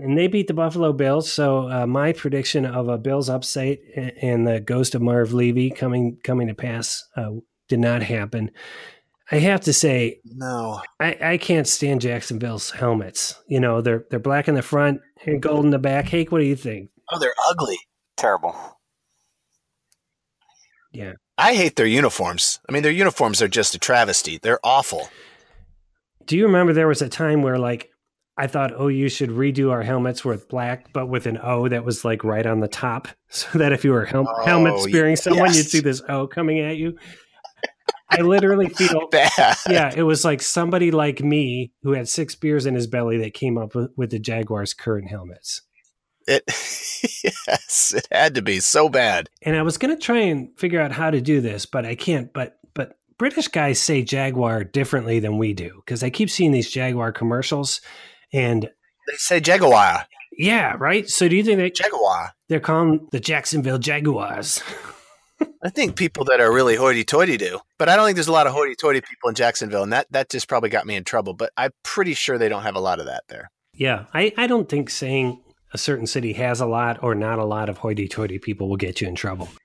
and 0.00 0.16
they 0.16 0.26
beat 0.26 0.46
the 0.46 0.54
Buffalo 0.54 0.92
Bills. 0.92 1.30
So 1.30 1.70
uh, 1.70 1.86
my 1.86 2.12
prediction 2.12 2.64
of 2.64 2.88
a 2.88 2.98
Bills 2.98 3.28
upset 3.28 3.78
and 3.96 4.46
the 4.46 4.60
ghost 4.60 4.94
of 4.94 5.02
Marv 5.02 5.32
Levy 5.32 5.70
coming 5.70 6.18
coming 6.24 6.48
to 6.48 6.54
pass 6.54 7.06
uh, 7.16 7.32
did 7.68 7.80
not 7.80 8.02
happen. 8.02 8.50
I 9.30 9.40
have 9.40 9.60
to 9.62 9.74
say, 9.74 10.20
no, 10.24 10.80
I, 10.98 11.18
I 11.20 11.36
can't 11.36 11.68
stand 11.68 12.00
Jacksonville's 12.00 12.70
helmets. 12.70 13.34
You 13.46 13.60
know, 13.60 13.80
they're 13.80 14.06
they're 14.10 14.18
black 14.18 14.48
in 14.48 14.54
the 14.54 14.62
front 14.62 15.00
and 15.26 15.42
gold 15.42 15.64
in 15.64 15.70
the 15.70 15.78
back. 15.78 16.08
Hake, 16.08 16.32
what 16.32 16.38
do 16.38 16.46
you 16.46 16.56
think? 16.56 16.90
Oh, 17.10 17.18
they're 17.18 17.34
ugly, 17.48 17.78
terrible. 18.16 18.56
Yeah, 20.92 21.12
I 21.36 21.54
hate 21.54 21.76
their 21.76 21.86
uniforms. 21.86 22.58
I 22.68 22.72
mean, 22.72 22.82
their 22.82 22.92
uniforms 22.92 23.42
are 23.42 23.48
just 23.48 23.74
a 23.74 23.78
travesty. 23.78 24.38
They're 24.38 24.64
awful. 24.64 25.10
Do 26.24 26.36
you 26.36 26.46
remember 26.46 26.72
there 26.72 26.88
was 26.88 27.02
a 27.02 27.08
time 27.08 27.42
where 27.42 27.58
like 27.58 27.90
I 28.38 28.46
thought, 28.46 28.72
oh, 28.76 28.86
you 28.88 29.08
should 29.08 29.30
redo 29.30 29.70
our 29.72 29.82
helmets 29.82 30.24
with 30.24 30.48
black, 30.48 30.92
but 30.92 31.06
with 31.08 31.26
an 31.26 31.38
O 31.42 31.68
that 31.68 31.84
was 31.84 32.04
like 32.04 32.22
right 32.22 32.46
on 32.46 32.60
the 32.60 32.68
top, 32.68 33.08
so 33.28 33.58
that 33.58 33.72
if 33.72 33.84
you 33.84 33.90
were 33.92 34.04
hel- 34.04 34.26
Oh, 34.28 34.44
helmet 34.46 34.80
spearing 34.80 35.16
someone, 35.16 35.52
you'd 35.52 35.66
see 35.68 35.80
this 35.80 36.00
O 36.08 36.26
coming 36.26 36.60
at 36.60 36.76
you. 36.76 36.96
I 38.10 38.22
literally 38.22 38.68
feel, 38.74 39.08
Bad. 39.08 39.56
yeah, 39.68 39.92
it 39.94 40.02
was 40.04 40.24
like 40.24 40.40
somebody 40.40 40.90
like 40.90 41.20
me 41.20 41.72
who 41.82 41.92
had 41.92 42.08
six 42.08 42.34
beers 42.34 42.64
in 42.64 42.74
his 42.74 42.86
belly 42.86 43.18
that 43.18 43.34
came 43.34 43.58
up 43.58 43.74
with, 43.74 43.90
with 43.96 44.10
the 44.10 44.18
Jaguars' 44.18 44.72
current 44.72 45.10
helmets. 45.10 45.62
It 46.26 46.44
yes, 47.24 47.92
it 47.96 48.06
had 48.10 48.34
to 48.36 48.42
be 48.42 48.60
so 48.60 48.88
bad. 48.88 49.28
And 49.42 49.56
I 49.56 49.62
was 49.62 49.78
going 49.78 49.94
to 49.96 50.00
try 50.02 50.18
and 50.20 50.48
figure 50.58 50.80
out 50.80 50.92
how 50.92 51.10
to 51.10 51.20
do 51.20 51.40
this, 51.40 51.66
but 51.66 51.84
I 51.86 51.94
can't. 51.96 52.32
But 52.32 52.58
but 52.74 52.98
British 53.18 53.48
guys 53.48 53.80
say 53.80 54.02
Jaguar 54.02 54.64
differently 54.64 55.20
than 55.20 55.38
we 55.38 55.52
do 55.54 55.82
because 55.84 56.02
I 56.02 56.10
keep 56.10 56.30
seeing 56.30 56.52
these 56.52 56.70
Jaguar 56.70 57.12
commercials, 57.12 57.80
and 58.32 58.64
They 58.64 59.14
say 59.16 59.40
Jaguar. 59.40 60.06
yeah, 60.36 60.76
right. 60.78 61.08
So 61.08 61.28
do 61.28 61.36
you 61.36 61.44
think 61.44 61.58
they 61.58 61.70
Jaguar. 61.70 62.32
they're 62.48 62.60
calling 62.60 63.08
the 63.12 63.20
Jacksonville 63.20 63.78
Jaguars? 63.78 64.62
I 65.62 65.70
think 65.70 65.96
people 65.96 66.24
that 66.26 66.40
are 66.40 66.52
really 66.52 66.74
hoity-toity 66.76 67.36
do, 67.36 67.60
but 67.78 67.88
I 67.88 67.94
don't 67.96 68.04
think 68.06 68.16
there's 68.16 68.28
a 68.28 68.32
lot 68.32 68.46
of 68.48 68.52
hoity-toity 68.52 69.00
people 69.02 69.28
in 69.28 69.34
Jacksonville, 69.36 69.82
and 69.84 69.92
that 69.92 70.06
that 70.10 70.30
just 70.30 70.48
probably 70.48 70.68
got 70.68 70.86
me 70.86 70.96
in 70.96 71.04
trouble. 71.04 71.32
But 71.32 71.52
I'm 71.56 71.70
pretty 71.84 72.14
sure 72.14 72.38
they 72.38 72.48
don't 72.48 72.62
have 72.62 72.74
a 72.76 72.80
lot 72.80 72.98
of 73.00 73.06
that 73.06 73.22
there. 73.28 73.50
Yeah, 73.72 74.06
I 74.14 74.32
I 74.36 74.46
don't 74.48 74.68
think 74.68 74.90
saying 74.90 75.40
a 75.72 75.78
certain 75.78 76.06
city 76.06 76.32
has 76.32 76.60
a 76.60 76.66
lot 76.66 77.02
or 77.02 77.14
not 77.14 77.38
a 77.38 77.44
lot 77.44 77.68
of 77.68 77.78
hoity-toity 77.78 78.38
people 78.40 78.68
will 78.68 78.76
get 78.76 79.00
you 79.00 79.06
in 79.08 79.14
trouble. 79.14 79.48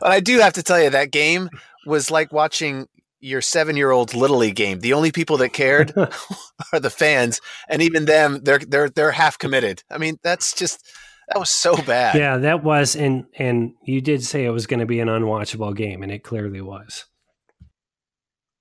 But 0.00 0.10
I 0.12 0.20
do 0.20 0.38
have 0.40 0.52
to 0.54 0.62
tell 0.62 0.80
you 0.80 0.90
that 0.90 1.10
game 1.10 1.48
was 1.86 2.10
like 2.10 2.30
watching 2.32 2.86
your 3.26 3.40
seven-year-old 3.42 4.14
little 4.14 4.36
league 4.38 4.54
game. 4.54 4.80
The 4.80 4.92
only 4.92 5.10
people 5.10 5.36
that 5.38 5.52
cared 5.52 5.92
are 6.72 6.80
the 6.80 6.90
fans, 6.90 7.40
and 7.68 7.82
even 7.82 8.04
them, 8.04 8.40
they're 8.42 8.58
they're 8.60 8.88
they're 8.88 9.10
half 9.12 9.38
committed. 9.38 9.82
I 9.90 9.98
mean, 9.98 10.18
that's 10.22 10.54
just 10.54 10.82
that 11.28 11.38
was 11.38 11.50
so 11.50 11.76
bad. 11.76 12.16
Yeah, 12.16 12.36
that 12.38 12.62
was, 12.62 12.94
and 12.94 13.24
and 13.36 13.74
you 13.82 14.00
did 14.00 14.22
say 14.22 14.44
it 14.44 14.50
was 14.50 14.66
going 14.66 14.80
to 14.80 14.86
be 14.86 15.00
an 15.00 15.08
unwatchable 15.08 15.74
game, 15.76 16.02
and 16.02 16.12
it 16.12 16.22
clearly 16.22 16.60
was. 16.60 17.04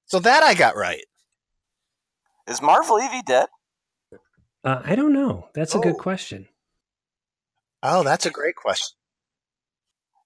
So 0.06 0.20
that 0.20 0.44
I 0.44 0.54
got 0.54 0.76
right. 0.76 1.04
Is 2.48 2.62
Marv 2.62 2.90
Levy 2.90 3.22
dead? 3.26 3.48
Uh, 4.64 4.82
I 4.84 4.96
don't 4.96 5.14
know. 5.14 5.50
That's 5.54 5.76
a 5.76 5.80
good 5.80 5.96
Oh. 5.96 6.02
question. 6.02 6.48
Oh, 7.84 8.04
that's 8.04 8.26
a 8.26 8.32
great 8.32 8.56
question. 8.56 8.96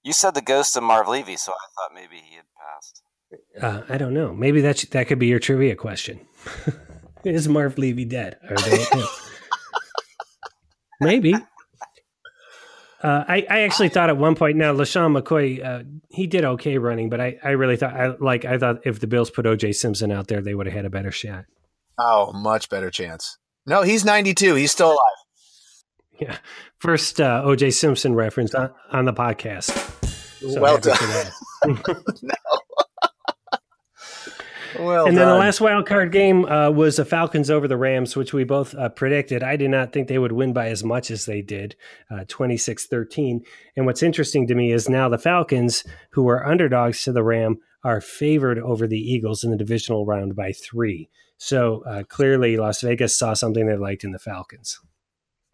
You 0.04 0.14
said 0.14 0.34
the 0.34 0.42
ghost 0.42 0.78
of 0.78 0.84
Marv 0.84 1.08
Levy, 1.10 1.36
so 1.36 1.52
I 1.52 1.68
thought 1.76 1.94
maybe 1.94 2.18
he 2.24 2.36
had 2.36 2.46
passed. 2.58 3.02
Uh, 3.62 3.82
I 3.90 3.98
don't 3.98 4.14
know. 4.14 4.34
Maybe 4.34 4.62
that 4.62 4.86
that 4.92 5.08
could 5.08 5.20
be 5.20 5.28
your 5.28 5.40
trivia 5.40 5.76
question. 5.76 6.20
Is 7.24 7.48
Marv 7.48 7.78
Levy 7.78 8.06
dead? 8.06 8.38
Don't. 8.48 9.10
Maybe. 11.02 11.36
Uh, 13.02 13.24
I, 13.28 13.46
I 13.50 13.60
actually 13.62 13.90
thought 13.90 14.10
at 14.10 14.18
one 14.18 14.36
point 14.36 14.58
now 14.58 14.74
LeSean 14.74 15.18
McCoy 15.18 15.66
uh, 15.66 15.84
he 16.10 16.28
did 16.28 16.44
okay 16.44 16.78
running, 16.78 17.10
but 17.10 17.22
I, 17.22 17.38
I 17.44 17.52
really 17.52 17.78
thought 17.78 17.94
I 17.94 18.16
like 18.20 18.44
I 18.44 18.58
thought 18.58 18.82
if 18.86 19.00
the 19.00 19.08
Bills 19.08 19.30
put 19.30 19.46
OJ 19.46 19.76
Simpson 19.76 20.12
out 20.12 20.28
there, 20.28 20.42
they 20.42 20.54
would 20.54 20.66
have 20.66 20.76
had 20.76 20.86
a 20.86 20.90
better 20.90 21.12
shot. 21.12 21.46
Oh, 21.98 22.34
much 22.34 22.70
better 22.70 22.90
chance. 22.90 23.38
No, 23.66 23.84
he's 23.84 24.04
92. 24.04 24.56
He's 24.56 24.72
still 24.72 24.90
alive. 24.90 25.00
Yeah, 26.20 26.38
first 26.80 27.22
uh, 27.22 27.44
OJ 27.46 27.74
Simpson 27.74 28.16
reference 28.16 28.54
on, 28.54 28.72
on 28.92 29.06
the 29.06 29.14
podcast. 29.14 29.72
So 30.40 30.62
well 30.62 30.78
done. 30.78 30.98
that. 30.98 32.86
Well 34.80 35.08
and 35.08 35.18
then 35.18 35.28
the 35.28 35.36
last 35.36 35.60
wild 35.60 35.86
card 35.86 36.12
game 36.12 36.46
uh, 36.46 36.70
was 36.70 36.96
the 36.96 37.06
Falcons 37.06 37.50
over 37.50 37.68
the 37.68 37.78
Rams, 37.78 38.16
which 38.16 38.34
we 38.34 38.44
both 38.44 38.74
uh, 38.76 38.90
predicted. 38.90 39.44
I 39.44 39.56
did 39.56 39.70
not 39.70 39.92
think 39.92 40.08
they 40.08 40.20
would 40.20 40.32
win 40.32 40.54
by 40.54 40.68
as 40.68 40.84
much 40.84 41.12
as 41.12 41.26
they 41.26 41.42
did, 41.42 41.76
uh, 42.10 42.24
26 42.28 42.86
13. 42.88 43.44
And 43.76 43.86
what's 43.86 44.04
interesting 44.04 44.48
to 44.48 44.56
me 44.56 44.72
is 44.72 44.88
now 44.88 45.10
the 45.10 45.18
Falcons, 45.18 45.84
who 46.12 46.24
were 46.24 46.46
underdogs 46.46 47.04
to 47.04 47.12
the 47.12 47.24
Ram, 47.24 47.60
are 47.84 48.02
favored 48.02 48.60
over 48.60 48.88
the 48.88 49.00
Eagles 49.00 49.44
in 49.44 49.52
the 49.52 49.58
divisional 49.58 50.06
round 50.06 50.36
by 50.36 50.52
three. 50.52 51.10
So 51.38 51.84
uh, 51.86 52.04
clearly, 52.04 52.58
Las 52.58 52.82
Vegas 52.82 53.18
saw 53.18 53.34
something 53.34 53.68
they 53.68 53.78
liked 53.78 54.04
in 54.04 54.12
the 54.12 54.20
Falcons. 54.20 54.80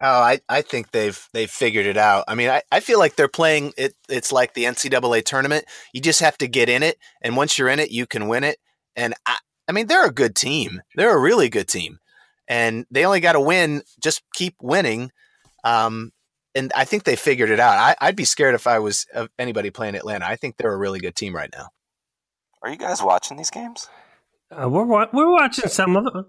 Oh, 0.00 0.20
I, 0.20 0.40
I 0.48 0.60
think 0.60 0.90
they've 0.90 1.26
they've 1.32 1.50
figured 1.50 1.86
it 1.86 1.96
out. 1.96 2.24
I 2.28 2.34
mean, 2.34 2.50
I, 2.50 2.62
I 2.70 2.80
feel 2.80 2.98
like 2.98 3.16
they're 3.16 3.28
playing 3.28 3.72
it. 3.78 3.94
It's 4.08 4.30
like 4.30 4.52
the 4.52 4.64
NCAA 4.64 5.24
tournament. 5.24 5.64
You 5.94 6.02
just 6.02 6.20
have 6.20 6.36
to 6.38 6.48
get 6.48 6.68
in 6.68 6.82
it, 6.82 6.98
and 7.22 7.36
once 7.36 7.56
you're 7.56 7.68
in 7.68 7.80
it, 7.80 7.90
you 7.90 8.06
can 8.06 8.28
win 8.28 8.44
it. 8.44 8.58
And 8.96 9.14
I, 9.26 9.36
I 9.68 9.72
mean, 9.72 9.86
they're 9.86 10.06
a 10.06 10.12
good 10.12 10.34
team. 10.34 10.80
They're 10.94 11.16
a 11.16 11.20
really 11.20 11.48
good 11.48 11.68
team, 11.68 11.98
and 12.48 12.86
they 12.90 13.04
only 13.04 13.20
got 13.20 13.32
to 13.32 13.40
win. 13.40 13.82
Just 14.02 14.22
keep 14.34 14.54
winning. 14.60 15.10
Um, 15.64 16.12
and 16.54 16.72
I 16.74 16.84
think 16.84 17.04
they 17.04 17.16
figured 17.16 17.50
it 17.50 17.60
out. 17.60 17.76
I, 17.76 17.94
I'd 18.00 18.16
be 18.16 18.24
scared 18.24 18.54
if 18.54 18.66
I 18.66 18.78
was 18.78 19.06
of 19.14 19.28
anybody 19.38 19.70
playing 19.70 19.94
Atlanta. 19.94 20.26
I 20.26 20.36
think 20.36 20.56
they're 20.56 20.72
a 20.72 20.76
really 20.78 21.00
good 21.00 21.14
team 21.14 21.36
right 21.36 21.50
now. 21.54 21.68
Are 22.62 22.70
you 22.70 22.78
guys 22.78 23.02
watching 23.02 23.36
these 23.36 23.50
games? 23.50 23.88
Uh, 24.50 24.68
we're 24.68 24.84
wa- 24.84 25.08
we're 25.12 25.30
watching 25.30 25.68
some 25.68 25.96
of 25.96 26.04
them. 26.04 26.26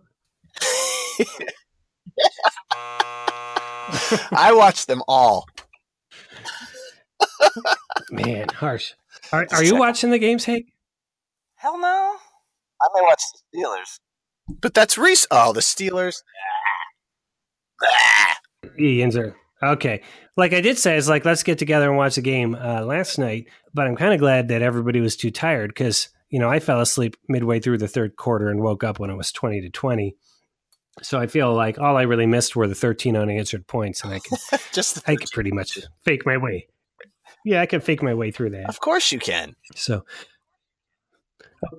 I 4.31 4.51
watched 4.53 4.87
them 4.87 5.01
all. 5.07 5.45
Man, 8.11 8.49
harsh. 8.49 8.93
Are, 9.31 9.47
are 9.51 9.63
you 9.63 9.77
watching 9.77 10.09
the 10.09 10.19
games, 10.19 10.45
Hank? 10.45 10.65
Hell 11.55 11.79
no. 11.79 12.15
I 12.81 12.87
may 12.93 13.01
watch 13.01 13.21
the 13.33 13.59
Steelers. 13.59 13.99
But 14.61 14.73
that's 14.73 14.97
Reese. 14.97 15.27
Oh, 15.31 15.53
the 15.53 15.59
Steelers. 15.61 16.21
Ian's 18.79 19.17
are 19.17 19.35
okay. 19.63 20.01
Like 20.35 20.53
I 20.53 20.61
did 20.61 20.77
say, 20.77 20.97
it's 20.97 21.09
like 21.09 21.25
let's 21.25 21.43
get 21.43 21.57
together 21.57 21.87
and 21.87 21.97
watch 21.97 22.15
the 22.15 22.21
game 22.21 22.55
uh, 22.55 22.81
last 22.81 23.17
night. 23.17 23.47
But 23.73 23.87
I'm 23.87 23.95
kind 23.95 24.13
of 24.13 24.19
glad 24.19 24.47
that 24.49 24.61
everybody 24.61 25.01
was 25.01 25.15
too 25.15 25.31
tired 25.31 25.69
because 25.69 26.09
you 26.29 26.39
know 26.39 26.49
I 26.49 26.59
fell 26.59 26.79
asleep 26.81 27.15
midway 27.27 27.59
through 27.59 27.79
the 27.79 27.87
third 27.87 28.15
quarter 28.15 28.49
and 28.49 28.61
woke 28.61 28.83
up 28.83 28.99
when 28.99 29.09
it 29.09 29.15
was 29.15 29.31
twenty 29.31 29.61
to 29.61 29.69
twenty. 29.69 30.15
So 31.03 31.19
I 31.19 31.27
feel 31.27 31.53
like 31.53 31.77
all 31.77 31.95
I 31.95 32.03
really 32.03 32.25
missed 32.25 32.55
were 32.55 32.67
the 32.67 32.73
13 32.73 33.15
unanswered 33.15 33.67
points, 33.67 34.03
and 34.03 34.13
I 34.13 34.19
can 34.19 34.35
Just 34.73 35.07
I 35.07 35.15
could 35.15 35.29
pretty 35.31 35.51
much 35.51 35.77
fake 36.03 36.25
my 36.25 36.37
way. 36.37 36.67
Yeah, 37.45 37.61
I 37.61 37.67
can 37.67 37.81
fake 37.81 38.01
my 38.01 38.15
way 38.15 38.31
through 38.31 38.49
that. 38.51 38.67
of 38.67 38.79
course 38.79 39.11
you 39.11 39.19
can. 39.19 39.55
So, 39.75 40.05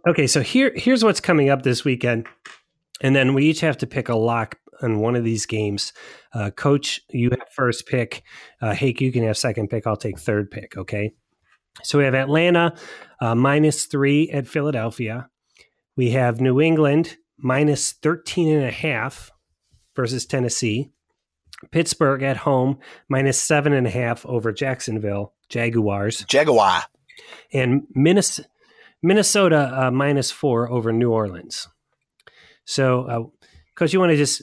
okay, 0.09 0.27
so 0.27 0.41
here 0.41 0.73
here's 0.75 1.05
what's 1.05 1.21
coming 1.21 1.51
up 1.51 1.63
this 1.63 1.85
weekend, 1.85 2.27
and 3.01 3.15
then 3.15 3.35
we 3.35 3.45
each 3.47 3.61
have 3.61 3.79
to 3.79 3.87
pick 3.87 4.09
a 4.09 4.17
lock 4.17 4.59
on 4.83 5.01
one 5.01 5.17
of 5.17 5.25
these 5.25 5.47
games. 5.47 5.93
Uh, 6.33 6.51
Coach, 6.51 7.01
you 7.11 7.31
have 7.31 7.49
first 7.53 7.87
pick. 7.87 8.23
Uh, 8.61 8.75
Hake, 8.75 9.01
you 9.01 9.13
can 9.13 9.25
have 9.25 9.37
second 9.37 9.69
pick. 9.69 9.87
I'll 9.87 9.97
take 9.97 10.19
third 10.19 10.51
pick. 10.51 10.77
Okay. 10.77 11.13
So 11.83 11.99
we 11.99 12.05
have 12.05 12.15
Atlanta 12.15 12.75
uh, 13.21 13.35
minus 13.35 13.87
three 13.87 14.31
at 14.31 14.49
Philadelphia. 14.49 15.29
We 15.97 16.11
have 16.11 16.41
New 16.41 16.61
England 16.61 17.17
minus 17.37 17.93
13 17.93 18.53
and 18.53 18.65
a 18.65 18.71
half 18.71 19.31
versus 19.95 20.27
Tennessee. 20.27 20.91
Pittsburgh 21.73 22.23
at 22.23 22.39
home 22.39 22.79
minus 23.09 23.43
seven 23.43 23.73
and 23.73 23.87
a 23.87 23.91
half 23.91 24.25
over 24.27 24.53
Jacksonville 24.53 25.35
Jaguars 25.49 26.25
Jaguar. 26.29 26.83
and 27.53 27.83
Minnesota, 27.95 28.49
Minnesota 29.03 29.87
uh, 29.87 29.91
minus 29.91 30.31
four 30.31 30.71
over 30.71 30.93
New 30.93 31.13
Orleans. 31.13 31.69
So, 32.65 33.03
uh, 33.03 33.25
Coach, 33.75 33.93
you 33.93 34.01
want 34.01 34.11
to 34.11 34.17
just 34.17 34.43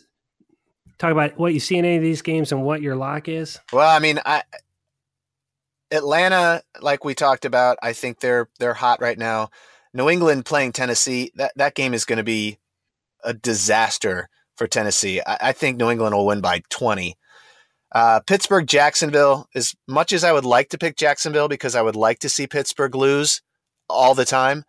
talk 0.97 1.11
about 1.11 1.37
what 1.37 1.53
you 1.53 1.59
see 1.59 1.77
in 1.77 1.85
any 1.85 1.97
of 1.97 2.03
these 2.03 2.21
games 2.21 2.51
and 2.51 2.63
what 2.63 2.81
your 2.81 2.95
lock 2.95 3.27
is? 3.27 3.59
Well, 3.73 3.89
I 3.89 3.99
mean, 3.99 4.19
I 4.25 4.43
Atlanta, 5.91 6.63
like 6.81 7.03
we 7.03 7.13
talked 7.13 7.45
about, 7.45 7.77
I 7.81 7.93
think 7.93 8.19
they're 8.19 8.49
they're 8.59 8.73
hot 8.73 9.01
right 9.01 9.17
now. 9.17 9.49
New 9.93 10.09
England 10.09 10.45
playing 10.45 10.71
Tennessee, 10.71 11.31
that 11.35 11.53
that 11.55 11.75
game 11.75 11.93
is 11.93 12.05
going 12.05 12.17
to 12.17 12.23
be 12.23 12.57
a 13.23 13.33
disaster 13.33 14.29
for 14.55 14.67
Tennessee. 14.67 15.21
I, 15.25 15.37
I 15.41 15.51
think 15.51 15.77
New 15.77 15.89
England 15.89 16.15
will 16.15 16.25
win 16.25 16.41
by 16.41 16.61
twenty. 16.69 17.15
Uh, 17.93 18.19
Pittsburgh, 18.21 18.67
Jacksonville. 18.67 19.47
As 19.55 19.75
much 19.87 20.11
as 20.11 20.23
I 20.23 20.33
would 20.33 20.45
like 20.45 20.69
to 20.69 20.77
pick 20.77 20.97
Jacksonville 20.97 21.47
because 21.47 21.75
I 21.75 21.81
would 21.81 21.95
like 21.95 22.19
to 22.19 22.29
see 22.29 22.47
Pittsburgh 22.47 22.95
lose 22.95 23.41
all 23.89 24.15
the 24.15 24.26
time, 24.26 24.63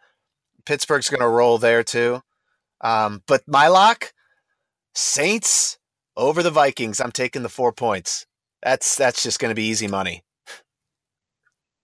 Pittsburgh's 0.65 1.09
going 1.09 1.21
to 1.21 1.29
roll 1.29 1.59
there 1.59 1.83
too. 1.83 2.21
Um, 2.81 3.23
but 3.27 3.43
my 3.47 3.69
lock, 3.69 4.13
Saints 4.95 5.79
over 6.17 6.43
the 6.43 6.51
Vikings. 6.51 7.01
I'm 7.01 7.13
taking 7.13 7.43
the 7.43 7.49
four 7.49 7.73
points. 7.73 8.27
That's 8.63 8.97
that's 8.97 9.23
just 9.23 9.39
going 9.39 9.51
to 9.51 9.55
be 9.55 9.65
easy 9.67 9.87
money. 9.87 10.23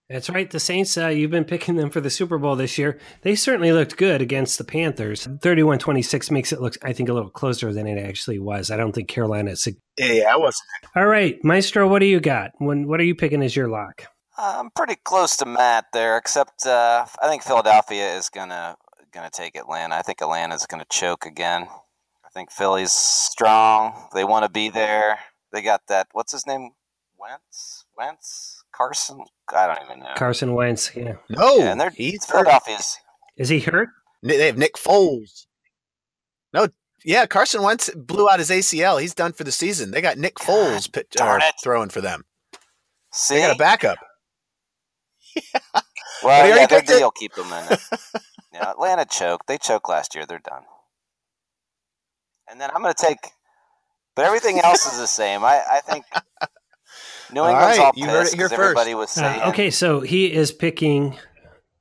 That's 0.09 0.29
right. 0.29 0.49
The 0.49 0.59
Saints, 0.59 0.97
uh, 0.97 1.07
you've 1.07 1.31
been 1.31 1.45
picking 1.45 1.75
them 1.75 1.89
for 1.89 2.01
the 2.01 2.09
Super 2.09 2.37
Bowl 2.37 2.55
this 2.55 2.77
year. 2.77 2.99
They 3.21 3.35
certainly 3.35 3.71
looked 3.71 3.97
good 3.97 4.21
against 4.21 4.57
the 4.57 4.63
Panthers. 4.63 5.27
31 5.41 5.79
26 5.79 6.29
makes 6.29 6.51
it 6.51 6.61
look, 6.61 6.75
I 6.83 6.93
think, 6.93 7.09
a 7.09 7.13
little 7.13 7.29
closer 7.31 7.71
than 7.73 7.87
it 7.87 7.97
actually 7.97 8.37
was. 8.37 8.69
I 8.69 8.77
don't 8.77 8.91
think 8.91 9.07
Carolina. 9.07 9.55
Sig- 9.55 9.77
Yeah, 9.97 10.11
yeah, 10.11 10.33
I 10.33 10.35
wasn't. 10.35 10.67
All 10.95 11.07
right, 11.07 11.37
Maestro, 11.43 11.87
what 11.87 11.99
do 11.99 12.05
you 12.05 12.19
got? 12.19 12.51
When, 12.59 12.87
what 12.87 12.99
are 12.99 13.05
you 13.05 13.15
picking 13.15 13.41
as 13.41 13.55
your 13.55 13.69
lock? 13.69 14.05
I'm 14.37 14.71
pretty 14.71 14.95
close 14.95 15.37
to 15.37 15.45
Matt 15.45 15.85
there, 15.93 16.17
except 16.17 16.65
uh, 16.65 17.05
I 17.21 17.27
think 17.29 17.43
Philadelphia 17.43 18.15
is 18.15 18.29
gonna 18.29 18.77
gonna 19.13 19.29
take 19.31 19.55
Atlanta. 19.55 19.95
I 19.95 20.01
think 20.01 20.21
Atlanta's 20.21 20.65
gonna 20.65 20.85
choke 20.89 21.25
again. 21.25 21.67
I 22.25 22.29
think 22.33 22.51
Philly's 22.51 22.91
strong. 22.91 24.07
They 24.13 24.23
want 24.23 24.43
to 24.43 24.49
be 24.49 24.69
there. 24.69 25.19
They 25.51 25.61
got 25.61 25.81
that. 25.87 26.07
What's 26.13 26.31
his 26.31 26.47
name? 26.47 26.71
Wentz. 27.17 27.85
Wentz. 27.95 28.63
Carson. 28.75 29.23
I 29.55 29.67
don't 29.67 29.85
even 29.85 29.99
know. 29.99 30.13
Carson 30.15 30.55
Wentz. 30.55 30.95
Yeah. 30.95 31.13
No, 31.29 31.57
Yeah, 31.57 31.71
and 31.71 31.79
they're 31.79 31.91
he's 31.91 32.25
hurt. 32.25 32.45
Philadelphia's. 32.45 32.97
Is 33.37 33.49
he 33.49 33.59
hurt? 33.59 33.89
They 34.23 34.47
have 34.47 34.57
Nick 34.57 34.75
Foles. 34.75 35.45
No, 36.53 36.67
yeah, 37.03 37.25
Carson 37.25 37.61
Wentz 37.61 37.89
blew 37.93 38.29
out 38.29 38.39
his 38.39 38.49
ACL. 38.49 39.01
He's 39.01 39.13
done 39.13 39.33
for 39.33 39.43
the 39.43 39.51
season. 39.51 39.91
They 39.91 40.01
got 40.01 40.17
Nick 40.17 40.35
Foles 40.35 40.91
pit, 40.91 41.07
uh, 41.19 41.39
throwing 41.61 41.89
for 41.89 42.01
them. 42.01 42.23
See, 43.11 43.35
They 43.35 43.41
got 43.41 43.55
a 43.55 43.59
backup. 43.59 43.97
Well, 46.23 46.43
he 46.43 46.49
yeah, 46.49 46.55
already 46.55 46.65
their 46.67 46.81
deal 46.99 47.11
keep 47.11 47.33
them 47.33 47.47
in. 47.51 47.73
it. 47.73 47.79
yeah, 48.53 48.69
Atlanta 48.71 49.05
choked. 49.05 49.47
They 49.47 49.57
choked 49.57 49.89
last 49.89 50.15
year. 50.15 50.25
They're 50.25 50.39
done. 50.39 50.63
And 52.49 52.59
then 52.59 52.69
I'm 52.73 52.81
going 52.81 52.93
to 52.93 53.05
take, 53.05 53.17
but 54.15 54.25
everything 54.25 54.59
else 54.59 54.85
is 54.91 54.99
the 54.99 55.07
same. 55.07 55.43
I, 55.43 55.61
I 55.71 55.79
think 55.79 56.05
New 57.31 57.41
England's 57.45 57.77
right, 57.77 57.79
all 57.79 57.91
you 57.95 58.05
heard 58.05 58.21
pissed 58.23 58.33
it 58.33 58.37
here 58.37 58.49
'cause 58.49 58.59
everybody 58.59 58.93
was 58.95 59.17
Uh, 59.17 59.21
saying, 59.21 59.41
okay, 59.49 59.69
so 59.71 60.01
he 60.01 60.31
is 60.31 60.51
picking. 60.51 61.17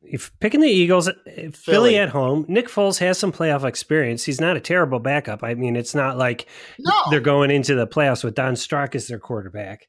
If 0.04 0.30
picking 0.40 0.60
the 0.60 0.68
Eagles, 0.68 1.08
uh, 1.08 1.12
Philly. 1.26 1.50
Philly. 1.52 1.98
at 1.98 2.10
home. 2.10 2.44
Nick 2.48 2.68
Foles 2.68 2.98
has 2.98 3.18
some 3.18 3.32
playoff 3.32 3.64
experience. 3.64 4.24
He's 4.24 4.40
not 4.40 4.56
a 4.56 4.60
terrible 4.60 4.98
backup. 4.98 5.42
I 5.42 5.54
mean, 5.54 5.74
it's 5.76 5.94
not 5.94 6.18
like 6.18 6.46
No. 6.78 6.92
they're 7.10 7.20
going 7.20 7.50
into 7.50 7.74
the 7.74 7.86
playoffs 7.86 8.22
with 8.24 8.34
Don 8.34 8.56
Strock 8.56 8.94
as 8.94 9.06
their 9.06 9.18
quarterback. 9.20 9.86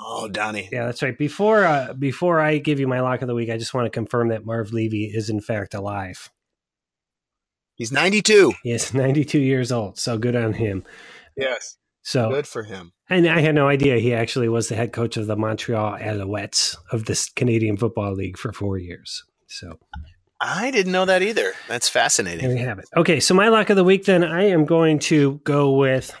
Oh, 0.00 0.28
Donnie. 0.28 0.68
Yeah, 0.70 0.86
that's 0.86 1.02
right. 1.02 1.16
Before 1.16 1.64
uh, 1.64 1.92
before 1.94 2.40
I 2.40 2.58
give 2.58 2.78
you 2.80 2.86
my 2.88 3.00
lock 3.00 3.22
of 3.22 3.28
the 3.28 3.34
week, 3.34 3.50
I 3.50 3.56
just 3.58 3.74
want 3.74 3.86
to 3.86 3.90
confirm 3.90 4.28
that 4.28 4.44
Marv 4.46 4.72
Levy 4.72 5.06
is 5.06 5.28
in 5.30 5.40
fact 5.40 5.74
alive. 5.74 6.30
He's 7.74 7.92
92. 7.92 8.54
He 8.62 8.72
is 8.72 8.92
92 8.92 9.38
years 9.38 9.70
old, 9.70 9.98
so 9.98 10.18
good 10.18 10.34
on 10.36 10.52
him. 10.54 10.84
Yes. 11.36 11.76
So, 12.02 12.30
Good 12.30 12.46
for 12.46 12.62
him. 12.62 12.92
and 13.10 13.26
I 13.28 13.40
had 13.40 13.54
no 13.54 13.68
idea 13.68 13.98
he 13.98 14.14
actually 14.14 14.48
was 14.48 14.68
the 14.68 14.74
head 14.74 14.92
coach 14.92 15.16
of 15.18 15.26
the 15.26 15.36
Montreal 15.36 15.98
Alouettes 15.98 16.74
of 16.90 17.04
the 17.04 17.30
Canadian 17.36 17.76
Football 17.76 18.14
League 18.14 18.38
for 18.38 18.50
four 18.52 18.78
years. 18.78 19.24
So 19.46 19.78
I 20.40 20.70
didn't 20.70 20.92
know 20.92 21.04
that 21.04 21.20
either. 21.22 21.52
That's 21.68 21.88
fascinating. 21.88 22.46
there 22.46 22.56
we 22.56 22.62
have 22.62 22.78
it. 22.78 22.86
Okay, 22.96 23.20
so 23.20 23.34
my 23.34 23.48
lock 23.48 23.68
of 23.70 23.76
the 23.76 23.84
week, 23.84 24.06
then 24.06 24.24
I 24.24 24.44
am 24.44 24.64
going 24.64 24.98
to 25.00 25.40
go 25.44 25.72
with 25.72 26.12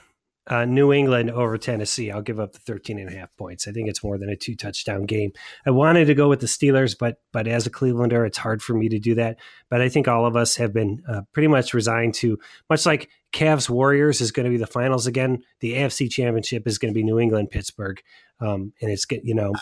uh, 0.48 0.64
New 0.64 0.92
England 0.92 1.30
over 1.30 1.58
Tennessee. 1.58 2.10
I'll 2.10 2.22
give 2.22 2.40
up 2.40 2.52
the 2.52 2.58
13 2.60 2.98
and 2.98 3.08
a 3.08 3.16
half 3.16 3.28
points. 3.36 3.68
I 3.68 3.72
think 3.72 3.88
it's 3.88 4.02
more 4.02 4.18
than 4.18 4.30
a 4.30 4.36
two 4.36 4.56
touchdown 4.56 5.04
game. 5.04 5.32
I 5.66 5.70
wanted 5.70 6.06
to 6.06 6.14
go 6.14 6.28
with 6.28 6.40
the 6.40 6.46
Steelers, 6.46 6.96
but 6.98 7.20
but 7.32 7.46
as 7.46 7.66
a 7.66 7.70
Clevelander, 7.70 8.26
it's 8.26 8.38
hard 8.38 8.62
for 8.62 8.74
me 8.74 8.88
to 8.88 8.98
do 8.98 9.14
that. 9.16 9.38
But 9.70 9.80
I 9.80 9.88
think 9.88 10.08
all 10.08 10.26
of 10.26 10.36
us 10.36 10.56
have 10.56 10.72
been 10.72 11.02
uh, 11.08 11.22
pretty 11.32 11.48
much 11.48 11.74
resigned 11.74 12.14
to, 12.14 12.38
much 12.70 12.86
like 12.86 13.10
Cavs 13.32 13.68
Warriors 13.68 14.20
is 14.20 14.32
going 14.32 14.44
to 14.44 14.50
be 14.50 14.56
the 14.56 14.66
finals 14.66 15.06
again. 15.06 15.42
The 15.60 15.74
AFC 15.74 16.10
Championship 16.10 16.66
is 16.66 16.78
going 16.78 16.92
to 16.92 16.98
be 16.98 17.04
New 17.04 17.18
England 17.18 17.50
Pittsburgh, 17.50 18.00
um, 18.40 18.72
and 18.80 18.90
it's 18.90 19.06
you 19.22 19.34
know 19.34 19.52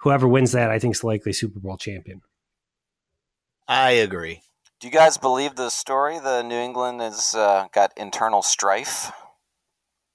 whoever 0.00 0.28
wins 0.28 0.52
that, 0.52 0.70
I 0.70 0.78
think 0.78 0.94
is 0.94 1.04
likely 1.04 1.32
Super 1.32 1.58
Bowl 1.58 1.76
champion. 1.76 2.22
I 3.68 3.92
agree. 3.92 4.42
Do 4.78 4.86
you 4.86 4.92
guys 4.92 5.16
believe 5.16 5.56
the 5.56 5.70
story? 5.70 6.18
The 6.18 6.42
New 6.42 6.54
England 6.54 7.00
has 7.00 7.34
uh, 7.34 7.66
got 7.72 7.92
internal 7.96 8.42
strife, 8.42 9.10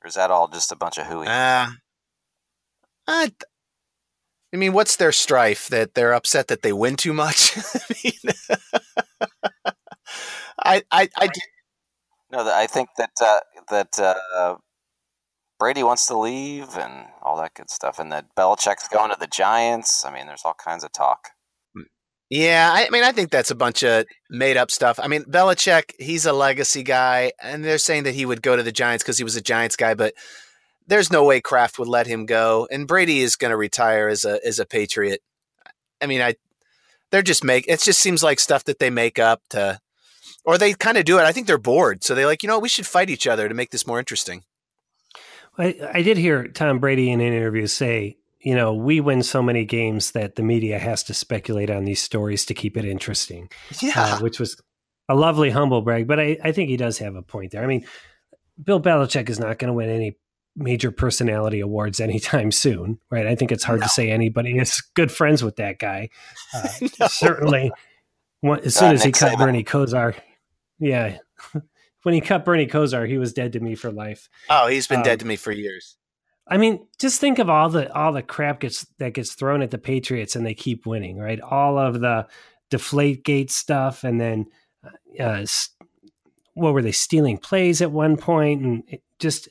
or 0.03 0.07
is 0.07 0.15
that 0.15 0.31
all 0.31 0.47
just 0.47 0.71
a 0.71 0.75
bunch 0.75 0.97
of 0.97 1.05
hooey? 1.07 1.27
Uh, 1.27 1.67
I, 3.07 3.31
I 4.53 4.57
mean, 4.57 4.73
what's 4.73 4.95
their 4.95 5.11
strife 5.11 5.67
that 5.69 5.93
they're 5.93 6.13
upset 6.13 6.47
that 6.47 6.61
they 6.61 6.73
win 6.73 6.95
too 6.95 7.13
much? 7.13 7.57
I 7.75 7.79
mean, 8.03 8.13
I, 10.63 10.83
I, 10.91 11.09
I, 11.17 11.27
did- 11.27 11.43
no, 12.31 12.51
I 12.53 12.67
think 12.67 12.89
that 12.97 13.11
uh, 13.21 13.39
that 13.69 13.99
uh, 13.99 14.55
Brady 15.59 15.83
wants 15.83 16.05
to 16.07 16.17
leave 16.17 16.77
and 16.77 17.07
all 17.21 17.37
that 17.37 17.53
good 17.53 17.69
stuff, 17.69 17.99
and 17.99 18.11
that 18.11 18.35
Belichick's 18.35 18.87
going 18.87 19.11
to 19.11 19.17
the 19.19 19.27
Giants. 19.27 20.05
I 20.05 20.13
mean, 20.13 20.27
there's 20.27 20.43
all 20.45 20.53
kinds 20.55 20.83
of 20.83 20.91
talk. 20.91 21.29
Yeah, 22.31 22.71
I 22.73 22.89
mean, 22.91 23.03
I 23.03 23.11
think 23.11 23.29
that's 23.29 23.51
a 23.51 23.55
bunch 23.55 23.83
of 23.83 24.05
made 24.29 24.55
up 24.55 24.71
stuff. 24.71 25.01
I 25.03 25.09
mean, 25.09 25.25
Belichick, 25.25 25.91
he's 25.99 26.25
a 26.25 26.31
legacy 26.31 26.81
guy, 26.81 27.33
and 27.43 27.61
they're 27.61 27.77
saying 27.77 28.03
that 28.03 28.15
he 28.15 28.25
would 28.25 28.41
go 28.41 28.55
to 28.55 28.63
the 28.63 28.71
Giants 28.71 29.03
because 29.03 29.17
he 29.17 29.25
was 29.25 29.35
a 29.35 29.41
Giants 29.41 29.75
guy, 29.75 29.95
but 29.95 30.13
there's 30.87 31.11
no 31.11 31.25
way 31.25 31.41
Kraft 31.41 31.77
would 31.77 31.89
let 31.89 32.07
him 32.07 32.25
go, 32.25 32.69
and 32.71 32.87
Brady 32.87 33.19
is 33.19 33.35
going 33.35 33.51
to 33.51 33.57
retire 33.57 34.07
as 34.07 34.23
a 34.23 34.39
as 34.47 34.59
a 34.59 34.65
Patriot. 34.65 35.19
I 36.01 36.05
mean, 36.05 36.21
I 36.21 36.35
they're 37.11 37.21
just 37.21 37.43
make 37.43 37.65
it 37.67 37.81
just 37.81 37.99
seems 37.99 38.23
like 38.23 38.39
stuff 38.39 38.63
that 38.63 38.79
they 38.79 38.89
make 38.89 39.19
up 39.19 39.41
to, 39.49 39.81
or 40.45 40.57
they 40.57 40.71
kind 40.73 40.97
of 40.97 41.03
do 41.03 41.19
it. 41.19 41.23
I 41.23 41.33
think 41.33 41.47
they're 41.47 41.57
bored, 41.57 42.01
so 42.01 42.15
they 42.15 42.25
like 42.25 42.43
you 42.43 42.47
know 42.47 42.59
we 42.59 42.69
should 42.69 42.87
fight 42.87 43.09
each 43.09 43.27
other 43.27 43.49
to 43.49 43.53
make 43.53 43.71
this 43.71 43.85
more 43.85 43.99
interesting. 43.99 44.43
I, 45.57 45.77
I 45.93 46.01
did 46.01 46.15
hear 46.15 46.47
Tom 46.47 46.79
Brady 46.79 47.11
in 47.11 47.19
an 47.19 47.33
interview 47.33 47.67
say, 47.67 48.15
you 48.43 48.55
know, 48.55 48.73
we 48.73 48.99
win 49.01 49.23
so 49.23 49.41
many 49.41 49.65
games 49.65 50.11
that 50.11 50.35
the 50.35 50.43
media 50.43 50.79
has 50.79 51.03
to 51.03 51.13
speculate 51.13 51.69
on 51.69 51.85
these 51.85 52.01
stories 52.01 52.45
to 52.45 52.53
keep 52.53 52.75
it 52.77 52.85
interesting, 52.85 53.49
Yeah, 53.81 53.91
uh, 53.95 54.19
which 54.19 54.39
was 54.39 54.59
a 55.09 55.15
lovely 55.15 55.49
humble 55.49 55.81
brag. 55.81 56.07
But 56.07 56.19
I, 56.19 56.37
I 56.43 56.51
think 56.51 56.69
he 56.69 56.77
does 56.77 56.97
have 56.99 57.15
a 57.15 57.21
point 57.21 57.51
there. 57.51 57.63
I 57.63 57.67
mean, 57.67 57.85
Bill 58.63 58.81
Belichick 58.81 59.29
is 59.29 59.39
not 59.39 59.59
going 59.59 59.67
to 59.67 59.73
win 59.73 59.89
any 59.89 60.17
major 60.55 60.91
personality 60.91 61.59
awards 61.59 61.99
anytime 61.99 62.51
soon, 62.65 62.99
right? 63.09 63.27
I 63.27 63.35
think 63.35 63.51
it's 63.51 63.63
hard 63.63 63.79
No. 63.81 63.85
to 63.85 63.89
say 63.89 64.09
anybody 64.11 64.57
is 64.57 64.81
good 64.95 65.11
friends 65.11 65.43
with 65.43 65.57
that 65.57 65.79
guy. 65.79 66.09
Uh, 66.53 66.67
No. 66.99 67.07
Certainly, 67.07 67.71
one- 68.41 68.59
as 68.65 68.75
soon 68.75 68.89
Uh, 68.89 68.93
as 68.93 69.03
he 69.03 69.11
cut. 69.11 69.37
Bernie 69.37 69.63
Kosar, 69.63 70.15
yeah. 70.79 71.17
when 72.03 72.13
he 72.15 72.21
cut 72.21 72.43
Bernie 72.43 72.67
Kosar, 72.67 73.07
he 73.07 73.17
was 73.17 73.33
dead 73.33 73.53
to 73.53 73.59
me 73.59 73.75
for 73.75 73.91
life. 73.91 74.27
Oh, 74.49 74.67
he's 74.67 74.87
been 74.87 74.97
Um, 74.99 75.03
dead 75.03 75.19
to 75.21 75.25
me 75.27 75.35
for 75.35 75.51
years. 75.51 75.95
I 76.47 76.57
mean, 76.57 76.85
just 76.99 77.21
think 77.21 77.39
of 77.39 77.49
all 77.49 77.69
the 77.69 77.93
all 77.93 78.11
the 78.13 78.21
crap 78.23 78.59
gets 78.61 78.85
that 78.99 79.13
gets 79.13 79.33
thrown 79.33 79.61
at 79.61 79.71
the 79.71 79.77
Patriots, 79.77 80.35
and 80.35 80.45
they 80.45 80.53
keep 80.53 80.85
winning, 80.85 81.17
right? 81.17 81.39
All 81.39 81.77
of 81.77 81.99
the 82.01 82.27
deflate 82.69 83.23
gate 83.23 83.51
stuff, 83.51 84.03
and 84.03 84.19
then 84.19 84.45
uh, 85.19 85.45
what 86.53 86.73
were 86.73 86.81
they 86.81 86.91
stealing 86.91 87.37
plays 87.37 87.81
at 87.81 87.91
one 87.91 88.17
point, 88.17 88.61
and 88.63 88.83
it 88.87 89.01
just 89.19 89.47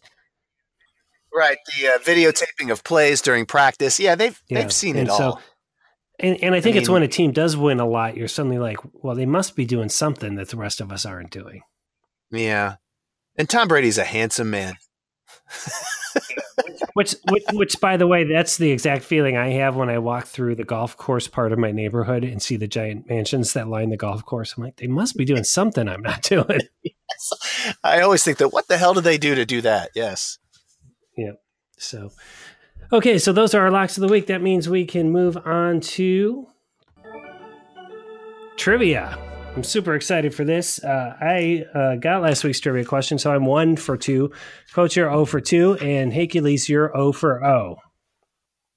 Right, 1.32 1.58
the 1.78 1.86
uh, 1.86 1.98
videotaping 1.98 2.72
of 2.72 2.82
plays 2.82 3.20
during 3.22 3.46
practice. 3.46 4.00
Yeah, 4.00 4.16
they've 4.16 4.40
Yeah, 4.48 4.62
they've 4.62 4.72
seen 4.72 4.96
and 4.96 5.06
it 5.06 5.10
all. 5.12 5.40
and 6.18 6.42
and 6.42 6.54
I 6.56 6.60
think 6.60 6.76
it's 6.76 6.88
mean- 6.88 6.94
when 6.94 7.02
a 7.04 7.08
team 7.08 7.30
does 7.30 7.56
win 7.56 7.78
a 7.78 7.86
lot, 7.86 8.16
you're 8.16 8.26
suddenly 8.28 8.58
like, 8.58 8.78
well, 8.92 9.14
they 9.14 9.26
must 9.26 9.54
be 9.54 9.64
doing 9.64 9.88
something 9.90 10.34
that 10.34 10.48
the 10.48 10.56
rest 10.56 10.80
of 10.80 10.90
us 10.90 11.06
aren't 11.06 11.30
doing. 11.30 11.62
yeah, 12.32 12.76
and 13.36 13.48
Tom 13.48 13.68
Brady's 13.68 13.96
a 13.96 14.04
handsome 14.04 14.50
man. 14.50 14.74
Which, 16.94 17.14
which, 17.30 17.44
which, 17.52 17.80
by 17.80 17.96
the 17.96 18.06
way, 18.06 18.24
that's 18.24 18.56
the 18.56 18.70
exact 18.70 19.04
feeling 19.04 19.36
I 19.36 19.50
have 19.50 19.76
when 19.76 19.88
I 19.88 19.98
walk 19.98 20.26
through 20.26 20.56
the 20.56 20.64
golf 20.64 20.96
course 20.96 21.28
part 21.28 21.52
of 21.52 21.58
my 21.58 21.72
neighborhood 21.72 22.24
and 22.24 22.42
see 22.42 22.56
the 22.56 22.66
giant 22.66 23.08
mansions 23.08 23.52
that 23.52 23.68
line 23.68 23.90
the 23.90 23.96
golf 23.96 24.24
course. 24.24 24.54
I'm 24.56 24.64
like, 24.64 24.76
they 24.76 24.86
must 24.86 25.16
be 25.16 25.24
doing 25.24 25.44
something 25.44 25.88
I'm 25.88 26.02
not 26.02 26.22
doing. 26.24 26.60
I 27.84 28.00
always 28.00 28.24
think 28.24 28.38
that 28.38 28.48
what 28.48 28.68
the 28.68 28.78
hell 28.78 28.94
did 28.94 29.04
they 29.04 29.18
do 29.18 29.34
to 29.34 29.44
do 29.44 29.60
that? 29.62 29.90
Yes. 29.94 30.38
Yeah. 31.16 31.32
So, 31.78 32.10
okay, 32.92 33.18
so 33.18 33.32
those 33.32 33.54
are 33.54 33.62
our 33.62 33.70
locks 33.70 33.96
of 33.96 34.02
the 34.02 34.08
week. 34.08 34.26
That 34.26 34.42
means 34.42 34.68
we 34.68 34.84
can 34.84 35.10
move 35.10 35.36
on 35.44 35.80
to 35.80 36.46
trivia. 38.56 39.18
I'm 39.56 39.64
super 39.64 39.96
excited 39.96 40.32
for 40.32 40.44
this. 40.44 40.82
Uh, 40.82 41.16
I 41.20 41.64
uh, 41.74 41.96
got 41.96 42.22
last 42.22 42.44
week's 42.44 42.60
trivia 42.60 42.84
question, 42.84 43.18
so 43.18 43.32
I'm 43.32 43.44
one 43.44 43.74
for 43.74 43.96
two. 43.96 44.30
Coach, 44.72 44.96
you're 44.96 45.10
0 45.10 45.24
for 45.24 45.40
two, 45.40 45.74
and 45.80 46.14
Hercules, 46.14 46.68
you're 46.68 46.92
0 46.94 47.12
for 47.12 47.40
0. 47.40 47.76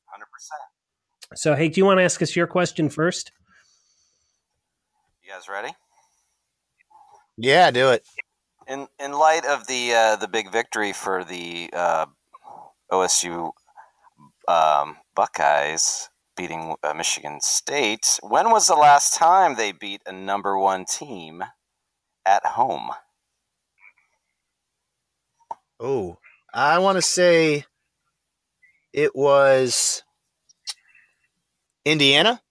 Hundred 0.07 0.25
percent. 0.31 0.61
So, 1.35 1.55
Hake, 1.55 1.73
do 1.73 1.81
you 1.81 1.85
want 1.85 1.99
to 1.99 2.03
ask 2.03 2.21
us 2.23 2.35
your 2.35 2.47
question 2.47 2.89
first? 2.89 3.31
You 5.23 5.31
guys 5.31 5.47
ready? 5.47 5.75
Yeah, 7.37 7.69
do 7.69 7.89
it. 7.89 8.03
In 8.67 8.87
in 8.99 9.11
light 9.11 9.45
of 9.45 9.67
the 9.67 9.93
uh, 9.93 10.15
the 10.15 10.27
big 10.27 10.51
victory 10.51 10.91
for 10.91 11.23
the 11.23 11.69
uh, 11.71 12.07
OSU 12.91 13.51
um, 14.47 14.97
Buckeyes 15.13 16.09
beating 16.35 16.75
uh, 16.83 16.93
Michigan 16.93 17.39
State, 17.41 18.19
when 18.21 18.49
was 18.49 18.67
the 18.67 18.75
last 18.75 19.13
time 19.13 19.55
they 19.55 19.71
beat 19.71 20.01
a 20.05 20.11
number 20.11 20.57
one 20.57 20.85
team 20.85 21.43
at 22.25 22.45
home? 22.45 22.89
Oh, 25.79 26.17
I 26.53 26.79
want 26.79 26.97
to 26.97 27.01
say 27.01 27.65
it 28.93 29.15
was 29.15 30.03
Indiana. 31.85 32.41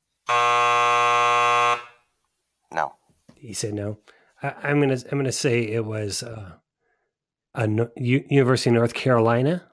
No. 2.73 2.95
He 3.35 3.53
said 3.55 3.75
no. 3.75 3.99
I, 4.42 4.55
I'm 4.62 4.81
gonna 4.81 4.99
I'm 5.11 5.18
gonna 5.18 5.33
say 5.33 5.62
it 5.62 5.85
was 5.85 6.23
uh, 6.23 6.53
a 7.55 7.66
no, 7.66 7.88
U, 7.97 8.25
University 8.29 8.71
of 8.71 8.75
North 8.75 8.95
Carolina. 8.95 9.64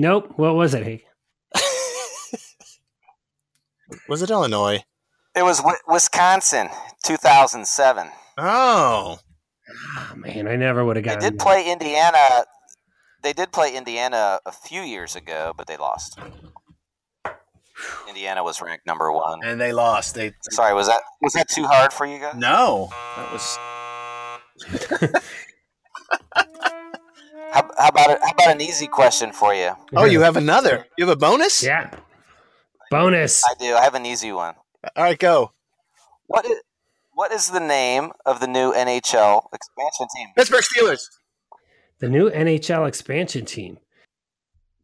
Nope. 0.00 0.32
What 0.36 0.54
was 0.54 0.72
it, 0.72 0.82
Hake? 0.82 1.04
was 4.08 4.22
it 4.22 4.30
Illinois? 4.30 4.82
It 5.36 5.42
was 5.42 5.58
Wi- 5.58 5.76
Wisconsin, 5.86 6.70
2007. 7.04 8.08
Oh. 8.38 9.18
oh 9.68 10.12
man, 10.16 10.48
I 10.48 10.56
never 10.56 10.86
would 10.86 10.96
have 10.96 11.04
They 11.04 11.10
gotten. 11.10 11.32
did 11.32 11.38
play 11.38 11.70
Indiana. 11.70 12.44
They 13.22 13.34
did 13.34 13.52
play 13.52 13.76
Indiana 13.76 14.40
a 14.46 14.52
few 14.52 14.80
years 14.80 15.14
ago, 15.16 15.52
but 15.54 15.66
they 15.66 15.76
lost. 15.76 16.18
Indiana 18.08 18.42
was 18.42 18.62
ranked 18.62 18.86
number 18.86 19.12
one. 19.12 19.40
And 19.44 19.60
they 19.60 19.72
lost. 19.74 20.14
They 20.14 20.32
Sorry, 20.50 20.72
was 20.72 20.86
that 20.86 21.02
was 21.20 21.34
that 21.34 21.50
too 21.50 21.64
hard 21.66 21.92
for 21.92 22.06
you 22.06 22.20
guys? 22.20 22.36
No. 22.36 22.88
That 23.16 23.32
was 23.32 23.58
How, 27.52 27.68
how 27.78 27.88
about 27.88 28.10
it? 28.10 28.18
How 28.22 28.30
about 28.30 28.54
an 28.54 28.60
easy 28.60 28.86
question 28.86 29.32
for 29.32 29.54
you? 29.54 29.72
Oh, 29.94 30.04
you 30.04 30.20
have 30.20 30.36
another. 30.36 30.86
You 30.96 31.06
have 31.06 31.16
a 31.16 31.18
bonus? 31.18 31.62
Yeah. 31.62 31.90
Bonus. 32.90 33.44
I 33.44 33.54
do. 33.58 33.74
I 33.74 33.82
have 33.82 33.94
an 33.94 34.06
easy 34.06 34.32
one. 34.32 34.54
All 34.96 35.04
right, 35.04 35.18
go. 35.18 35.52
What 36.26 36.44
is 36.44 36.58
what 37.12 37.32
is 37.32 37.50
the 37.50 37.60
name 37.60 38.12
of 38.24 38.40
the 38.40 38.46
new 38.46 38.72
NHL 38.72 39.42
expansion 39.52 40.06
team? 40.16 40.28
Pittsburgh 40.36 40.64
Steelers. 40.64 41.02
The 41.98 42.08
new 42.08 42.30
NHL 42.30 42.88
expansion 42.88 43.44
team. 43.44 43.78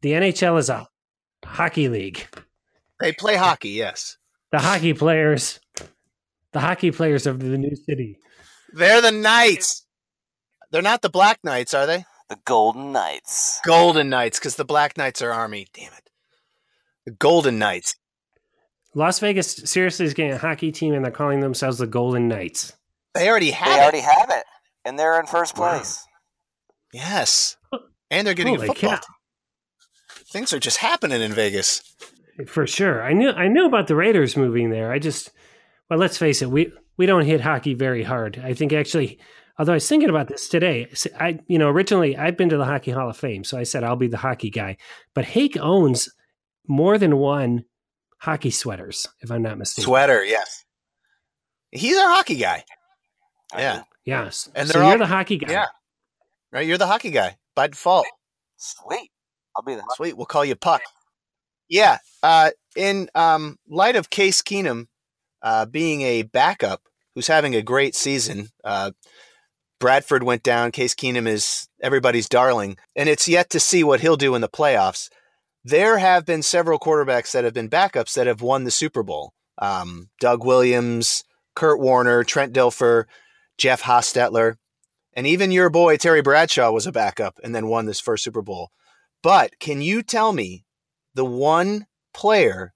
The 0.02 0.12
NHL 0.12 0.58
is 0.58 0.68
a 0.68 0.88
hockey 1.44 1.88
league. 1.88 2.26
They 3.00 3.12
play 3.12 3.36
hockey, 3.36 3.70
yes. 3.70 4.18
The 4.52 4.58
hockey 4.58 4.92
players, 4.92 5.60
the 6.52 6.60
hockey 6.60 6.90
players 6.90 7.26
of 7.26 7.40
the 7.40 7.58
new 7.58 7.74
city. 7.74 8.18
They're 8.72 9.00
the 9.00 9.12
Knights. 9.12 9.86
They're 10.70 10.82
not 10.82 11.02
the 11.02 11.08
Black 11.10 11.38
Knights, 11.42 11.74
are 11.74 11.86
they? 11.86 12.04
The 12.28 12.38
Golden 12.44 12.92
Knights. 12.92 13.60
Golden 13.64 14.08
Knights, 14.08 14.38
because 14.38 14.56
the 14.56 14.64
Black 14.64 14.96
Knights 14.96 15.22
are 15.22 15.30
Army. 15.32 15.66
Damn 15.72 15.92
it. 15.92 16.10
The 17.04 17.12
Golden 17.12 17.58
Knights. 17.58 17.94
Las 18.94 19.18
Vegas 19.20 19.54
seriously 19.64 20.06
is 20.06 20.14
getting 20.14 20.32
a 20.32 20.38
hockey 20.38 20.72
team, 20.72 20.94
and 20.94 21.04
they're 21.04 21.12
calling 21.12 21.40
themselves 21.40 21.78
the 21.78 21.86
Golden 21.86 22.26
Knights. 22.28 22.72
They 23.14 23.28
already 23.28 23.50
have 23.52 23.68
They 23.68 23.74
it. 23.74 23.82
already 23.82 24.00
have 24.00 24.30
it, 24.30 24.44
and 24.84 24.98
they're 24.98 25.20
in 25.20 25.26
first 25.26 25.56
Wow. 25.56 25.74
place. 25.76 26.04
Yes. 26.92 27.56
And 28.10 28.26
they're 28.26 28.34
getting 28.34 28.54
Holy 28.56 28.68
a 28.68 28.72
football. 28.72 28.90
cow. 28.90 28.96
team. 28.96 30.24
Things 30.32 30.52
are 30.52 30.58
just 30.58 30.78
happening 30.78 31.20
in 31.22 31.32
Vegas. 31.32 31.82
For 32.48 32.66
sure. 32.66 33.02
I 33.02 33.12
knew 33.12 33.30
I 33.30 33.48
knew 33.48 33.66
about 33.66 33.86
the 33.86 33.96
Raiders 33.96 34.36
moving 34.36 34.70
there. 34.70 34.92
I 34.92 34.98
just 34.98 35.30
well, 35.88 35.98
let's 35.98 36.18
face 36.18 36.42
it, 36.42 36.50
we 36.50 36.72
we 36.96 37.06
don't 37.06 37.24
hit 37.24 37.40
hockey 37.40 37.74
very 37.74 38.02
hard. 38.02 38.40
I 38.44 38.52
think 38.54 38.72
actually 38.72 39.18
although 39.58 39.72
I 39.72 39.76
was 39.76 39.88
thinking 39.88 40.10
about 40.10 40.28
this 40.28 40.48
today, 40.48 40.88
I 41.18 41.38
you 41.46 41.58
know, 41.58 41.68
originally 41.68 42.16
I've 42.16 42.36
been 42.36 42.48
to 42.50 42.56
the 42.56 42.64
Hockey 42.64 42.90
Hall 42.90 43.10
of 43.10 43.16
Fame, 43.16 43.44
so 43.44 43.58
I 43.58 43.62
said 43.64 43.84
I'll 43.84 43.96
be 43.96 44.08
the 44.08 44.16
hockey 44.16 44.50
guy. 44.50 44.76
But 45.14 45.24
Hake 45.24 45.56
owns 45.58 46.08
more 46.68 46.98
than 46.98 47.16
one 47.16 47.64
hockey 48.18 48.50
sweaters, 48.50 49.06
if 49.20 49.30
I'm 49.30 49.42
not 49.42 49.58
mistaken. 49.58 49.84
Sweater, 49.84 50.24
yes. 50.24 50.64
He's 51.70 51.96
our 51.96 52.08
hockey 52.08 52.36
guy, 52.36 52.64
I 53.52 53.60
Yeah. 53.60 53.82
Yes. 54.04 54.48
And 54.54 54.68
so 54.68 54.74
they're 54.74 54.82
you're 54.82 54.92
all- 54.92 54.98
the 54.98 55.06
hockey 55.06 55.36
guy. 55.36 55.52
Yeah. 55.52 55.66
right? 56.52 56.66
You're 56.66 56.78
the 56.78 56.86
hockey 56.86 57.10
guy 57.10 57.36
by 57.54 57.66
default. 57.66 58.06
Sweet. 58.56 59.10
I'll 59.56 59.64
be 59.64 59.74
the 59.74 59.82
Sweet. 59.96 60.16
We'll 60.16 60.26
call 60.26 60.44
you 60.44 60.54
Puck. 60.54 60.82
Yeah. 61.68 61.98
Uh, 62.22 62.50
in 62.76 63.08
um, 63.14 63.58
light 63.68 63.96
of 63.96 64.10
Case 64.10 64.42
Keenum 64.42 64.86
uh, 65.42 65.66
being 65.66 66.02
a 66.02 66.22
backup 66.22 66.82
who's 67.14 67.26
having 67.26 67.54
a 67.56 67.62
great 67.62 67.94
season, 67.94 68.48
uh, 68.62 68.92
Bradford 69.78 70.22
went 70.22 70.42
down. 70.42 70.72
Case 70.72 70.94
Keenum 70.94 71.26
is 71.28 71.68
everybody's 71.82 72.28
darling, 72.28 72.76
and 72.94 73.08
it's 73.08 73.28
yet 73.28 73.50
to 73.50 73.60
see 73.60 73.84
what 73.84 74.00
he'll 74.00 74.16
do 74.16 74.34
in 74.34 74.40
the 74.40 74.48
playoffs. 74.48 75.08
There 75.64 75.98
have 75.98 76.24
been 76.24 76.42
several 76.42 76.78
quarterbacks 76.78 77.32
that 77.32 77.44
have 77.44 77.54
been 77.54 77.68
backups 77.68 78.14
that 78.14 78.26
have 78.26 78.40
won 78.40 78.64
the 78.64 78.70
Super 78.70 79.02
Bowl. 79.02 79.32
Um, 79.58 80.10
Doug 80.20 80.44
Williams, 80.44 81.24
Kurt 81.54 81.80
Warner, 81.80 82.22
Trent 82.24 82.52
Dilfer, 82.52 83.04
Jeff 83.58 83.82
Hostetler, 83.82 84.56
and 85.14 85.26
even 85.26 85.50
your 85.50 85.70
boy 85.70 85.96
Terry 85.96 86.22
Bradshaw 86.22 86.70
was 86.70 86.86
a 86.86 86.92
backup 86.92 87.40
and 87.42 87.54
then 87.54 87.68
won 87.68 87.86
this 87.86 88.00
first 88.00 88.22
Super 88.22 88.42
Bowl. 88.42 88.70
But 89.22 89.58
can 89.58 89.80
you 89.80 90.02
tell 90.02 90.32
me 90.32 90.64
the 91.14 91.24
one 91.24 91.86
player 92.12 92.74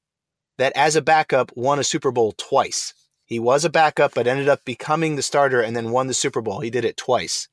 that, 0.59 0.73
as 0.75 0.97
a 0.97 1.03
backup, 1.03 1.53
won 1.55 1.79
a 1.79 1.85
Super 1.85 2.11
Bowl 2.11 2.33
twice? 2.37 2.95
He 3.31 3.39
was 3.39 3.65
a 3.65 3.71
backup, 3.71 4.15
but 4.15 4.27
ended 4.27 4.49
up 4.49 4.65
becoming 4.65 5.15
the 5.15 5.23
starter 5.23 5.61
and 5.61 5.77
then 5.77 5.93
won 5.93 6.09
the 6.09 6.15
Super 6.15 6.41
Bowl. 6.41 6.59
He 6.59 6.69
did 6.69 6.85
it 6.85 6.97
twice. 6.97 7.47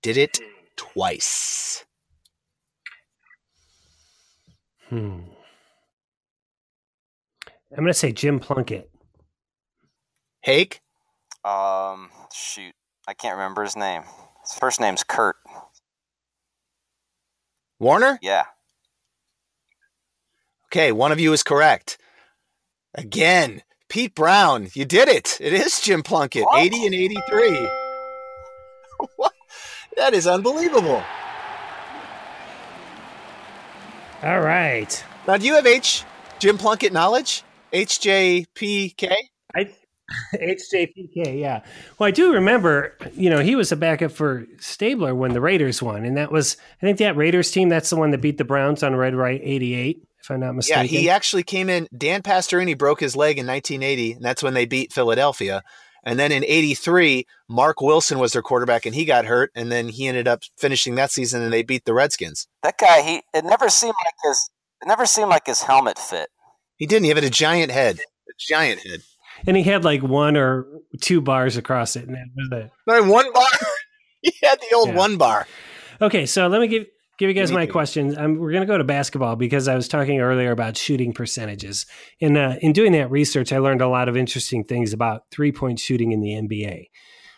Did 0.00 0.16
it 0.16 0.38
twice. 0.76 1.84
Hmm. 4.88 5.20
I'm 7.70 7.76
going 7.76 7.86
to 7.88 7.94
say 7.94 8.12
Jim 8.12 8.40
Plunkett. 8.40 8.90
Hake? 10.40 10.80
Um, 11.44 12.08
shoot, 12.32 12.72
I 13.06 13.12
can't 13.12 13.36
remember 13.36 13.62
his 13.62 13.76
name. 13.76 14.04
His 14.40 14.54
first 14.58 14.80
name's 14.80 15.04
Kurt. 15.04 15.36
Warner? 17.78 18.18
Yeah. 18.22 18.44
Okay, 20.68 20.92
one 20.92 21.12
of 21.12 21.20
you 21.20 21.34
is 21.34 21.42
correct. 21.42 21.98
Again, 22.94 23.62
Pete 23.88 24.14
Brown, 24.14 24.68
you 24.74 24.84
did 24.84 25.08
it. 25.08 25.38
It 25.40 25.52
is 25.52 25.80
Jim 25.80 26.02
Plunkett, 26.02 26.44
What? 26.44 26.60
80 26.62 26.86
and 26.86 26.94
83. 26.94 27.68
what? 29.16 29.32
That 29.96 30.14
is 30.14 30.26
unbelievable. 30.26 31.02
All 34.22 34.40
right. 34.40 35.04
Now, 35.26 35.36
do 35.36 35.44
you 35.46 35.54
have 35.56 35.66
H 35.66 36.04
Jim 36.38 36.56
Plunkett 36.56 36.92
knowledge? 36.92 37.42
HJPK? 37.72 39.12
I 39.54 39.70
HJPK, 40.34 41.38
yeah. 41.38 41.62
Well, 41.98 42.06
I 42.06 42.10
do 42.12 42.32
remember, 42.32 42.96
you 43.14 43.30
know, 43.30 43.40
he 43.40 43.56
was 43.56 43.72
a 43.72 43.76
backup 43.76 44.12
for 44.12 44.46
Stabler 44.58 45.14
when 45.14 45.32
the 45.32 45.40
Raiders 45.40 45.82
won, 45.82 46.04
and 46.04 46.16
that 46.16 46.30
was, 46.32 46.56
I 46.80 46.86
think 46.86 46.98
that 46.98 47.16
Raiders 47.16 47.50
team, 47.50 47.68
that's 47.68 47.90
the 47.90 47.96
one 47.96 48.10
that 48.12 48.18
beat 48.18 48.38
the 48.38 48.44
Browns 48.44 48.82
on 48.82 48.94
Red 48.96 49.14
Right 49.14 49.40
'88, 49.42 50.02
if 50.30 50.42
I'm 50.42 50.56
not 50.56 50.68
Yeah, 50.68 50.82
he 50.82 51.08
actually 51.10 51.42
came 51.42 51.68
in. 51.68 51.88
Dan 51.96 52.22
Pastorini 52.22 52.76
broke 52.76 53.00
his 53.00 53.16
leg 53.16 53.38
in 53.38 53.46
1980, 53.46 54.12
and 54.12 54.24
that's 54.24 54.42
when 54.42 54.54
they 54.54 54.64
beat 54.66 54.92
Philadelphia. 54.92 55.62
And 56.04 56.18
then 56.18 56.32
in 56.32 56.44
83, 56.44 57.26
Marc 57.48 57.80
Wilson 57.82 58.18
was 58.18 58.32
their 58.32 58.40
quarterback, 58.42 58.86
and 58.86 58.94
he 58.94 59.04
got 59.04 59.26
hurt. 59.26 59.50
And 59.54 59.70
then 59.70 59.88
he 59.88 60.06
ended 60.08 60.26
up 60.26 60.42
finishing 60.56 60.94
that 60.94 61.10
season, 61.10 61.42
and 61.42 61.52
they 61.52 61.62
beat 61.62 61.84
the 61.84 61.92
Redskins. 61.94 62.48
That 62.62 62.78
guy, 62.78 63.02
he 63.02 63.22
it 63.34 63.44
never 63.44 63.68
seemed 63.68 63.94
like 64.04 64.14
his 64.24 64.50
it 64.82 64.88
never 64.88 65.04
seemed 65.04 65.28
like 65.28 65.46
his 65.46 65.62
helmet 65.62 65.98
fit. 65.98 66.28
He 66.76 66.86
didn't. 66.86 67.04
He 67.04 67.10
had 67.10 67.22
a 67.22 67.28
giant 67.28 67.70
head. 67.70 67.98
A 67.98 68.32
giant 68.38 68.80
head. 68.80 69.00
and 69.46 69.56
he 69.56 69.62
had 69.62 69.84
like 69.84 70.02
one 70.02 70.36
or 70.38 70.64
two 71.02 71.20
bars 71.20 71.58
across 71.58 71.96
it, 71.96 72.06
and 72.06 72.14
that 72.16 72.26
was 72.34 72.64
it. 72.64 72.70
No, 72.86 73.02
one 73.12 73.30
bar. 73.32 73.46
he 74.22 74.32
had 74.42 74.58
the 74.60 74.74
old 74.74 74.88
Yeah. 74.88 74.96
one 74.96 75.16
bar. 75.18 75.46
Okay, 76.00 76.24
so 76.24 76.46
let 76.48 76.62
me 76.62 76.68
give 76.68 76.86
give 77.20 77.28
you 77.28 77.34
guys 77.34 77.52
my 77.52 77.66
questions. 77.66 78.16
Um, 78.16 78.38
we're 78.38 78.50
going 78.50 78.62
to 78.62 78.66
go 78.66 78.78
to 78.78 78.84
basketball 78.84 79.36
because 79.36 79.68
I 79.68 79.74
was 79.74 79.88
talking 79.88 80.20
earlier 80.20 80.52
about 80.52 80.78
shooting 80.78 81.12
percentages. 81.12 81.84
In 82.18 82.36
uh, 82.36 82.56
in 82.62 82.72
doing 82.72 82.92
that 82.92 83.10
research, 83.10 83.52
I 83.52 83.58
learned 83.58 83.82
a 83.82 83.88
lot 83.88 84.08
of 84.08 84.16
interesting 84.16 84.64
things 84.64 84.94
about 84.94 85.24
three 85.30 85.52
point 85.52 85.78
shooting 85.78 86.12
in 86.12 86.20
the 86.20 86.30
NBA. 86.30 86.88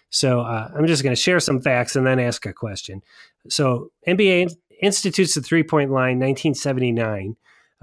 So 0.08 0.40
uh, 0.40 0.70
I'm 0.74 0.86
just 0.86 1.02
going 1.02 1.14
to 1.14 1.20
share 1.20 1.40
some 1.40 1.60
facts 1.60 1.96
and 1.96 2.06
then 2.06 2.20
ask 2.20 2.46
a 2.46 2.52
question. 2.52 3.02
So 3.48 3.90
NBA 4.06 4.54
institutes 4.80 5.34
the 5.34 5.42
three 5.42 5.64
point 5.64 5.90
line 5.90 6.20
1979, 6.20 7.34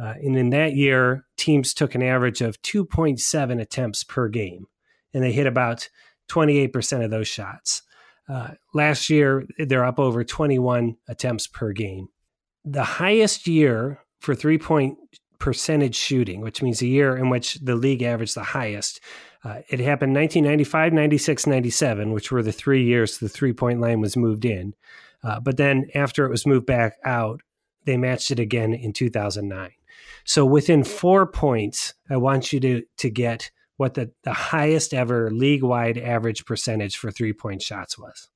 uh, 0.01 0.13
and 0.21 0.37
in 0.37 0.51
that 0.51 0.75
year, 0.75 1.25
teams 1.35 1.73
took 1.73 1.95
an 1.95 2.01
average 2.01 2.39
of 2.39 2.61
2.7 2.61 3.61
attempts 3.61 4.05
per 4.05 4.29
game, 4.29 4.67
and 5.13 5.21
they 5.21 5.33
hit 5.33 5.47
about 5.47 5.89
28 6.29 6.71
percent 6.71 7.03
of 7.03 7.11
those 7.11 7.27
shots. 7.27 7.81
Uh, 8.29 8.51
last 8.73 9.09
year, 9.09 9.45
they're 9.57 9.85
up 9.85 9.99
over 9.99 10.23
21 10.23 10.95
attempts 11.07 11.47
per 11.47 11.71
game. 11.71 12.07
The 12.63 12.83
highest 12.83 13.47
year 13.47 13.99
for 14.19 14.35
three 14.35 14.59
point 14.59 14.97
percentage 15.39 15.95
shooting, 15.95 16.41
which 16.41 16.61
means 16.61 16.81
a 16.81 16.87
year 16.87 17.17
in 17.17 17.29
which 17.29 17.55
the 17.55 17.75
league 17.75 18.03
averaged 18.03 18.35
the 18.35 18.43
highest, 18.43 18.99
uh, 19.43 19.61
it 19.69 19.79
happened 19.79 20.13
1995, 20.13 20.93
96, 20.93 21.47
97, 21.47 22.11
which 22.11 22.31
were 22.31 22.43
the 22.43 22.51
three 22.51 22.83
years 22.83 23.17
the 23.17 23.29
three 23.29 23.53
point 23.53 23.79
line 23.79 24.01
was 24.01 24.17
moved 24.17 24.45
in. 24.45 24.73
Uh, 25.23 25.39
but 25.39 25.57
then 25.57 25.87
after 25.95 26.25
it 26.25 26.29
was 26.29 26.45
moved 26.45 26.65
back 26.65 26.97
out, 27.05 27.41
they 27.85 27.97
matched 27.97 28.31
it 28.31 28.39
again 28.39 28.73
in 28.73 28.93
2009. 28.93 29.71
So 30.25 30.45
within 30.45 30.83
four 30.83 31.25
points, 31.25 31.93
I 32.09 32.17
want 32.17 32.53
you 32.53 32.59
to 32.59 32.83
to 32.97 33.09
get 33.09 33.49
what 33.79 33.93
the, 33.93 34.11
the 34.23 34.33
highest 34.33 34.93
ever 34.93 35.31
league 35.31 35.63
wide 35.63 35.97
average 35.97 36.45
percentage 36.45 36.97
for 36.97 37.11
three 37.11 37.31
point 37.31 37.61
shots 37.61 37.97
was. 37.97 38.27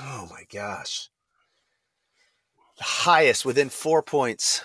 Oh 0.00 0.26
my 0.30 0.44
gosh. 0.50 1.10
The 2.78 2.84
highest 2.84 3.44
within 3.44 3.68
four 3.68 4.02
points. 4.02 4.62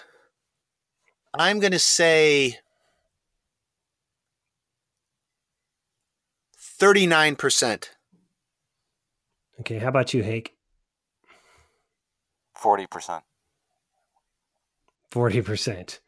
I'm 1.33 1.59
going 1.59 1.73
to 1.73 1.79
say 1.79 2.59
39%. 6.79 7.89
Okay, 9.59 9.79
how 9.79 9.89
about 9.89 10.13
you, 10.13 10.23
Hake? 10.23 10.55
Forty 12.55 12.87
percent. 12.87 13.23
40%. 15.11 15.99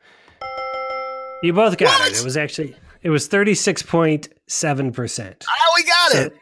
You 1.43 1.51
both 1.51 1.77
got 1.77 1.99
what? 1.99 2.11
it. 2.11 2.19
It 2.19 2.23
was 2.23 2.37
actually 2.37 2.73
it 3.01 3.09
was 3.09 3.27
thirty 3.27 3.53
six 3.53 3.83
point 3.83 4.29
seven 4.47 4.93
percent. 4.93 5.45
Oh, 5.47 5.73
we 5.75 5.83
got 5.83 6.11
so, 6.11 6.21
it. 6.21 6.37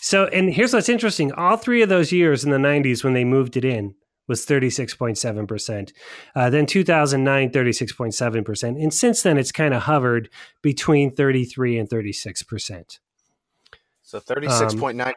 So, 0.00 0.24
and 0.26 0.52
here's 0.52 0.72
what's 0.72 0.88
interesting: 0.88 1.32
all 1.32 1.56
three 1.56 1.82
of 1.82 1.88
those 1.88 2.10
years 2.10 2.44
in 2.44 2.50
the 2.50 2.58
'90s 2.58 3.04
when 3.04 3.12
they 3.14 3.24
moved 3.24 3.56
it 3.56 3.64
in 3.64 3.94
was 4.26 4.46
36.7%. 4.46 5.92
Uh, 6.34 6.48
then 6.48 6.64
2009, 6.64 7.50
36.7%. 7.50 8.82
And 8.82 8.94
since 8.94 9.22
then, 9.22 9.36
it's 9.36 9.52
kind 9.52 9.74
of 9.74 9.82
hovered 9.82 10.30
between 10.62 11.14
33 11.14 11.78
and 11.78 11.90
36%. 11.90 12.98
So 14.02 14.20
36.9%. 14.20 14.98
Um, 14.98 15.14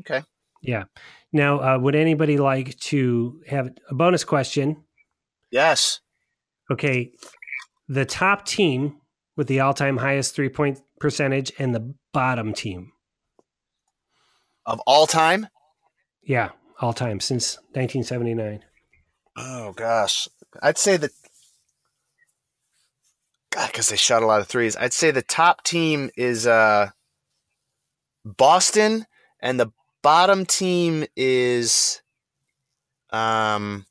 okay. 0.00 0.22
Yeah. 0.62 0.84
Now, 1.32 1.60
uh, 1.60 1.78
would 1.78 1.94
anybody 1.94 2.38
like 2.38 2.76
to 2.80 3.40
have 3.46 3.68
a 3.88 3.94
bonus 3.94 4.24
question? 4.24 4.82
Yes. 5.52 6.00
Okay. 6.70 7.12
The 7.90 8.06
top 8.06 8.46
team 8.46 9.00
with 9.36 9.48
the 9.48 9.60
all 9.60 9.74
time 9.74 9.98
highest 9.98 10.34
three 10.34 10.48
point 10.48 10.80
percentage 10.98 11.52
and 11.58 11.74
the 11.74 11.94
bottom 12.12 12.54
team 12.54 12.92
of 14.70 14.80
all 14.86 15.06
time? 15.06 15.48
Yeah, 16.22 16.50
all 16.80 16.92
time 16.92 17.20
since 17.20 17.56
1979. 17.72 18.62
Oh, 19.36 19.72
gosh. 19.72 20.28
I'd 20.62 20.78
say 20.78 20.96
that. 20.96 21.10
God, 23.50 23.66
because 23.72 23.88
they 23.88 23.96
shot 23.96 24.22
a 24.22 24.26
lot 24.26 24.40
of 24.40 24.46
threes. 24.46 24.76
I'd 24.76 24.92
say 24.92 25.10
the 25.10 25.22
top 25.22 25.64
team 25.64 26.10
is 26.16 26.46
uh, 26.46 26.90
Boston, 28.24 29.06
and 29.40 29.58
the 29.58 29.72
bottom 30.02 30.46
team 30.46 31.04
is 31.16 32.00
um 33.10 33.84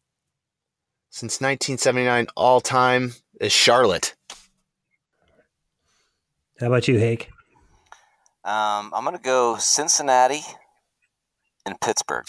since 1.09 1.41
1979 1.41 2.27
all 2.37 2.61
time 2.61 3.13
is 3.39 3.51
Charlotte. 3.51 4.15
How 6.59 6.67
about 6.67 6.87
you, 6.87 6.97
Hake? 6.99 7.29
Um, 8.43 8.91
I'm 8.93 9.03
going 9.03 9.15
to 9.15 9.21
go 9.21 9.57
Cincinnati 9.57 10.41
and 11.65 11.79
Pittsburgh. 11.79 12.25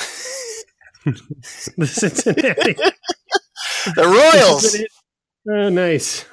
the 1.04 1.12
Cincinnati. 1.86 2.74
the 3.94 4.06
Royals. 4.06 4.76
Oh, 5.48 5.70
nice. 5.70 6.26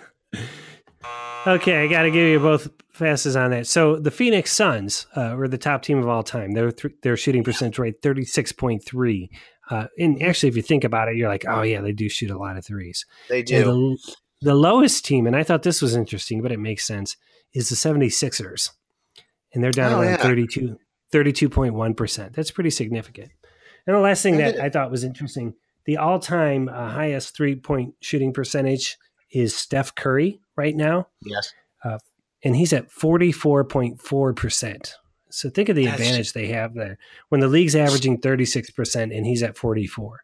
Okay, 1.48 1.82
I 1.82 1.88
got 1.88 2.02
to 2.02 2.12
give 2.12 2.28
you 2.28 2.40
both 2.42 2.68
passes 3.00 3.38
on 3.38 3.52
that. 3.52 3.66
So 3.66 3.96
the 3.96 4.12
Phoenix 4.12 4.52
Suns 4.52 5.08
uh, 5.16 5.34
were 5.38 5.48
the 5.48 5.58
top 5.58 5.82
team 5.82 5.98
of 6.00 6.10
all 6.10 6.24
time. 6.24 6.52
Their 6.52 6.74
th- 6.74 6.96
their 7.04 7.16
shooting 7.16 7.42
percentage 7.42 7.80
rate 7.80 8.02
thirty 8.04 8.26
six 8.26 8.52
point 8.52 8.84
three. 8.84 9.30
Uh, 9.70 9.88
and 9.98 10.22
actually, 10.22 10.50
if 10.50 10.58
you 10.58 10.62
think 10.62 10.84
about 10.84 11.08
it, 11.08 11.16
you're 11.16 11.30
like, 11.30 11.46
oh 11.48 11.62
yeah, 11.62 11.80
they 11.80 11.94
do 11.94 12.10
shoot 12.10 12.30
a 12.30 12.38
lot 12.38 12.58
of 12.58 12.66
threes. 12.66 13.06
They 13.30 13.44
do. 13.44 13.64
The, 13.64 13.98
the, 14.42 14.56
lowest 14.56 15.06
team, 15.06 15.28
and 15.28 15.36
I 15.36 15.44
thought 15.44 15.64
this 15.64 15.82
was 15.82 15.96
interesting, 15.96 16.42
but 16.42 16.52
it 16.52 16.60
makes 16.60 16.86
sense, 16.86 17.18
is 17.54 17.70
the 17.70 17.76
76ers. 17.76 18.72
And 19.54 19.64
they're 19.64 19.72
down 19.72 19.94
oh, 19.94 20.02
around 20.02 20.12
yeah. 20.12 20.24
32, 20.24 20.78
32.1%. 21.14 22.34
That's 22.34 22.52
pretty 22.52 22.70
significant. 22.70 23.32
And 23.86 23.96
the 23.96 24.02
last 24.02 24.22
thing 24.22 24.38
that 24.38 24.60
I 24.60 24.70
thought 24.70 24.92
was 24.92 25.04
interesting 25.04 25.56
the 25.86 25.98
all 25.98 26.20
time 26.20 26.70
uh, 26.70 26.90
highest 26.90 27.36
three 27.36 27.56
point 27.56 27.96
shooting 28.02 28.34
percentage 28.34 28.98
is 29.32 29.56
Steph 29.56 29.96
Curry 29.96 30.40
right 30.56 30.76
now. 30.76 31.08
Yes. 31.24 31.54
Uh, 31.84 31.98
and 32.44 32.56
he's 32.56 32.74
at 32.74 32.92
44.4%. 32.92 34.92
So 35.30 35.50
think 35.50 35.70
of 35.70 35.76
the 35.76 35.86
That's 35.86 36.00
advantage 36.00 36.34
they 36.34 36.48
have 36.48 36.74
there. 36.74 36.98
When 37.30 37.42
the 37.42 37.48
league's 37.48 37.76
averaging 37.76 38.20
36% 38.20 39.16
and 39.16 39.26
he's 39.26 39.44
at 39.44 39.58
44. 39.58 40.24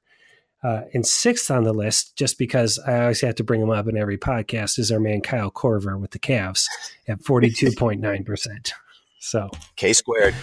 Uh, 0.64 0.84
and 0.94 1.06
sixth 1.06 1.52
on 1.52 1.64
the 1.64 1.74
list, 1.74 2.16
just 2.16 2.38
because 2.38 2.80
I 2.80 3.02
always 3.02 3.22
have 3.22 3.36
to 3.36 3.44
bring 3.44 3.62
him 3.62 3.70
up 3.70 3.88
in 3.88 3.98
every 3.98 4.18
podcast, 4.18 4.80
is 4.80 4.92
our 4.92 5.00
man 5.00 5.22
Kyle 5.22 5.52
Korver 5.52 6.00
with 6.00 6.12
the 6.12 6.20
Cavs 6.20 6.66
at 7.08 7.20
42.9%. 7.20 8.72
So 9.26 9.50
K 9.78 9.94
squared. 9.94 10.36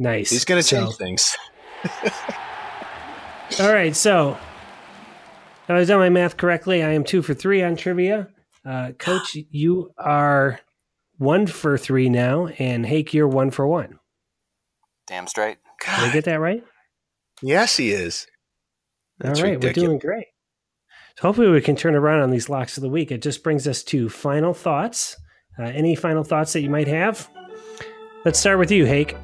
Nice. 0.00 0.30
He's 0.30 0.44
going 0.44 0.60
to 0.60 0.68
change 0.68 0.90
so, 0.90 0.96
things. 0.96 1.36
all 3.60 3.72
right. 3.72 3.94
So 3.94 4.32
if 4.32 5.70
I 5.70 5.74
was 5.74 5.86
done 5.86 6.00
my 6.00 6.08
math 6.08 6.36
correctly, 6.36 6.82
I 6.82 6.90
am 6.90 7.04
two 7.04 7.22
for 7.22 7.34
three 7.34 7.62
on 7.62 7.76
trivia. 7.76 8.30
Uh, 8.64 8.92
Coach, 8.98 9.36
you 9.50 9.92
are 9.96 10.58
one 11.18 11.46
for 11.46 11.78
three 11.78 12.08
now, 12.08 12.48
and 12.58 12.84
Hake, 12.84 13.14
you're 13.14 13.28
one 13.28 13.52
for 13.52 13.66
one. 13.66 14.00
Damn 15.06 15.26
straight. 15.26 15.58
God. 15.84 16.00
Did 16.00 16.10
I 16.10 16.12
get 16.12 16.24
that 16.24 16.40
right? 16.40 16.64
Yes, 17.42 17.76
he 17.76 17.92
is. 17.92 18.26
That's 19.20 19.40
All 19.40 19.46
right, 19.46 19.54
ridiculous. 19.54 19.76
we're 19.76 19.86
doing 19.86 19.98
great. 19.98 20.26
So 21.16 21.22
hopefully 21.22 21.48
we 21.48 21.60
can 21.60 21.74
turn 21.74 21.96
around 21.96 22.20
on 22.20 22.30
these 22.30 22.48
locks 22.48 22.76
of 22.76 22.82
the 22.82 22.88
week. 22.88 23.10
It 23.10 23.22
just 23.22 23.42
brings 23.42 23.66
us 23.66 23.82
to 23.84 24.08
final 24.08 24.54
thoughts. 24.54 25.16
Uh, 25.58 25.64
any 25.64 25.96
final 25.96 26.22
thoughts 26.22 26.52
that 26.52 26.60
you 26.60 26.70
might 26.70 26.86
have? 26.86 27.28
Let's 28.24 28.38
start 28.38 28.58
with 28.58 28.70
you, 28.70 28.84
Hake. 28.84 29.16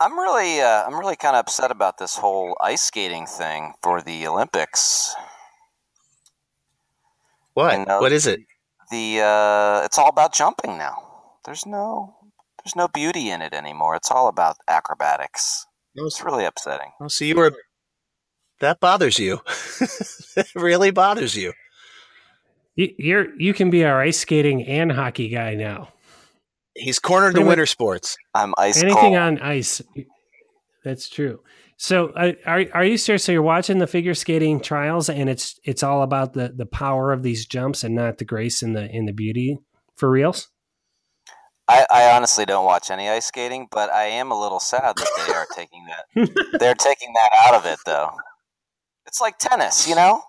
I'm 0.00 0.18
really, 0.18 0.60
uh, 0.60 0.84
I'm 0.84 0.98
really 0.98 1.16
kind 1.16 1.36
of 1.36 1.40
upset 1.40 1.70
about 1.70 1.98
this 1.98 2.16
whole 2.16 2.56
ice 2.60 2.82
skating 2.82 3.26
thing 3.26 3.74
for 3.82 4.00
the 4.00 4.26
Olympics. 4.26 5.14
What? 7.54 7.78
You 7.78 7.84
know, 7.84 8.00
what 8.00 8.12
is 8.12 8.26
it? 8.26 8.40
The 8.90 9.20
uh, 9.20 9.84
it's 9.84 9.98
all 9.98 10.08
about 10.08 10.34
jumping 10.34 10.78
now. 10.78 10.94
There's 11.44 11.66
no, 11.66 12.14
there's 12.64 12.76
no 12.76 12.88
beauty 12.88 13.30
in 13.30 13.42
it 13.42 13.52
anymore. 13.52 13.96
It's 13.96 14.10
all 14.10 14.28
about 14.28 14.56
acrobatics. 14.68 15.66
It's 16.06 16.22
really 16.22 16.44
upsetting. 16.44 16.90
Oh, 17.00 17.08
so 17.08 17.24
you 17.24 17.36
were 17.36 17.54
that 18.60 18.80
bothers 18.80 19.18
you? 19.18 19.40
it 20.36 20.54
really 20.54 20.90
bothers 20.90 21.36
you. 21.36 21.52
you. 22.74 22.94
You're 22.98 23.38
you 23.38 23.54
can 23.54 23.70
be 23.70 23.84
our 23.84 24.00
ice 24.00 24.18
skating 24.18 24.64
and 24.66 24.92
hockey 24.92 25.28
guy 25.28 25.54
now. 25.54 25.92
He's 26.74 26.98
cornered 26.98 27.34
the 27.34 27.42
winter 27.42 27.66
sports. 27.66 28.16
I'm 28.34 28.54
ice. 28.56 28.82
Anything 28.82 29.00
cold. 29.00 29.16
on 29.16 29.38
ice. 29.40 29.82
That's 30.84 31.08
true. 31.08 31.40
So 31.76 32.08
uh, 32.08 32.32
are 32.46 32.64
are 32.74 32.84
you 32.84 32.98
serious? 32.98 33.24
So 33.24 33.32
you're 33.32 33.42
watching 33.42 33.78
the 33.78 33.86
figure 33.86 34.14
skating 34.14 34.60
trials, 34.60 35.08
and 35.08 35.28
it's 35.28 35.58
it's 35.64 35.82
all 35.82 36.02
about 36.02 36.32
the 36.32 36.52
the 36.54 36.66
power 36.66 37.12
of 37.12 37.22
these 37.22 37.46
jumps 37.46 37.84
and 37.84 37.94
not 37.94 38.18
the 38.18 38.24
grace 38.24 38.62
and 38.62 38.74
the 38.74 38.88
in 38.90 39.06
the 39.06 39.12
beauty 39.12 39.58
for 39.96 40.10
reals. 40.10 40.48
I, 41.68 41.86
I 41.90 42.16
honestly 42.16 42.46
don't 42.46 42.64
watch 42.64 42.90
any 42.90 43.08
ice 43.08 43.26
skating, 43.26 43.68
but 43.70 43.90
I 43.90 44.04
am 44.04 44.32
a 44.32 44.40
little 44.40 44.60
sad 44.60 44.96
that 44.96 45.08
they 45.26 45.32
are 45.34 45.46
taking 45.54 45.86
that. 45.86 46.48
they're 46.58 46.74
taking 46.74 47.12
that 47.12 47.30
out 47.46 47.54
of 47.54 47.66
it, 47.66 47.78
though. 47.84 48.10
It's 49.06 49.20
like 49.20 49.38
tennis, 49.38 49.86
you 49.86 49.94
know. 49.94 50.22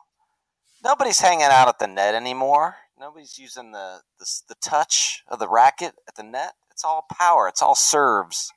Nobody's 0.84 1.20
hanging 1.20 1.44
out 1.44 1.68
at 1.68 1.80
the 1.80 1.88
net 1.88 2.14
anymore. 2.14 2.76
Nobody's 3.00 3.38
using 3.38 3.72
the, 3.72 4.02
the 4.20 4.26
the 4.50 4.56
touch 4.62 5.24
of 5.28 5.40
the 5.40 5.48
racket 5.48 5.94
at 6.08 6.16
the 6.16 6.24
net. 6.24 6.54
It's 6.72 6.84
all 6.84 7.06
power. 7.18 7.48
It's 7.48 7.62
all 7.62 7.76
serves. 7.76 8.52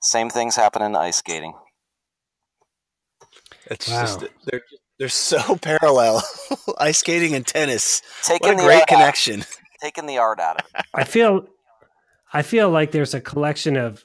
Same 0.00 0.30
things 0.30 0.56
happen 0.56 0.82
in 0.82 0.94
ice 0.94 1.16
skating. 1.16 1.54
It's 3.66 3.88
wow. 3.88 4.00
just 4.02 4.24
they're 4.44 4.62
they're 4.98 5.08
so 5.08 5.56
parallel. 5.62 6.22
ice 6.78 6.98
skating 6.98 7.34
and 7.34 7.46
tennis. 7.46 8.02
Taking 8.22 8.56
what 8.56 8.60
a 8.60 8.66
great 8.66 8.86
connection. 8.86 9.40
Out, 9.40 9.58
taking 9.82 10.06
the 10.06 10.18
art 10.18 10.40
out 10.40 10.60
of 10.60 10.66
it. 10.74 10.84
I 10.94 11.04
feel 11.04 11.46
I 12.32 12.42
feel 12.42 12.70
like 12.70 12.92
there's 12.92 13.14
a 13.14 13.20
collection 13.20 13.76
of 13.76 14.04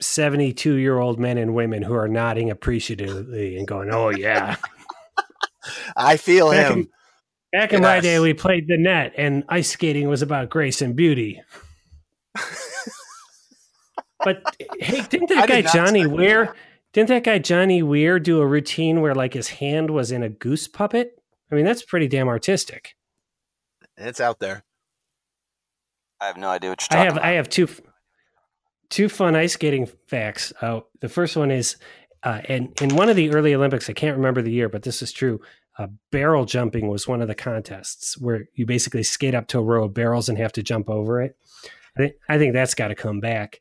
72 0.00 0.74
year 0.74 0.98
old 0.98 1.18
men 1.18 1.38
and 1.38 1.54
women 1.54 1.82
who 1.82 1.94
are 1.94 2.08
nodding 2.08 2.50
appreciatively 2.50 3.56
and 3.56 3.66
going, 3.66 3.90
"Oh 3.92 4.10
yeah." 4.10 4.56
I 5.96 6.16
feel 6.16 6.50
back 6.50 6.70
him. 6.70 6.78
In, 6.78 6.88
back 7.52 7.72
in 7.72 7.82
yes. 7.82 7.88
my 7.88 8.00
day, 8.00 8.18
we 8.18 8.34
played 8.34 8.68
the 8.68 8.78
net, 8.78 9.12
and 9.16 9.44
ice 9.48 9.70
skating 9.70 10.08
was 10.08 10.22
about 10.22 10.50
grace 10.50 10.80
and 10.80 10.94
beauty. 10.96 11.42
but 14.24 14.42
hey, 14.78 15.02
didn't 15.02 15.28
that 15.30 15.48
guy 15.48 15.62
Johnny 15.62 16.06
Weir? 16.06 16.54
Didn't 16.92 17.08
that 17.08 17.24
guy 17.24 17.38
Johnny 17.38 17.82
Weir 17.82 18.18
do 18.18 18.40
a 18.40 18.46
routine 18.46 19.00
where 19.00 19.14
like 19.14 19.34
his 19.34 19.48
hand 19.48 19.90
was 19.90 20.10
in 20.10 20.22
a 20.22 20.28
goose 20.28 20.68
puppet? 20.68 21.20
I 21.50 21.54
mean, 21.54 21.64
that's 21.64 21.82
pretty 21.82 22.08
damn 22.08 22.28
artistic. 22.28 22.94
It's 23.96 24.20
out 24.20 24.38
there. 24.38 24.64
I 26.20 26.26
have 26.26 26.36
no 26.36 26.48
idea 26.48 26.70
what 26.70 26.82
you're 26.82 26.88
talking 26.88 27.00
I 27.00 27.04
have 27.04 27.12
about. 27.14 27.24
I 27.24 27.32
have 27.32 27.48
two 27.48 27.68
two 28.90 29.08
fun 29.08 29.36
ice 29.36 29.54
skating 29.54 29.88
facts. 30.06 30.52
Uh, 30.60 30.80
the 31.00 31.08
first 31.08 31.36
one 31.36 31.50
is 31.50 31.76
uh, 32.22 32.40
in 32.48 32.72
in 32.80 32.96
one 32.96 33.08
of 33.08 33.16
the 33.16 33.30
early 33.30 33.54
Olympics. 33.54 33.88
I 33.88 33.92
can't 33.92 34.16
remember 34.16 34.42
the 34.42 34.52
year, 34.52 34.68
but 34.68 34.82
this 34.82 35.02
is 35.02 35.12
true. 35.12 35.40
Uh, 35.78 35.86
barrel 36.10 36.44
jumping 36.44 36.88
was 36.88 37.06
one 37.06 37.22
of 37.22 37.28
the 37.28 37.34
contests 37.36 38.18
where 38.18 38.48
you 38.54 38.66
basically 38.66 39.04
skate 39.04 39.34
up 39.34 39.46
to 39.46 39.58
a 39.58 39.62
row 39.62 39.84
of 39.84 39.94
barrels 39.94 40.28
and 40.28 40.36
have 40.36 40.52
to 40.52 40.62
jump 40.62 40.90
over 40.90 41.22
it. 41.22 41.36
I 41.96 42.00
think, 42.00 42.14
I 42.28 42.38
think 42.38 42.52
that's 42.52 42.74
got 42.74 42.88
to 42.88 42.96
come 42.96 43.20
back. 43.20 43.60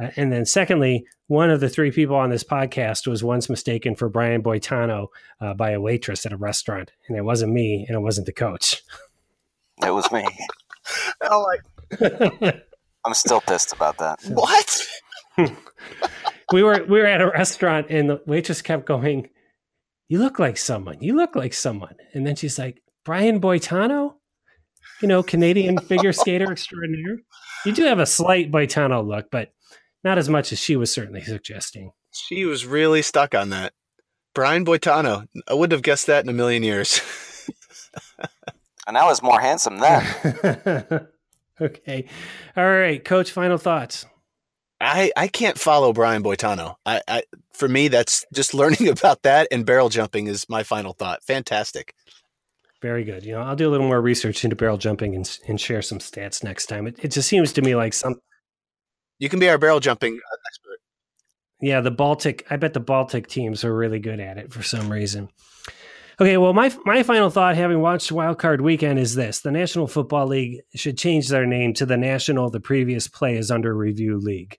Uh, 0.00 0.10
and 0.16 0.32
then, 0.32 0.46
secondly, 0.46 1.06
one 1.26 1.50
of 1.50 1.60
the 1.60 1.68
three 1.68 1.90
people 1.90 2.16
on 2.16 2.30
this 2.30 2.44
podcast 2.44 3.06
was 3.06 3.22
once 3.22 3.50
mistaken 3.50 3.96
for 3.96 4.08
Brian 4.08 4.42
Boitano 4.42 5.08
uh, 5.42 5.52
by 5.52 5.72
a 5.72 5.80
waitress 5.80 6.24
at 6.24 6.32
a 6.32 6.38
restaurant, 6.38 6.92
and 7.06 7.18
it 7.18 7.22
wasn't 7.22 7.52
me, 7.52 7.84
and 7.86 7.96
it 7.96 8.00
wasn't 8.00 8.26
the 8.26 8.32
coach. 8.32 8.82
It 9.84 9.90
was 9.90 10.10
me. 10.10 10.26
oh, 11.30 11.42
like 11.42 11.60
I'm 13.04 13.14
still 13.14 13.40
pissed 13.40 13.72
about 13.72 13.98
that. 13.98 14.20
What? 14.28 14.86
we 16.52 16.62
were 16.62 16.84
we 16.84 16.98
were 16.98 17.06
at 17.06 17.20
a 17.20 17.30
restaurant, 17.30 17.86
and 17.90 18.10
the 18.10 18.20
waitress 18.26 18.62
kept 18.62 18.86
going. 18.86 19.28
You 20.08 20.18
look 20.18 20.38
like 20.38 20.56
someone. 20.56 20.98
You 21.00 21.14
look 21.16 21.36
like 21.36 21.52
someone. 21.52 21.94
And 22.14 22.26
then 22.26 22.34
she's 22.34 22.58
like, 22.58 22.82
Brian 23.04 23.40
Boitano, 23.40 24.14
you 25.02 25.08
know, 25.08 25.22
Canadian 25.22 25.78
figure 25.88 26.12
skater 26.12 26.50
extraordinaire. 26.50 27.18
You 27.66 27.72
do 27.72 27.84
have 27.84 27.98
a 27.98 28.06
slight 28.06 28.50
Boitano 28.50 29.06
look, 29.06 29.30
but 29.30 29.52
not 30.02 30.16
as 30.18 30.28
much 30.28 30.52
as 30.52 30.58
she 30.58 30.76
was 30.76 30.92
certainly 30.92 31.22
suggesting. 31.22 31.92
She 32.12 32.46
was 32.46 32.64
really 32.64 33.02
stuck 33.02 33.34
on 33.34 33.50
that. 33.50 33.74
Brian 34.34 34.64
Boitano. 34.64 35.26
I 35.48 35.54
wouldn't 35.54 35.72
have 35.72 35.82
guessed 35.82 36.06
that 36.06 36.24
in 36.24 36.30
a 36.30 36.32
million 36.32 36.62
years. 36.62 37.00
and 38.86 38.96
I 38.96 39.04
was 39.04 39.22
more 39.22 39.40
handsome 39.40 39.78
then. 39.78 41.08
okay. 41.62 42.06
All 42.56 42.66
right, 42.66 43.04
coach, 43.04 43.30
final 43.30 43.58
thoughts. 43.58 44.06
I, 44.80 45.10
I 45.16 45.26
can't 45.28 45.58
follow 45.58 45.92
Brian 45.92 46.22
Boitano. 46.22 46.76
I, 46.86 47.00
I 47.08 47.22
for 47.52 47.68
me 47.68 47.88
that's 47.88 48.24
just 48.32 48.54
learning 48.54 48.88
about 48.98 49.22
that 49.22 49.48
and 49.50 49.66
barrel 49.66 49.88
jumping 49.88 50.28
is 50.28 50.48
my 50.48 50.62
final 50.62 50.92
thought. 50.92 51.24
Fantastic. 51.24 51.94
Very 52.80 53.02
good. 53.02 53.24
You 53.24 53.32
know, 53.32 53.40
I'll 53.40 53.56
do 53.56 53.68
a 53.68 53.72
little 53.72 53.88
more 53.88 54.00
research 54.00 54.44
into 54.44 54.54
barrel 54.54 54.78
jumping 54.78 55.16
and, 55.16 55.38
and 55.48 55.60
share 55.60 55.82
some 55.82 55.98
stats 55.98 56.44
next 56.44 56.66
time. 56.66 56.86
It, 56.86 56.96
it 57.02 57.08
just 57.10 57.28
seems 57.28 57.52
to 57.54 57.62
me 57.62 57.74
like 57.74 57.92
some. 57.92 58.20
You 59.18 59.28
can 59.28 59.40
be 59.40 59.48
our 59.48 59.58
barrel 59.58 59.80
jumping 59.80 60.14
uh, 60.14 60.36
expert. 60.46 60.78
Yeah, 61.60 61.80
the 61.80 61.90
Baltic. 61.90 62.46
I 62.50 62.56
bet 62.56 62.74
the 62.74 62.80
Baltic 62.80 63.26
teams 63.26 63.64
are 63.64 63.74
really 63.74 63.98
good 63.98 64.20
at 64.20 64.38
it 64.38 64.52
for 64.52 64.62
some 64.62 64.92
reason. 64.92 65.28
Okay, 66.20 66.36
well, 66.36 66.52
my 66.52 66.74
my 66.84 67.04
final 67.04 67.30
thought, 67.30 67.54
having 67.54 67.80
watched 67.80 68.10
Wild 68.10 68.38
Card 68.38 68.60
Weekend, 68.60 68.98
is 68.98 69.14
this: 69.14 69.40
the 69.40 69.52
National 69.52 69.86
Football 69.86 70.26
League 70.26 70.62
should 70.74 70.98
change 70.98 71.28
their 71.28 71.46
name 71.46 71.72
to 71.74 71.86
the 71.86 71.96
National 71.96 72.50
The 72.50 72.58
Previous 72.58 73.06
Play 73.06 73.36
is 73.36 73.52
Under 73.52 73.72
Review 73.72 74.18
League. 74.18 74.58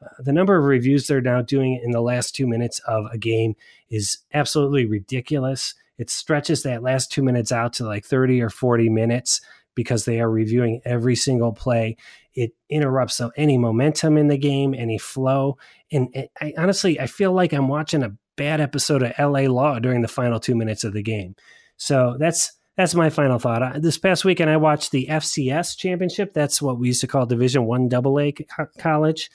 Uh, 0.00 0.06
the 0.20 0.32
number 0.32 0.56
of 0.56 0.64
reviews 0.64 1.08
they're 1.08 1.20
now 1.20 1.42
doing 1.42 1.80
in 1.82 1.90
the 1.90 2.00
last 2.00 2.36
two 2.36 2.46
minutes 2.46 2.78
of 2.86 3.06
a 3.12 3.18
game 3.18 3.56
is 3.88 4.18
absolutely 4.32 4.86
ridiculous. 4.86 5.74
It 5.98 6.10
stretches 6.10 6.62
that 6.62 6.84
last 6.84 7.10
two 7.10 7.24
minutes 7.24 7.50
out 7.50 7.72
to 7.74 7.84
like 7.84 8.04
thirty 8.04 8.40
or 8.40 8.48
forty 8.48 8.88
minutes 8.88 9.40
because 9.74 10.04
they 10.04 10.20
are 10.20 10.30
reviewing 10.30 10.80
every 10.84 11.16
single 11.16 11.52
play. 11.52 11.96
It 12.34 12.52
interrupts 12.68 13.20
any 13.36 13.58
momentum 13.58 14.16
in 14.16 14.28
the 14.28 14.38
game, 14.38 14.74
any 14.74 14.96
flow, 14.96 15.58
and 15.90 16.08
it, 16.14 16.30
I, 16.40 16.54
honestly, 16.56 17.00
I 17.00 17.08
feel 17.08 17.32
like 17.32 17.52
I'm 17.52 17.66
watching 17.66 18.04
a 18.04 18.16
bad 18.36 18.60
episode 18.60 19.02
of 19.02 19.12
LA 19.18 19.42
Law 19.42 19.78
during 19.78 20.02
the 20.02 20.08
final 20.08 20.40
two 20.40 20.54
minutes 20.54 20.84
of 20.84 20.92
the 20.92 21.02
game. 21.02 21.36
So 21.76 22.16
that's 22.18 22.52
that's 22.76 22.94
my 22.94 23.10
final 23.10 23.38
thought. 23.38 23.82
This 23.82 23.98
past 23.98 24.24
weekend, 24.24 24.48
I 24.48 24.56
watched 24.56 24.90
the 24.90 25.06
FCS 25.10 25.76
championship. 25.76 26.32
That's 26.32 26.62
what 26.62 26.78
we 26.78 26.88
used 26.88 27.02
to 27.02 27.06
call 27.06 27.26
Division 27.26 27.66
One 27.66 27.88
Double 27.88 28.18
A 28.18 28.34
college. 28.78 29.30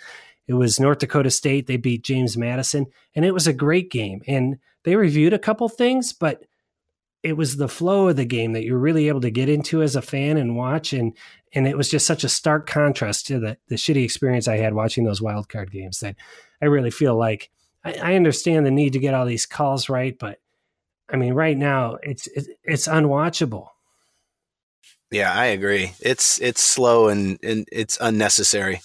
It 0.48 0.54
was 0.54 0.80
North 0.80 1.00
Dakota 1.00 1.30
State. 1.30 1.68
They 1.68 1.78
beat 1.78 2.04
James 2.04 2.38
Madison, 2.38 2.88
and 3.14 3.26
it 3.26 3.34
was 3.34 3.48
a 3.48 3.54
great 3.54 3.91
game. 3.91 4.22
And 4.28 4.58
they 4.84 4.96
reviewed 4.96 5.34
a 5.34 5.39
couple 5.39 5.68
things, 5.70 6.14
but 6.14 6.43
it 7.24 7.36
was 7.36 7.58
the 7.58 7.68
flow 7.68 8.10
of 8.10 8.16
the 8.16 8.26
game 8.26 8.54
that 8.54 8.64
you're 8.64 8.78
really 8.78 9.08
able 9.08 9.22
to 9.22 9.32
get 9.32 9.50
into 9.50 9.82
as 9.82 9.96
a 9.96 10.02
fan 10.02 10.38
and 10.38 10.56
watch. 10.56 10.93
And 10.93 11.18
and 11.54 11.68
it 11.68 11.78
was 11.78 11.89
just 11.89 12.06
such 12.06 12.24
a 12.24 12.30
stark 12.30 12.68
contrast 12.68 13.28
to 13.28 13.39
the 13.39 13.58
the 13.68 13.76
shitty 13.76 14.04
experience 14.04 14.48
I 14.48 14.58
had 14.58 14.76
watching 14.76 15.04
those 15.04 15.22
wild 15.22 15.50
card 15.50 15.72
games 15.72 16.00
that 16.02 16.16
I 16.62 16.66
really 16.66 16.91
feel 16.91 17.16
like 17.16 17.50
I, 17.86 17.93
I 18.01 18.15
understand 18.15 18.65
the 18.65 18.71
need 18.71 18.93
to 18.93 18.99
get 18.99 19.13
all 19.13 19.25
these 19.25 19.45
calls 19.45 19.88
right, 19.88 20.17
but 20.17 20.39
I 21.09 21.17
mean, 21.17 21.33
right 21.33 21.57
now 21.57 21.97
it's 22.03 22.27
it's, 22.27 22.49
it's 22.63 22.88
unwatchable. 22.88 23.67
Yeah, 25.11 25.31
I 25.31 25.45
agree. 25.45 25.93
It's 26.01 26.41
it's 26.41 26.61
slow 26.61 27.07
and, 27.07 27.39
and 27.43 27.69
it's 27.71 27.97
unnecessary. 28.01 28.81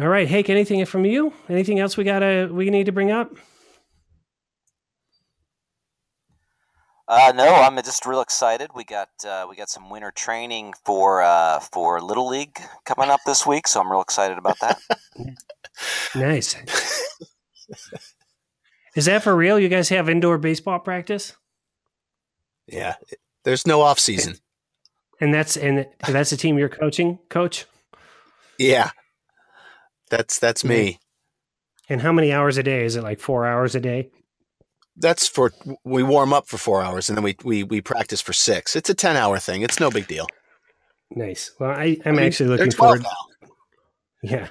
All 0.00 0.08
right, 0.08 0.28
Hake. 0.28 0.50
Anything 0.50 0.84
from 0.84 1.04
you? 1.04 1.32
Anything 1.48 1.78
else 1.78 1.96
we 1.96 2.04
gotta 2.04 2.48
we 2.52 2.70
need 2.70 2.86
to 2.86 2.92
bring 2.92 3.10
up? 3.10 3.32
Uh, 7.08 7.32
no, 7.34 7.54
I'm 7.54 7.74
just 7.76 8.04
real 8.04 8.20
excited. 8.20 8.70
We 8.74 8.84
got 8.84 9.08
uh, 9.26 9.46
we 9.48 9.56
got 9.56 9.70
some 9.70 9.88
winter 9.88 10.10
training 10.10 10.74
for 10.84 11.22
uh, 11.22 11.58
for 11.60 12.02
Little 12.02 12.28
League 12.28 12.60
coming 12.84 13.08
up 13.08 13.20
this 13.24 13.46
week, 13.46 13.66
so 13.66 13.80
I'm 13.80 13.90
real 13.90 14.02
excited 14.02 14.36
about 14.36 14.58
that. 14.60 14.78
nice. 16.14 16.54
Is 18.94 19.06
that 19.06 19.22
for 19.22 19.34
real? 19.34 19.58
You 19.58 19.70
guys 19.70 19.88
have 19.88 20.10
indoor 20.10 20.36
baseball 20.36 20.80
practice? 20.80 21.34
Yeah, 22.66 22.96
there's 23.44 23.66
no 23.66 23.80
off 23.80 23.98
season. 23.98 24.36
And 25.18 25.32
that's 25.32 25.56
and 25.56 25.86
that's 26.06 26.30
the 26.30 26.36
team 26.36 26.58
you're 26.58 26.68
coaching, 26.68 27.20
coach. 27.30 27.64
Yeah, 28.58 28.90
that's 30.10 30.38
that's 30.38 30.62
me. 30.62 30.98
And 31.88 32.02
how 32.02 32.12
many 32.12 32.32
hours 32.32 32.58
a 32.58 32.62
day? 32.62 32.84
Is 32.84 32.96
it 32.96 33.02
like 33.02 33.18
four 33.18 33.46
hours 33.46 33.74
a 33.74 33.80
day? 33.80 34.10
That's 34.98 35.28
for 35.28 35.52
we 35.84 36.02
warm 36.02 36.32
up 36.32 36.48
for 36.48 36.58
four 36.58 36.82
hours 36.82 37.08
and 37.08 37.16
then 37.16 37.24
we 37.24 37.36
we 37.44 37.62
we 37.62 37.80
practice 37.80 38.20
for 38.20 38.32
six. 38.32 38.76
It's 38.76 38.90
a 38.90 38.94
ten 38.94 39.16
hour 39.16 39.38
thing. 39.38 39.62
It's 39.62 39.80
no 39.80 39.90
big 39.90 40.06
deal. 40.06 40.26
Nice. 41.10 41.52
Well, 41.58 41.70
I, 41.70 41.96
I'm 42.04 42.14
I 42.14 42.16
mean, 42.16 42.26
actually 42.26 42.50
looking 42.50 42.70
forward. 42.70 43.02
Now. 43.02 43.48
Yeah, 44.22 44.48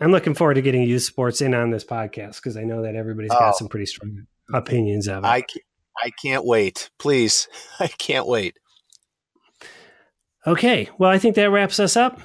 I'm 0.00 0.10
looking 0.10 0.34
forward 0.34 0.54
to 0.54 0.62
getting 0.62 0.82
youth 0.82 1.02
sports 1.02 1.40
in 1.40 1.54
on 1.54 1.70
this 1.70 1.84
podcast 1.84 2.36
because 2.36 2.56
I 2.56 2.62
know 2.62 2.82
that 2.82 2.96
everybody's 2.96 3.30
got 3.30 3.54
oh, 3.54 3.56
some 3.56 3.68
pretty 3.68 3.86
strong 3.86 4.26
opinions 4.52 5.06
of 5.06 5.24
it. 5.24 5.26
I 5.26 5.42
can't, 5.42 5.64
I 6.02 6.10
can't 6.22 6.44
wait. 6.44 6.90
Please, 6.98 7.48
I 7.80 7.86
can't 7.86 8.26
wait. 8.26 8.56
Okay. 10.46 10.88
Well, 10.98 11.10
I 11.10 11.18
think 11.18 11.36
that 11.36 11.50
wraps 11.50 11.78
us 11.78 11.96
up 11.96 12.20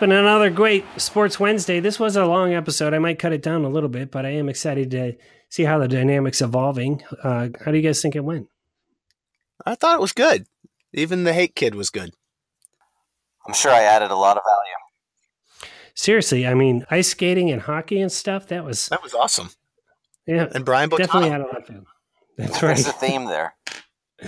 been 0.00 0.12
another 0.12 0.50
great 0.50 0.84
Sports 0.96 1.40
Wednesday. 1.40 1.80
This 1.80 1.98
was 1.98 2.16
a 2.16 2.24
long 2.24 2.54
episode. 2.54 2.94
I 2.94 2.98
might 2.98 3.18
cut 3.18 3.32
it 3.32 3.42
down 3.42 3.64
a 3.64 3.68
little 3.68 3.88
bit, 3.88 4.10
but 4.10 4.24
I 4.24 4.30
am 4.30 4.48
excited 4.48 4.90
to 4.92 5.16
see 5.48 5.64
how 5.64 5.78
the 5.78 5.88
dynamics 5.88 6.40
evolving. 6.40 7.02
Uh, 7.22 7.48
how 7.64 7.70
do 7.70 7.76
you 7.76 7.82
guys 7.82 8.00
think 8.00 8.14
it 8.14 8.24
went? 8.24 8.48
I 9.66 9.74
thought 9.74 9.96
it 9.96 10.00
was 10.00 10.12
good. 10.12 10.46
Even 10.92 11.24
the 11.24 11.32
hate 11.32 11.54
kid 11.54 11.74
was 11.74 11.90
good. 11.90 12.14
I'm 13.46 13.54
sure 13.54 13.72
I 13.72 13.82
added 13.82 14.10
a 14.10 14.16
lot 14.16 14.36
of 14.36 14.42
value. 14.44 15.72
Seriously, 15.94 16.46
I 16.46 16.54
mean, 16.54 16.86
ice 16.90 17.08
skating 17.08 17.50
and 17.50 17.62
hockey 17.62 18.00
and 18.00 18.12
stuff. 18.12 18.46
That 18.48 18.64
was 18.64 18.88
that 18.88 19.02
was 19.02 19.14
awesome. 19.14 19.50
Yeah, 20.26 20.46
and 20.54 20.64
Brian 20.64 20.90
Boitano. 20.90 20.98
definitely 20.98 21.30
had 21.30 21.40
a 21.40 21.44
lot 21.44 21.58
of 21.58 21.66
fun. 21.66 21.86
That's 22.36 22.62
right. 22.62 22.76
There's 22.76 22.86
a 22.86 22.92
theme 22.92 23.24
there. 23.24 23.54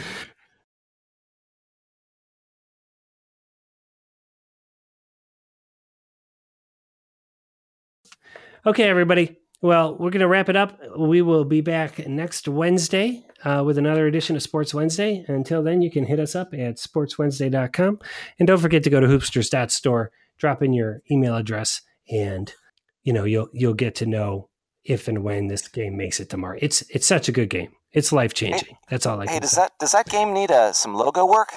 Okay, 8.67 8.85
everybody. 8.85 9.37
Well, 9.63 9.93
we're 9.97 10.11
going 10.11 10.21
to 10.21 10.29
wrap 10.29 10.49
it 10.49 10.57
up. 10.57 10.79
We 10.99 11.23
will 11.23 11.45
be 11.45 11.61
back 11.61 12.07
next 12.07 12.49
Wednesday 12.49 13.25
uh, 13.45 13.63
with 13.65 13.79
another 13.79 14.07
edition 14.07 14.37
of 14.37 14.43
Sports 14.43 14.73
Wednesday. 14.75 15.25
Until 15.29 15.63
then, 15.63 15.83
you 15.83 15.91
can 15.91 16.05
hit 16.05 16.19
us 16.21 16.35
up 16.35 16.53
at 16.55 16.77
sportswednesday.com. 16.77 17.99
And 18.39 18.47
don't 18.47 18.59
forget 18.59 18.83
to 18.85 18.91
go 18.91 19.01
to 19.01 19.07
hoopsters.store, 19.07 20.11
drop 20.39 20.63
in 20.63 20.73
your 20.73 21.03
email 21.11 21.37
address, 21.37 21.83
and 22.11 22.53
you 23.03 23.13
know 23.13 23.25
you'll 23.25 23.49
you'll 23.53 23.75
get 23.75 23.95
to 23.97 24.07
know 24.07 24.49
if 24.85 25.09
and 25.09 25.23
when 25.23 25.49
this 25.49 25.67
game 25.69 25.97
makes 25.97 26.21
it 26.21 26.29
tomorrow. 26.31 26.59
It's 26.61 26.83
it's 26.91 27.07
such 27.07 27.29
a 27.29 27.33
good 27.33 27.51
game. 27.51 27.73
It's 27.93 28.13
life 28.13 28.35
changing. 28.35 28.69
Hey, 28.69 28.77
That's 28.89 29.05
all 29.07 29.21
I 29.21 29.25
hey, 29.27 29.33
can 29.35 29.43
does 29.43 29.51
say. 29.53 29.63
that 29.63 29.73
does 29.79 29.93
that 29.93 30.07
game 30.09 30.33
need 30.33 30.51
uh, 30.51 30.73
some 30.73 30.95
logo 30.95 31.27
work? 31.27 31.53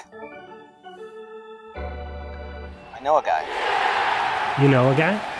I 1.76 3.00
know 3.02 3.18
a 3.18 3.22
guy. 3.22 4.62
You 4.62 4.68
know 4.68 4.90
a 4.90 4.94
guy? 4.94 5.33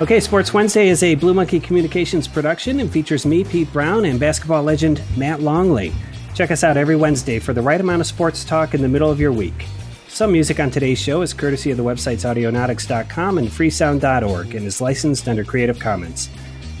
Okay, 0.00 0.18
Sports 0.18 0.54
Wednesday 0.54 0.88
is 0.88 1.02
a 1.02 1.14
Blue 1.14 1.34
Monkey 1.34 1.60
Communications 1.60 2.26
production 2.26 2.80
and 2.80 2.90
features 2.90 3.26
me, 3.26 3.44
Pete 3.44 3.70
Brown, 3.70 4.06
and 4.06 4.18
basketball 4.18 4.62
legend 4.62 5.02
Matt 5.14 5.42
Longley. 5.42 5.92
Check 6.34 6.50
us 6.50 6.64
out 6.64 6.78
every 6.78 6.96
Wednesday 6.96 7.38
for 7.38 7.52
the 7.52 7.60
right 7.60 7.78
amount 7.78 8.00
of 8.00 8.06
sports 8.06 8.42
talk 8.42 8.72
in 8.72 8.80
the 8.80 8.88
middle 8.88 9.10
of 9.10 9.20
your 9.20 9.30
week. 9.30 9.66
Some 10.08 10.32
music 10.32 10.58
on 10.58 10.70
today's 10.70 10.98
show 10.98 11.20
is 11.20 11.34
courtesy 11.34 11.70
of 11.70 11.76
the 11.76 11.82
websites 11.82 12.24
audionautix.com 12.24 13.36
and 13.36 13.48
freesound.org 13.48 14.54
and 14.54 14.66
is 14.66 14.80
licensed 14.80 15.28
under 15.28 15.44
Creative 15.44 15.78
Commons. 15.78 16.30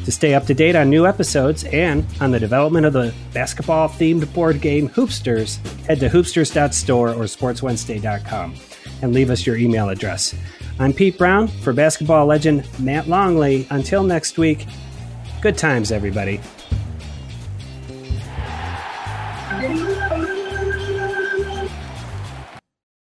To 0.06 0.12
stay 0.12 0.32
up 0.32 0.46
to 0.46 0.54
date 0.54 0.74
on 0.74 0.88
new 0.88 1.06
episodes 1.06 1.64
and 1.64 2.06
on 2.22 2.30
the 2.30 2.40
development 2.40 2.86
of 2.86 2.94
the 2.94 3.12
basketball 3.34 3.90
themed 3.90 4.32
board 4.32 4.62
game 4.62 4.88
Hoopsters, 4.88 5.58
head 5.84 6.00
to 6.00 6.08
hoopsters.store 6.08 7.10
or 7.10 7.24
sportswednesday.com 7.24 8.54
and 9.02 9.12
leave 9.12 9.28
us 9.28 9.44
your 9.46 9.58
email 9.58 9.90
address. 9.90 10.34
I'm 10.80 10.94
Pete 10.94 11.18
Brown 11.18 11.46
for 11.46 11.74
basketball 11.74 12.24
legend 12.24 12.66
Matt 12.80 13.06
Longley. 13.06 13.66
Until 13.68 14.02
next 14.02 14.38
week, 14.38 14.66
good 15.42 15.58
times, 15.58 15.92
everybody. 15.92 16.40